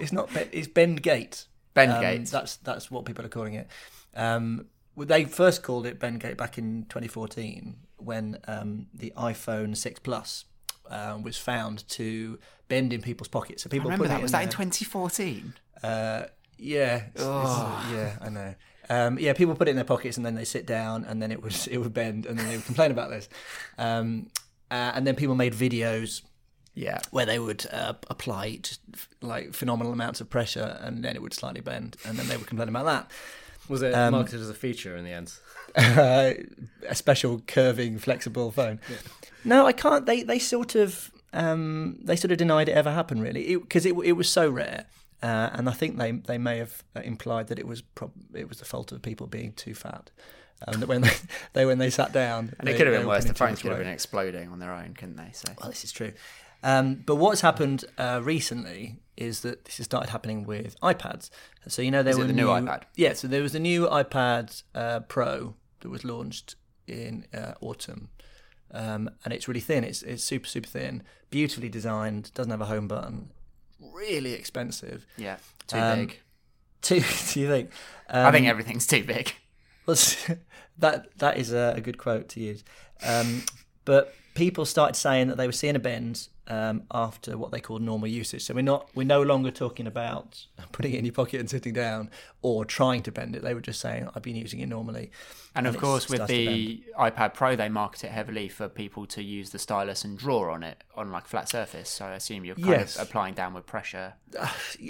it's 0.00 0.12
not. 0.12 0.32
Ben- 0.32 0.48
It's 0.52 0.68
Bendgate. 0.68 1.46
Bendgate. 1.74 2.18
Um, 2.18 2.24
that's 2.24 2.56
that's 2.56 2.90
what 2.90 3.04
people 3.04 3.24
are 3.24 3.28
calling 3.30 3.54
it. 3.54 3.68
Um, 4.14 4.56
well, 4.58 4.66
they 5.06 5.24
first 5.24 5.62
called 5.62 5.86
it 5.86 5.98
Bendgate 6.00 6.36
back 6.36 6.58
in 6.58 6.84
2014 6.88 7.76
when 7.98 8.38
um, 8.46 8.86
the 8.94 9.12
iPhone 9.16 9.76
6 9.76 10.00
Plus 10.00 10.44
um, 10.90 11.22
was 11.22 11.36
found 11.36 11.86
to 11.90 12.38
bend 12.68 12.92
in 12.92 13.02
people's 13.02 13.28
pockets. 13.28 13.62
So 13.62 13.68
I 13.68 13.70
people 13.70 13.86
remember 13.90 14.04
put 14.06 14.08
that. 14.10 14.22
Was 14.22 14.30
in 14.32 14.38
that 14.38 14.42
in 14.44 14.48
2014? 14.50 15.54
Uh, 15.82 16.22
yeah, 16.58 16.96
it's- 16.96 17.12
it's- 17.16 17.92
yeah, 17.92 18.16
I 18.20 18.28
know. 18.28 18.54
Um, 18.90 19.18
yeah, 19.18 19.34
people 19.34 19.54
put 19.54 19.68
it 19.68 19.72
in 19.72 19.76
their 19.76 19.84
pockets 19.84 20.16
and 20.16 20.24
then 20.24 20.34
they 20.34 20.46
sit 20.46 20.64
down 20.66 21.04
and 21.04 21.20
then 21.22 21.30
it 21.30 21.42
would 21.42 21.54
it 21.70 21.76
would 21.78 21.92
bend 21.92 22.24
and 22.24 22.38
then 22.38 22.48
they 22.48 22.56
would 22.56 22.64
complain 22.64 22.90
about 22.90 23.10
this. 23.10 23.28
Um, 23.76 24.30
uh, 24.70 24.92
and 24.94 25.06
then 25.06 25.14
people 25.14 25.34
made 25.34 25.52
videos 25.52 26.22
Yeah. 26.74 26.98
where 27.10 27.26
they 27.26 27.38
would 27.38 27.66
uh, 27.70 27.94
apply 28.08 28.56
just 28.62 28.80
like 29.20 29.52
phenomenal 29.52 29.92
amounts 29.92 30.22
of 30.22 30.30
pressure 30.30 30.78
and 30.80 31.04
then 31.04 31.16
it 31.16 31.22
would 31.22 31.34
slightly 31.34 31.60
bend 31.60 31.96
and 32.06 32.16
then 32.18 32.28
they 32.28 32.36
would 32.38 32.46
complain 32.46 32.68
about 32.70 32.86
that. 32.86 33.10
Was 33.68 33.82
it 33.82 33.94
Um, 33.94 34.12
marketed 34.12 34.40
as 34.40 34.50
a 34.50 34.54
feature 34.54 34.96
in 34.96 35.04
the 35.04 35.12
end? 35.12 35.32
uh, 35.76 36.32
a 36.88 36.94
special 36.94 37.40
curving, 37.46 37.98
flexible 37.98 38.50
phone. 38.50 38.80
No, 39.44 39.66
I 39.66 39.72
can't. 39.72 40.06
They 40.06 40.22
they 40.22 40.38
sort 40.38 40.74
of 40.74 41.10
um, 41.32 41.98
they 42.02 42.16
sort 42.16 42.32
of 42.32 42.38
denied 42.38 42.68
it 42.68 42.72
ever 42.72 42.90
happened 42.92 43.22
really 43.22 43.56
because 43.56 43.84
it, 43.86 43.94
it 44.04 44.12
was 44.12 44.28
so 44.28 44.48
rare. 44.50 44.86
Uh, 45.22 45.50
and 45.52 45.68
I 45.68 45.72
think 45.72 45.98
they 45.98 46.12
they 46.12 46.38
may 46.38 46.58
have 46.58 46.82
uh, 46.96 47.00
implied 47.00 47.48
that 47.48 47.58
it 47.58 47.66
was 47.66 47.82
prob- 47.82 48.12
it 48.34 48.48
was 48.48 48.58
the 48.58 48.64
fault 48.64 48.92
of 48.92 49.02
people 49.02 49.26
being 49.26 49.52
too 49.52 49.74
fat. 49.74 50.10
Um, 50.66 50.80
that 50.80 50.88
when 50.88 51.02
they, 51.02 51.10
they 51.52 51.66
when 51.66 51.78
they 51.78 51.90
sat 51.90 52.12
down, 52.12 52.52
And 52.58 52.68
it 52.68 52.76
could 52.76 52.86
have 52.88 52.96
been 52.96 53.06
worse. 53.06 53.24
The 53.24 53.34
phones 53.34 53.52
much 53.52 53.62
could 53.62 53.70
have 53.72 53.78
been 53.78 53.88
exploding 53.88 54.48
on 54.50 54.58
their 54.58 54.72
own, 54.72 54.94
couldn't 54.94 55.16
they? 55.16 55.30
So 55.32 55.52
Well, 55.60 55.70
this 55.70 55.84
is 55.84 55.92
true. 55.92 56.12
Um, 56.64 56.96
but 57.06 57.14
what's 57.16 57.40
happened 57.42 57.84
uh, 57.98 58.20
recently 58.24 58.96
is 59.18 59.40
that 59.40 59.64
this 59.64 59.76
has 59.78 59.84
started 59.84 60.10
happening 60.10 60.44
with 60.44 60.78
iPads. 60.80 61.28
So 61.66 61.82
you 61.82 61.90
know 61.90 62.02
there 62.02 62.12
Is 62.12 62.18
were 62.18 62.24
the 62.24 62.32
new 62.32 62.46
iPad? 62.46 62.82
Yeah, 62.96 63.12
so 63.14 63.26
there 63.28 63.42
was 63.42 63.52
the 63.52 63.60
new 63.60 63.86
iPad 63.86 64.62
uh, 64.74 65.00
Pro 65.00 65.54
that 65.80 65.88
was 65.90 66.04
launched 66.04 66.54
in 66.86 67.26
uh, 67.34 67.52
autumn, 67.60 68.08
um, 68.72 69.10
and 69.24 69.34
it's 69.34 69.46
really 69.48 69.60
thin. 69.60 69.84
It's 69.84 70.02
it's 70.02 70.24
super 70.24 70.46
super 70.46 70.68
thin, 70.68 71.02
beautifully 71.30 71.68
designed. 71.68 72.32
Doesn't 72.34 72.50
have 72.50 72.60
a 72.60 72.66
home 72.66 72.88
button. 72.88 73.30
Really 73.80 74.32
expensive. 74.32 75.06
yeah, 75.16 75.36
too 75.66 75.78
Um, 75.78 75.98
big. 76.06 76.20
Too, 76.80 77.00
do 77.32 77.40
you 77.40 77.48
think? 77.48 77.70
Um, 78.08 78.26
I 78.26 78.30
think 78.30 78.46
everything's 78.46 78.86
too 78.86 79.02
big. 79.02 79.32
well, 79.84 79.96
that 80.78 81.08
that 81.18 81.36
is 81.36 81.52
a, 81.52 81.74
a 81.76 81.80
good 81.80 81.98
quote 81.98 82.28
to 82.30 82.40
use. 82.40 82.62
Um, 83.04 83.42
but 83.84 84.14
people 84.34 84.64
started 84.64 84.94
saying 84.94 85.26
that 85.26 85.36
they 85.36 85.46
were 85.46 85.52
seeing 85.52 85.74
a 85.74 85.80
bend 85.80 86.28
um, 86.48 86.82
after 86.90 87.36
what 87.36 87.50
they 87.52 87.60
call 87.60 87.78
normal 87.78 88.08
usage. 88.08 88.42
So 88.44 88.54
we're 88.54 88.62
not 88.62 88.88
we're 88.94 89.04
no 89.06 89.22
longer 89.22 89.50
talking 89.50 89.86
about 89.86 90.46
putting 90.72 90.94
it 90.94 90.98
in 90.98 91.04
your 91.04 91.12
pocket 91.14 91.40
and 91.40 91.48
sitting 91.50 91.72
down 91.74 92.10
or 92.42 92.64
trying 92.64 93.02
to 93.02 93.12
bend 93.12 93.36
it. 93.36 93.42
They 93.42 93.54
were 93.54 93.60
just 93.60 93.80
saying 93.80 94.08
I've 94.14 94.22
been 94.22 94.36
using 94.36 94.60
it 94.60 94.66
normally. 94.66 95.10
And 95.54 95.66
of 95.66 95.76
course, 95.76 96.08
with 96.08 96.26
the 96.28 96.82
iPad 96.98 97.34
Pro, 97.34 97.56
they 97.56 97.68
market 97.68 98.04
it 98.04 98.10
heavily 98.12 98.48
for 98.48 98.68
people 98.68 99.06
to 99.06 99.22
use 99.22 99.50
the 99.50 99.58
stylus 99.58 100.04
and 100.04 100.16
draw 100.16 100.52
on 100.54 100.62
it 100.62 100.82
on 100.94 101.10
like 101.10 101.26
flat 101.26 101.48
surface. 101.48 101.88
So 101.90 102.06
I 102.06 102.12
assume 102.14 102.44
you're 102.44 102.54
kind 102.54 102.68
Yes. 102.68 102.96
of 102.96 103.02
applying 103.02 103.34
downward 103.34 103.66
pressure. 103.66 104.14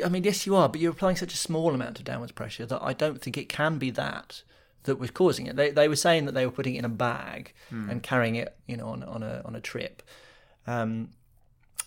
I 0.05 0.09
mean, 0.09 0.25
yes, 0.25 0.47
you 0.47 0.55
are, 0.57 0.69
but 0.69 0.81
you're 0.81 0.93
applying 0.93 1.17
such 1.17 1.33
a 1.35 1.39
small 1.39 1.75
amount 1.75 1.99
of 1.99 2.05
downward 2.05 2.35
pressure 2.35 2.67
that 2.67 2.83
I 2.83 2.93
don't 2.93 3.21
think 3.21 3.37
it 3.39 3.49
can 3.49 3.79
be 3.79 3.91
that 3.93 4.43
that 4.85 4.97
was 4.99 5.11
causing 5.11 5.47
it. 5.47 5.57
They 5.57 5.71
they 5.71 5.89
were 5.89 5.97
saying 5.97 6.27
that 6.27 6.33
they 6.33 6.47
were 6.47 6.53
putting 6.53 6.75
it 6.77 6.81
in 6.81 6.85
a 6.85 6.89
bag 6.91 7.53
and 7.71 8.03
carrying 8.03 8.37
it, 8.37 8.57
you 8.67 8.77
know, 8.77 8.89
on 8.89 9.03
on 9.03 9.23
a 9.23 9.43
on 9.45 9.57
a 9.57 9.61
trip. 9.61 10.03
Um, 10.67 11.11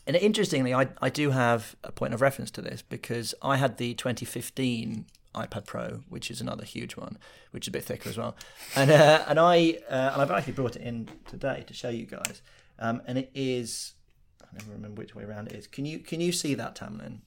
and 0.07 0.15
interestingly, 0.15 0.73
I 0.73 0.87
I 1.01 1.09
do 1.09 1.31
have 1.31 1.75
a 1.83 1.91
point 1.91 2.13
of 2.13 2.21
reference 2.21 2.51
to 2.51 2.61
this 2.61 2.81
because 2.81 3.33
I 3.41 3.57
had 3.57 3.77
the 3.77 3.93
2015 3.93 5.05
iPad 5.35 5.65
Pro, 5.65 6.01
which 6.09 6.29
is 6.29 6.41
another 6.41 6.65
huge 6.65 6.95
one, 6.97 7.17
which 7.51 7.65
is 7.65 7.67
a 7.69 7.71
bit 7.71 7.83
thicker 7.85 8.09
as 8.09 8.17
well, 8.17 8.35
and 8.75 8.91
uh, 8.91 9.25
and 9.27 9.39
I 9.39 9.79
uh, 9.89 10.11
and 10.13 10.21
I've 10.21 10.31
actually 10.31 10.53
brought 10.53 10.75
it 10.75 10.81
in 10.81 11.09
today 11.27 11.63
to 11.67 11.73
show 11.73 11.89
you 11.89 12.05
guys, 12.05 12.41
um, 12.79 13.01
and 13.07 13.17
it 13.17 13.31
is. 13.33 13.93
I 14.41 14.47
never 14.57 14.71
remember 14.71 15.01
which 15.01 15.15
way 15.15 15.23
around 15.23 15.47
it 15.47 15.53
is. 15.53 15.67
Can 15.67 15.85
you 15.85 15.99
can 15.99 16.19
you 16.19 16.31
see 16.31 16.53
that, 16.55 16.75
Tamlin? 16.75 17.19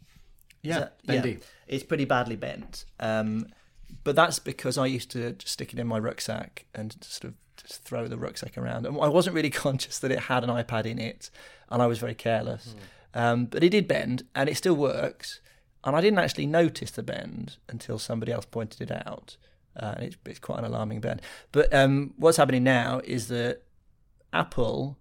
Yeah, 0.63 0.79
that- 0.79 1.07
bendy. 1.07 1.39
It's 1.67 1.85
pretty 1.85 2.05
badly 2.05 2.37
bent. 2.37 2.85
Um, 3.01 3.47
but 4.03 4.17
that's 4.17 4.39
because 4.39 4.77
I 4.77 4.87
used 4.87 5.11
to 5.13 5.33
just 5.33 5.53
stick 5.53 5.73
it 5.73 5.79
in 5.79 5.87
my 5.87 5.99
rucksack 5.99 6.67
and 6.75 6.97
sort 7.03 7.33
of 7.33 7.35
just 7.57 7.85
throw 7.85 8.09
the 8.09 8.19
rucksack 8.19 8.59
around. 8.59 8.87
And 8.87 8.99
I 9.01 9.09
wasn't 9.09 9.37
really 9.37 9.51
conscious 9.65 9.99
that 10.01 10.11
it 10.11 10.21
had 10.21 10.43
an 10.45 10.51
iPad 10.51 10.87
in 10.87 10.99
it, 10.99 11.31
and 11.71 11.83
I 11.83 11.87
was 11.87 11.99
very 11.99 12.15
careless. 12.15 12.75
Um, 13.15 13.47
but 13.47 13.63
it 13.63 13.71
did 13.71 13.87
bend, 13.89 14.25
and 14.35 14.49
it 14.49 14.57
still 14.57 14.75
works. 14.75 15.41
And 15.85 15.95
I 15.95 16.01
didn't 16.01 16.19
actually 16.19 16.47
notice 16.47 16.91
the 16.91 17.03
bend 17.03 17.57
until 17.69 17.99
somebody 17.99 18.33
else 18.33 18.47
pointed 18.47 18.91
it 18.91 19.07
out. 19.07 19.37
Uh, 19.77 19.95
and 19.97 20.05
it's, 20.07 20.17
it's 20.25 20.39
quite 20.39 20.59
an 20.61 20.65
alarming 20.65 21.01
bend. 21.01 21.21
But 21.53 21.73
um, 21.75 22.15
what's 22.17 22.39
happening 22.39 22.65
now 22.65 23.01
is 23.05 23.29
that 23.29 23.63
Apple 24.33 24.99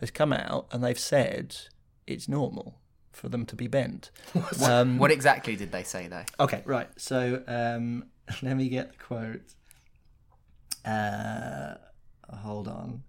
has 0.00 0.10
come 0.10 0.32
out 0.32 0.66
and 0.72 0.82
they've 0.82 0.98
said 0.98 1.56
it's 2.06 2.28
normal 2.28 2.78
for 3.12 3.28
them 3.28 3.44
to 3.46 3.54
be 3.56 3.66
bent. 3.66 4.10
Um, 4.64 4.98
What 4.98 5.10
exactly 5.10 5.54
did 5.54 5.70
they 5.70 5.82
say 5.82 6.08
though? 6.08 6.24
Okay, 6.40 6.62
right. 6.64 6.88
So 6.96 7.42
um, 7.46 8.06
let 8.42 8.56
me 8.56 8.68
get 8.68 8.92
the 8.92 8.98
quote. 8.98 9.54
Uh, 10.84 11.74
hold 12.38 12.68
on. 12.68 13.02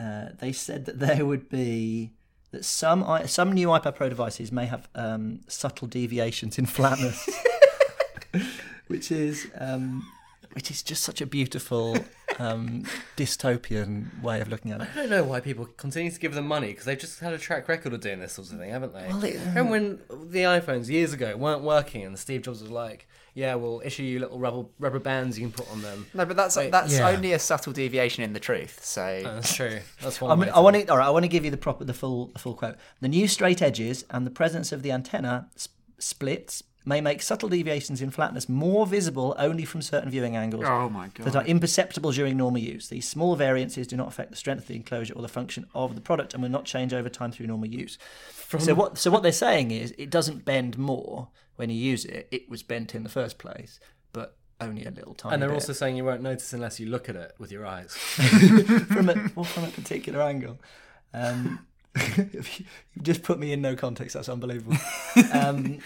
Uh, 0.00 0.28
they 0.38 0.52
said 0.52 0.84
that 0.86 0.98
there 1.00 1.26
would 1.26 1.48
be 1.48 2.12
that 2.52 2.64
some 2.64 3.02
i- 3.04 3.26
some 3.26 3.52
new 3.52 3.68
iPad 3.68 3.94
Pro 3.96 4.08
devices 4.08 4.50
may 4.52 4.66
have 4.66 4.88
um, 4.94 5.40
subtle 5.48 5.88
deviations 5.88 6.58
in 6.58 6.66
flatness, 6.66 7.28
which 8.88 9.10
is 9.10 9.48
um, 9.58 10.06
which 10.52 10.70
is 10.70 10.82
just 10.82 11.02
such 11.02 11.20
a 11.20 11.26
beautiful 11.26 11.96
um, 12.38 12.84
dystopian 13.16 14.22
way 14.22 14.40
of 14.40 14.48
looking 14.48 14.70
at 14.72 14.80
it. 14.80 14.88
I 14.92 14.96
don't 14.96 15.10
know 15.10 15.24
why 15.24 15.40
people 15.40 15.66
continue 15.76 16.10
to 16.10 16.18
give 16.20 16.34
them 16.34 16.46
money 16.46 16.68
because 16.68 16.84
they've 16.84 16.98
just 16.98 17.20
had 17.20 17.32
a 17.32 17.38
track 17.38 17.68
record 17.68 17.92
of 17.92 18.00
doing 18.00 18.20
this 18.20 18.32
sort 18.34 18.50
of 18.52 18.58
thing, 18.58 18.70
haven't 18.70 18.94
they? 18.94 19.06
Well, 19.08 19.24
it- 19.24 19.38
Remember 19.46 19.70
when 19.72 19.98
the 20.30 20.40
iPhones 20.40 20.88
years 20.88 21.12
ago 21.12 21.36
weren't 21.36 21.62
working 21.62 22.04
and 22.04 22.18
Steve 22.18 22.42
Jobs 22.42 22.62
was 22.62 22.70
like, 22.70 23.06
"Yeah, 23.34 23.54
we'll 23.56 23.82
issue 23.84 24.02
you 24.02 24.18
little 24.20 24.38
rubber 24.38 24.64
rubber 24.78 24.98
bands 24.98 25.38
you 25.38 25.46
can 25.48 25.52
put 25.52 25.70
on 25.72 25.82
them." 25.82 26.06
No, 26.14 26.24
but 26.24 26.36
that's 26.36 26.56
Wait, 26.56 26.70
that's 26.70 26.94
Yeah. 26.98 27.08
only 27.10 27.32
a 27.32 27.38
subtle 27.38 27.72
deviation 27.72 28.22
in 28.22 28.32
the 28.32 28.40
truth. 28.40 28.84
So 28.84 29.02
Oh, 29.24 29.34
that's 29.34 29.54
true. 29.54 29.80
That's 30.02 30.20
one. 30.20 30.30
I, 30.30 30.34
mean, 30.36 30.46
to- 30.46 30.56
I 30.56 30.60
want 30.60 30.76
to. 30.76 30.86
All 30.88 30.98
right, 30.98 31.06
I 31.06 31.10
want 31.10 31.24
to 31.24 31.28
give 31.28 31.44
you 31.44 31.50
the 31.50 31.56
proper, 31.56 31.84
the 31.84 31.94
full, 31.94 32.26
the 32.28 32.38
full 32.38 32.54
quote. 32.54 32.76
The 33.00 33.08
new 33.08 33.28
straight 33.28 33.62
edges 33.62 34.04
and 34.10 34.26
the 34.26 34.30
presence 34.30 34.72
of 34.72 34.82
the 34.82 34.92
antenna 34.92 35.48
sp- 35.58 35.74
splits 35.98 36.62
may 36.88 37.00
make 37.00 37.22
subtle 37.22 37.48
deviations 37.48 38.00
in 38.00 38.10
flatness 38.10 38.48
more 38.48 38.86
visible 38.86 39.36
only 39.38 39.64
from 39.64 39.82
certain 39.82 40.10
viewing 40.10 40.34
angles. 40.36 40.64
Oh 40.66 40.88
my 40.88 41.08
That 41.18 41.36
are 41.36 41.44
imperceptible 41.44 42.12
during 42.12 42.36
normal 42.36 42.62
use. 42.62 42.88
These 42.88 43.06
small 43.06 43.36
variances 43.36 43.86
do 43.86 43.96
not 43.96 44.08
affect 44.08 44.30
the 44.30 44.36
strength 44.36 44.62
of 44.62 44.68
the 44.68 44.76
enclosure 44.76 45.14
or 45.14 45.22
the 45.22 45.28
function 45.28 45.66
of 45.74 45.94
the 45.94 46.00
product 46.00 46.34
and 46.34 46.42
will 46.42 46.50
not 46.50 46.64
change 46.64 46.94
over 46.94 47.08
time 47.08 47.30
through 47.30 47.46
normal 47.46 47.68
use. 47.68 47.98
so 48.58 48.74
what? 48.74 48.98
So 48.98 49.10
what 49.10 49.22
they're 49.22 49.32
saying 49.32 49.70
is, 49.70 49.94
it 49.98 50.10
doesn't 50.10 50.44
bend 50.44 50.78
more 50.78 51.28
when 51.56 51.70
you 51.70 51.76
use 51.76 52.04
it. 52.06 52.26
It 52.30 52.48
was 52.48 52.62
bent 52.62 52.94
in 52.94 53.02
the 53.02 53.08
first 53.10 53.38
place, 53.38 53.78
but 54.12 54.36
only 54.60 54.84
a 54.84 54.90
little 54.90 55.14
tiny. 55.14 55.34
and 55.34 55.42
they're 55.42 55.50
bit. 55.50 55.56
also 55.56 55.72
saying 55.72 55.96
you 55.96 56.04
won't 56.04 56.22
notice 56.22 56.52
unless 56.52 56.80
you 56.80 56.86
look 56.86 57.08
at 57.08 57.16
it 57.16 57.34
with 57.38 57.52
your 57.52 57.66
eyes. 57.66 57.92
from 57.96 59.10
a 59.10 59.30
well, 59.34 59.44
from 59.44 59.64
a 59.64 59.68
particular 59.68 60.22
angle. 60.22 60.58
Um, 61.12 61.66
you've 62.16 62.64
just 63.02 63.22
put 63.22 63.38
me 63.38 63.52
in 63.52 63.60
no 63.60 63.76
context. 63.76 64.14
That's 64.14 64.28
unbelievable. 64.28 64.76
Um, 65.32 65.80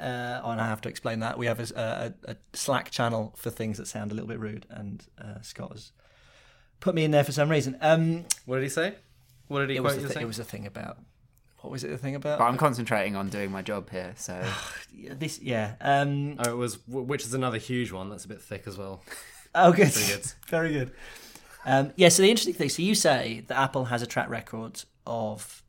uh, 0.00 0.40
oh, 0.44 0.50
and 0.50 0.60
I 0.60 0.66
have 0.66 0.80
to 0.82 0.88
explain 0.88 1.20
that 1.20 1.38
we 1.38 1.46
have 1.46 1.60
a, 1.60 2.14
a, 2.26 2.32
a 2.32 2.36
Slack 2.54 2.90
channel 2.90 3.34
for 3.36 3.50
things 3.50 3.78
that 3.78 3.86
sound 3.86 4.10
a 4.10 4.14
little 4.14 4.28
bit 4.28 4.38
rude, 4.40 4.66
and 4.70 5.04
uh, 5.22 5.40
Scott 5.42 5.72
has 5.72 5.92
put 6.80 6.94
me 6.94 7.04
in 7.04 7.10
there 7.10 7.24
for 7.24 7.32
some 7.32 7.48
reason. 7.50 7.76
Um, 7.80 8.24
what 8.46 8.56
did 8.56 8.62
he 8.64 8.68
say? 8.70 8.94
What 9.48 9.60
did 9.60 9.70
he 9.70 9.76
it 9.76 9.82
was 9.82 9.92
quote 9.92 9.96
the 9.96 10.02
you 10.02 10.08
thi- 10.08 10.14
saying? 10.14 10.24
it 10.24 10.28
was 10.28 10.38
a 10.38 10.44
thing 10.44 10.66
about 10.66 10.98
what 11.60 11.70
was 11.70 11.84
it? 11.84 11.88
The 11.88 11.98
thing 11.98 12.14
about 12.14 12.38
But 12.38 12.46
I'm 12.46 12.56
concentrating 12.56 13.16
on 13.16 13.28
doing 13.28 13.50
my 13.50 13.60
job 13.62 13.90
here. 13.90 14.14
So 14.16 14.42
this? 15.12 15.40
Yeah. 15.40 15.74
Um, 15.80 16.36
Oh, 16.38 16.50
it 16.50 16.56
was 16.56 16.78
which 16.88 17.24
is 17.24 17.34
another 17.34 17.58
huge 17.58 17.92
one. 17.92 18.08
That's 18.08 18.24
a 18.24 18.28
bit 18.28 18.40
thick 18.40 18.64
as 18.66 18.76
well. 18.78 19.02
Oh, 19.52 19.72
good. 19.72 19.92
Pretty 19.92 20.12
good. 20.12 20.32
Very 20.46 20.72
good. 20.72 20.92
Um, 21.66 21.92
yeah, 21.96 22.08
so 22.08 22.22
the 22.22 22.30
interesting 22.30 22.54
thing, 22.54 22.68
so 22.68 22.82
you 22.82 22.94
say 22.94 23.42
that 23.48 23.58
Apple 23.58 23.86
has 23.86 24.00
a 24.00 24.06
track 24.06 24.30
record 24.30 24.84
of 25.08 25.64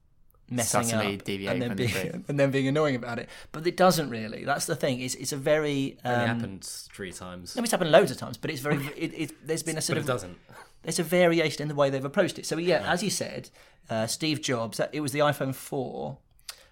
messing 0.51 0.93
up 0.93 1.03
and 1.03 1.61
then, 1.61 1.75
being, 1.75 2.25
and 2.27 2.39
then 2.39 2.51
being 2.51 2.67
annoying 2.67 2.95
about 2.95 3.19
it, 3.19 3.29
but 3.51 3.65
it 3.65 3.77
doesn't 3.77 4.09
really. 4.09 4.43
That's 4.45 4.65
the 4.65 4.75
thing. 4.75 4.99
It's 4.99 5.15
it's 5.15 5.31
a 5.31 5.37
very 5.37 5.97
It 6.03 6.07
um, 6.07 6.27
happened 6.27 6.63
three 6.63 7.11
times, 7.11 7.55
no, 7.55 7.63
it's 7.63 7.71
happened 7.71 7.91
loads 7.91 8.11
of 8.11 8.17
times, 8.17 8.37
but 8.37 8.51
it's 8.51 8.61
very. 8.61 8.77
It, 8.97 9.13
it, 9.15 9.47
there's 9.47 9.63
been 9.63 9.77
a 9.77 9.81
sort 9.81 9.97
but 9.97 10.05
sort 10.05 10.21
it 10.21 10.25
of 10.25 10.37
doesn't. 10.37 10.37
there's 10.83 10.99
a 10.99 11.03
variation 11.03 11.61
in 11.63 11.67
the 11.69 11.75
way 11.75 11.89
they've 11.89 12.05
approached 12.05 12.37
it. 12.37 12.45
So 12.45 12.57
yeah, 12.57 12.91
as 12.91 13.01
you 13.01 13.09
said, 13.09 13.49
uh, 13.89 14.05
Steve 14.07 14.41
Jobs. 14.41 14.77
That, 14.77 14.89
it 14.93 14.99
was 14.99 15.11
the 15.11 15.19
iPhone 15.19 15.55
four. 15.55 16.17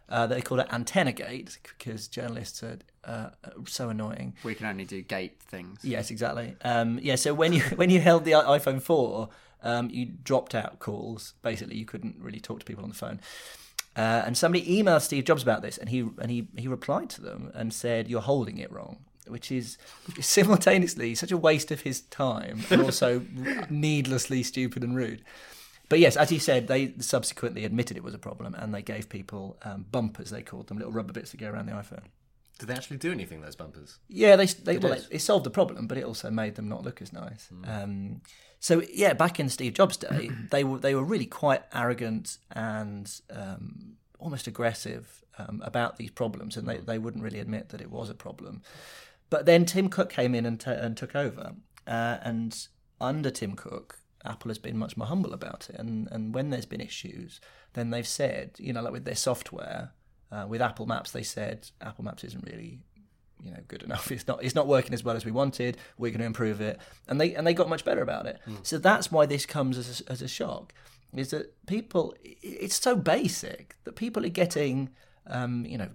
Uh, 0.10 0.26
they 0.26 0.42
called 0.42 0.60
it 0.60 0.68
Antenna 0.72 1.12
Gate 1.12 1.60
because 1.78 2.08
journalists 2.08 2.64
are 2.64 2.80
uh, 3.04 3.30
so 3.68 3.90
annoying. 3.90 4.34
we 4.44 4.56
can 4.56 4.66
only 4.66 4.86
do 4.86 5.02
gate 5.02 5.40
things. 5.40 5.80
Yes, 5.84 6.10
exactly. 6.10 6.56
Um, 6.64 7.00
yeah, 7.02 7.16
so 7.16 7.34
when 7.34 7.54
you 7.54 7.62
when 7.76 7.90
you 7.90 8.00
held 8.00 8.26
the 8.26 8.32
iPhone 8.32 8.82
four, 8.82 9.30
um, 9.64 9.90
you 9.90 10.06
dropped 10.06 10.56
out 10.56 10.80
calls. 10.80 11.34
Basically, 11.42 11.78
you 11.78 11.86
couldn't 11.86 12.16
really 12.20 12.40
talk 12.40 12.60
to 12.60 12.66
people 12.66 12.84
on 12.84 12.90
the 12.90 12.96
phone. 12.96 13.20
Uh, 13.96 14.24
and 14.26 14.38
somebody 14.38 14.64
emailed 14.66 15.02
Steve 15.02 15.26
Jobs 15.26 15.44
about 15.44 15.62
this, 15.62 15.78
and 15.78 15.90
he 15.90 16.00
and 16.00 16.30
he 16.30 16.48
he 16.58 16.68
replied 16.68 17.10
to 17.12 17.22
them 17.22 17.52
and 17.54 17.74
said, 17.74 18.08
"You're 18.08 18.22
holding 18.22 18.58
it 18.58 18.72
wrong," 18.72 19.00
which 19.28 19.52
is 19.52 19.78
simultaneously 20.22 21.16
such 21.16 21.32
a 21.32 21.38
waste 21.38 21.72
of 21.72 21.82
his 21.82 22.02
time 22.02 22.62
and 22.70 22.82
also 22.82 23.26
needlessly 23.70 24.44
stupid 24.44 24.84
and 24.84 24.96
rude. 24.96 25.24
But 25.90 26.00
yes, 26.00 26.16
as 26.16 26.32
you 26.32 26.40
said, 26.40 26.68
they 26.68 26.94
subsequently 27.00 27.66
admitted 27.66 27.98
it 27.98 28.04
was 28.04 28.14
a 28.14 28.20
problem, 28.20 28.54
and 28.54 28.74
they 28.74 28.84
gave 28.84 29.10
people 29.10 29.58
um, 29.64 29.86
bumpers. 29.92 30.30
They 30.30 30.44
called 30.44 30.68
them 30.68 30.78
little 30.78 30.94
rubber 30.94 31.14
bits 31.14 31.32
that 31.32 31.38
go 31.38 31.50
around 31.50 31.66
the 31.66 31.74
iPhone. 31.74 32.04
Did 32.60 32.68
they 32.68 32.76
actually 32.76 32.98
do 32.98 33.12
anything? 33.12 33.42
Those 33.42 33.56
bumpers? 33.56 33.98
Yeah, 34.08 34.36
they 34.36 34.46
they, 34.46 34.78
well, 34.78 34.94
did. 34.94 35.10
they, 35.10 35.16
it 35.16 35.22
solved 35.22 35.46
the 35.46 35.50
problem, 35.50 35.88
but 35.88 35.98
it 35.98 36.04
also 36.04 36.30
made 36.30 36.56
them 36.56 36.70
not 36.70 36.84
look 36.84 37.02
as 37.02 37.12
nice. 37.12 37.48
Hmm. 37.48 37.66
Um, 37.70 38.22
so 38.60 38.82
yeah, 38.94 39.14
back 39.14 39.40
in 39.40 39.50
Steve 39.50 39.74
Jobs' 39.74 39.98
day, 39.98 40.30
they 40.52 40.64
were 40.64 40.80
they 40.80 40.96
were 40.96 41.04
really 41.04 41.26
quite 41.26 41.64
arrogant 41.74 42.38
and 42.52 43.12
um, 43.32 43.94
almost 44.20 44.48
aggressive 44.48 45.24
um, 45.38 45.62
about 45.66 45.98
these 45.98 46.12
problems, 46.12 46.58
and 46.58 46.68
they, 46.68 46.78
Hmm. 46.78 46.86
they 46.86 46.98
wouldn't 46.98 47.24
really 47.24 47.40
admit 47.40 47.70
that 47.70 47.82
it 47.82 47.90
was 47.90 48.10
a 48.10 48.14
problem. 48.16 48.62
But 49.30 49.46
then 49.46 49.66
Tim 49.66 49.90
Cook 49.90 50.10
came 50.10 50.34
in 50.36 50.46
and, 50.46 50.60
t- 50.60 50.72
and 50.72 50.98
took 50.98 51.16
over, 51.16 51.54
uh, 51.88 52.18
and 52.22 52.68
under 53.00 53.30
Tim 53.30 53.56
Cook, 53.56 54.00
Apple 54.26 54.50
has 54.50 54.58
been 54.58 54.78
much 54.78 54.98
more 54.98 55.08
humble 55.08 55.34
about 55.34 55.70
it. 55.70 55.76
And 55.80 56.08
and 56.12 56.34
when 56.34 56.50
there's 56.50 56.66
been 56.66 56.82
issues, 56.82 57.40
then 57.74 57.92
they've 57.92 58.08
said, 58.08 58.52
you 58.58 58.74
know, 58.74 58.82
like 58.82 58.92
with 58.92 59.06
their 59.06 59.16
software, 59.16 59.92
uh, 60.32 60.46
with 60.50 60.62
Apple 60.62 60.86
Maps, 60.86 61.12
they 61.12 61.24
said 61.24 61.70
Apple 61.80 62.04
Maps 62.04 62.24
isn't 62.24 62.44
really 62.46 62.82
you 63.44 63.52
know 63.52 63.60
good 63.68 63.84
enough. 63.84 64.12
It's 64.20 64.28
not 64.28 64.44
it's 64.44 64.56
not 64.56 64.68
working 64.68 64.94
as 64.94 65.04
well 65.04 65.16
as 65.16 65.26
we 65.26 65.32
wanted. 65.32 65.78
We're 65.98 66.12
going 66.12 66.20
to 66.20 66.26
improve 66.26 66.62
it, 66.62 66.80
and 67.08 67.20
they 67.20 67.36
and 67.36 67.46
they 67.46 67.54
got 67.54 67.70
much 67.70 67.86
better 67.86 68.02
about 68.02 68.26
it. 68.26 68.40
So 68.64 68.78
that's 68.78 69.12
why 69.12 69.26
this 69.26 69.46
comes 69.46 69.78
as 69.78 70.02
a, 70.02 70.12
as 70.12 70.22
a 70.22 70.28
shock. 70.28 70.74
Is 71.16 71.32
that 71.32 71.66
people? 71.66 72.14
It's 72.24 72.80
so 72.80 72.96
basic 72.96 73.76
that 73.84 73.96
people 73.96 74.26
are 74.26 74.30
getting, 74.30 74.90
um, 75.28 75.66
you 75.66 75.78
know, 75.78 75.90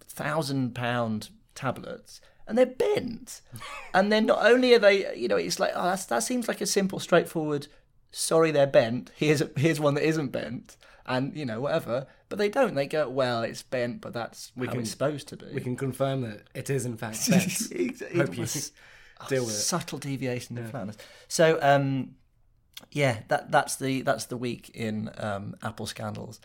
thousand 0.00 0.74
pound 0.74 1.30
tablets 1.54 2.20
and 2.46 2.56
they're 2.56 2.66
bent, 2.66 3.40
and 3.94 4.12
then 4.12 4.26
not 4.26 4.44
only 4.44 4.74
are 4.74 4.78
they, 4.78 5.14
you 5.16 5.28
know, 5.28 5.36
it's 5.36 5.58
like 5.58 5.72
oh 5.74 5.84
that's, 5.84 6.06
that 6.06 6.22
seems 6.22 6.48
like 6.48 6.60
a 6.60 6.66
simple, 6.66 6.98
straightforward. 6.98 7.66
Sorry, 8.12 8.50
they're 8.50 8.66
bent. 8.66 9.10
Here's 9.16 9.42
here's 9.56 9.80
one 9.80 9.94
that 9.94 10.06
isn't 10.06 10.28
bent, 10.28 10.76
and 11.06 11.34
you 11.36 11.44
know 11.46 11.60
whatever. 11.60 12.06
But 12.28 12.38
they 12.38 12.48
don't. 12.48 12.74
They 12.74 12.86
go 12.86 13.08
well. 13.08 13.42
It's 13.42 13.62
bent, 13.62 14.00
but 14.00 14.12
that's 14.12 14.52
We 14.56 14.66
how 14.66 14.72
can- 14.72 14.80
it's 14.82 14.90
supposed 14.90 15.28
to 15.28 15.36
be. 15.36 15.46
We 15.54 15.60
can 15.60 15.76
confirm 15.76 16.22
that 16.22 16.42
it 16.54 16.68
is 16.70 16.84
in 16.86 16.96
fact 16.96 17.30
bent. 17.30 17.70
It 17.70 18.16
Hope 18.16 18.36
you 18.36 18.46
deal 19.28 19.44
with 19.44 19.54
it. 19.54 19.58
subtle 19.58 19.98
deviation 19.98 20.58
in 20.58 20.66
flatness. 20.68 20.96
So 21.28 21.58
um, 21.62 22.16
yeah, 22.92 23.20
that 23.28 23.50
that's 23.50 23.76
the 23.76 24.02
that's 24.02 24.26
the 24.26 24.36
week 24.36 24.70
in 24.74 25.10
um, 25.18 25.54
Apple 25.62 25.86
scandals. 25.86 26.40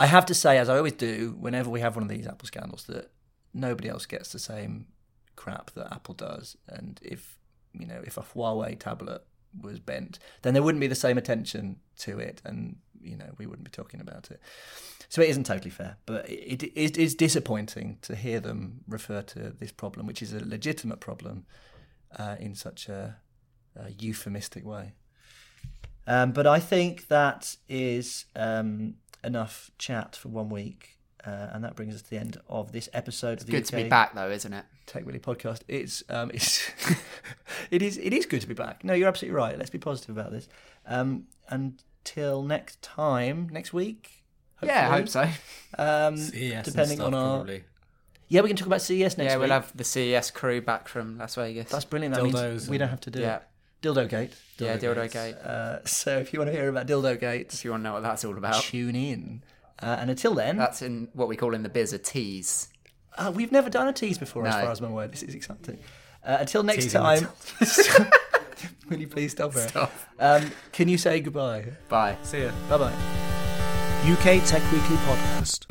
I 0.00 0.06
have 0.06 0.26
to 0.26 0.34
say, 0.34 0.58
as 0.58 0.68
I 0.68 0.76
always 0.76 0.92
do, 0.92 1.36
whenever 1.40 1.68
we 1.70 1.80
have 1.80 1.96
one 1.96 2.04
of 2.04 2.08
these 2.08 2.26
Apple 2.28 2.46
scandals, 2.46 2.84
that 2.84 3.10
nobody 3.52 3.88
else 3.88 4.06
gets 4.06 4.30
the 4.30 4.38
same 4.38 4.86
crap 5.34 5.72
that 5.72 5.92
Apple 5.92 6.14
does. 6.14 6.56
And 6.68 7.00
if 7.02 7.36
you 7.72 7.86
know, 7.86 8.00
if 8.04 8.16
a 8.16 8.22
Huawei 8.22 8.78
tablet 8.78 9.22
was 9.60 9.78
bent, 9.80 10.18
then 10.42 10.54
there 10.54 10.62
wouldn't 10.62 10.80
be 10.80 10.86
the 10.86 10.94
same 10.94 11.18
attention 11.18 11.76
to 11.98 12.18
it, 12.18 12.42
and 12.44 12.76
you 13.00 13.16
know, 13.16 13.30
we 13.38 13.46
wouldn't 13.46 13.64
be 13.64 13.70
talking 13.70 14.00
about 14.00 14.30
it. 14.30 14.40
So 15.08 15.22
it 15.22 15.30
isn't 15.30 15.44
totally 15.44 15.70
fair, 15.70 15.96
but 16.04 16.28
it, 16.28 16.62
it, 16.62 16.98
is 16.98 17.14
disappointing 17.14 17.98
to 18.02 18.14
hear 18.14 18.40
them 18.40 18.80
refer 18.86 19.22
to 19.22 19.50
this 19.50 19.72
problem, 19.72 20.06
which 20.06 20.20
is 20.20 20.32
a 20.32 20.44
legitimate 20.44 21.00
problem, 21.00 21.46
uh, 22.16 22.36
in 22.38 22.54
such 22.54 22.88
a, 22.88 23.16
a 23.76 23.90
euphemistic 23.98 24.64
way. 24.66 24.92
Um, 26.06 26.32
but 26.32 26.46
I 26.46 26.58
think 26.58 27.08
that 27.08 27.56
is 27.68 28.26
um, 28.34 28.94
enough 29.22 29.70
chat 29.78 30.16
for 30.16 30.28
one 30.28 30.48
week, 30.48 30.98
uh, 31.24 31.48
and 31.52 31.64
that 31.64 31.76
brings 31.76 31.94
us 31.94 32.02
to 32.02 32.10
the 32.10 32.18
end 32.18 32.40
of 32.48 32.72
this 32.72 32.88
episode 32.92 33.40
of 33.40 33.46
the 33.46 33.52
Good 33.52 33.64
UK 33.64 33.68
to 33.68 33.76
be 33.76 33.88
back 33.88 34.14
though, 34.14 34.30
isn't 34.30 34.52
it? 34.52 34.64
Tech 34.88 35.04
Weekly 35.06 35.20
podcast. 35.20 35.60
It's 35.68 36.02
um, 36.08 36.30
it's 36.34 36.68
it 37.70 37.82
is 37.82 37.98
it 37.98 38.12
is 38.12 38.26
good 38.26 38.40
to 38.40 38.46
be 38.46 38.54
back. 38.54 38.82
No, 38.82 38.94
you're 38.94 39.08
absolutely 39.08 39.36
right. 39.36 39.56
Let's 39.56 39.70
be 39.70 39.78
positive 39.78 40.16
about 40.16 40.32
this. 40.32 40.48
Um, 40.86 41.26
until 41.48 42.42
next 42.42 42.82
time, 42.82 43.48
next 43.52 43.72
week. 43.72 44.24
Yeah, 44.62 44.90
I 44.90 44.98
hope 44.98 45.08
so. 45.08 45.28
Um, 45.78 46.16
CES 46.16 46.32
and 46.32 46.64
depending 46.64 46.96
stuff, 46.96 47.08
on 47.08 47.14
our 47.14 47.36
probably. 47.36 47.62
yeah, 48.28 48.40
we 48.40 48.48
can 48.48 48.56
talk 48.56 48.66
about 48.66 48.80
CES 48.80 49.00
next 49.00 49.18
week. 49.18 49.26
yeah, 49.26 49.36
week. 49.36 49.40
we'll 49.40 49.50
have 49.50 49.76
the 49.76 49.84
CES 49.84 50.30
crew 50.30 50.62
back 50.62 50.88
from 50.88 51.18
Las 51.18 51.34
Vegas. 51.34 51.70
That's 51.70 51.84
brilliant. 51.84 52.14
That 52.14 52.24
means 52.24 52.34
Dildos 52.34 52.68
we 52.68 52.78
don't 52.78 52.88
have 52.88 53.02
to 53.02 53.10
do 53.10 53.20
yeah, 53.20 53.36
it. 53.36 53.42
Dildo 53.82 54.08
Gate. 54.08 54.32
yeah, 54.58 54.76
Dildo 54.78 54.94
Dildo 54.94 55.02
Gates. 55.02 55.14
Gate. 55.14 55.34
Uh, 55.36 55.84
so 55.84 56.18
if 56.18 56.32
you 56.32 56.40
want 56.40 56.50
to 56.50 56.56
hear 56.56 56.68
about 56.68 56.86
Dildo 56.86 57.20
Gate, 57.20 57.52
If 57.52 57.64
you 57.64 57.70
want 57.70 57.82
to 57.82 57.84
know 57.84 57.92
what 57.92 58.02
that's 58.02 58.24
all 58.24 58.36
about, 58.36 58.62
tune 58.62 58.96
in. 58.96 59.42
Uh, 59.80 59.98
and 60.00 60.10
until 60.10 60.34
then, 60.34 60.56
that's 60.56 60.82
in 60.82 61.08
what 61.12 61.28
we 61.28 61.36
call 61.36 61.54
in 61.54 61.62
the 61.62 61.68
biz 61.68 61.92
a 61.92 61.98
tease. 61.98 62.68
Uh, 63.18 63.32
we've 63.34 63.52
never 63.52 63.68
done 63.70 63.88
a 63.88 63.92
tease 63.92 64.18
before, 64.18 64.46
as 64.46 64.54
far 64.54 64.70
as 64.70 64.80
I'm 64.80 64.90
aware. 64.90 65.08
This 65.08 65.22
is 65.22 65.34
exciting. 65.34 65.78
Uh, 66.24 66.38
until 66.40 66.62
next 66.62 66.84
Teasing 66.84 67.00
time, 67.00 67.28
will 68.90 68.98
you 68.98 69.06
please 69.08 69.32
stop 69.32 69.54
it? 69.56 69.68
Stop. 69.68 69.92
Um, 70.18 70.50
can 70.72 70.88
you 70.88 70.98
say 70.98 71.20
goodbye? 71.20 71.64
Bye. 71.88 72.16
See 72.22 72.42
ya. 72.42 72.50
Bye 72.68 72.78
bye. 72.78 72.92
UK 74.04 74.42
Tech 74.44 74.62
Weekly 74.72 74.96
Podcast. 74.96 75.66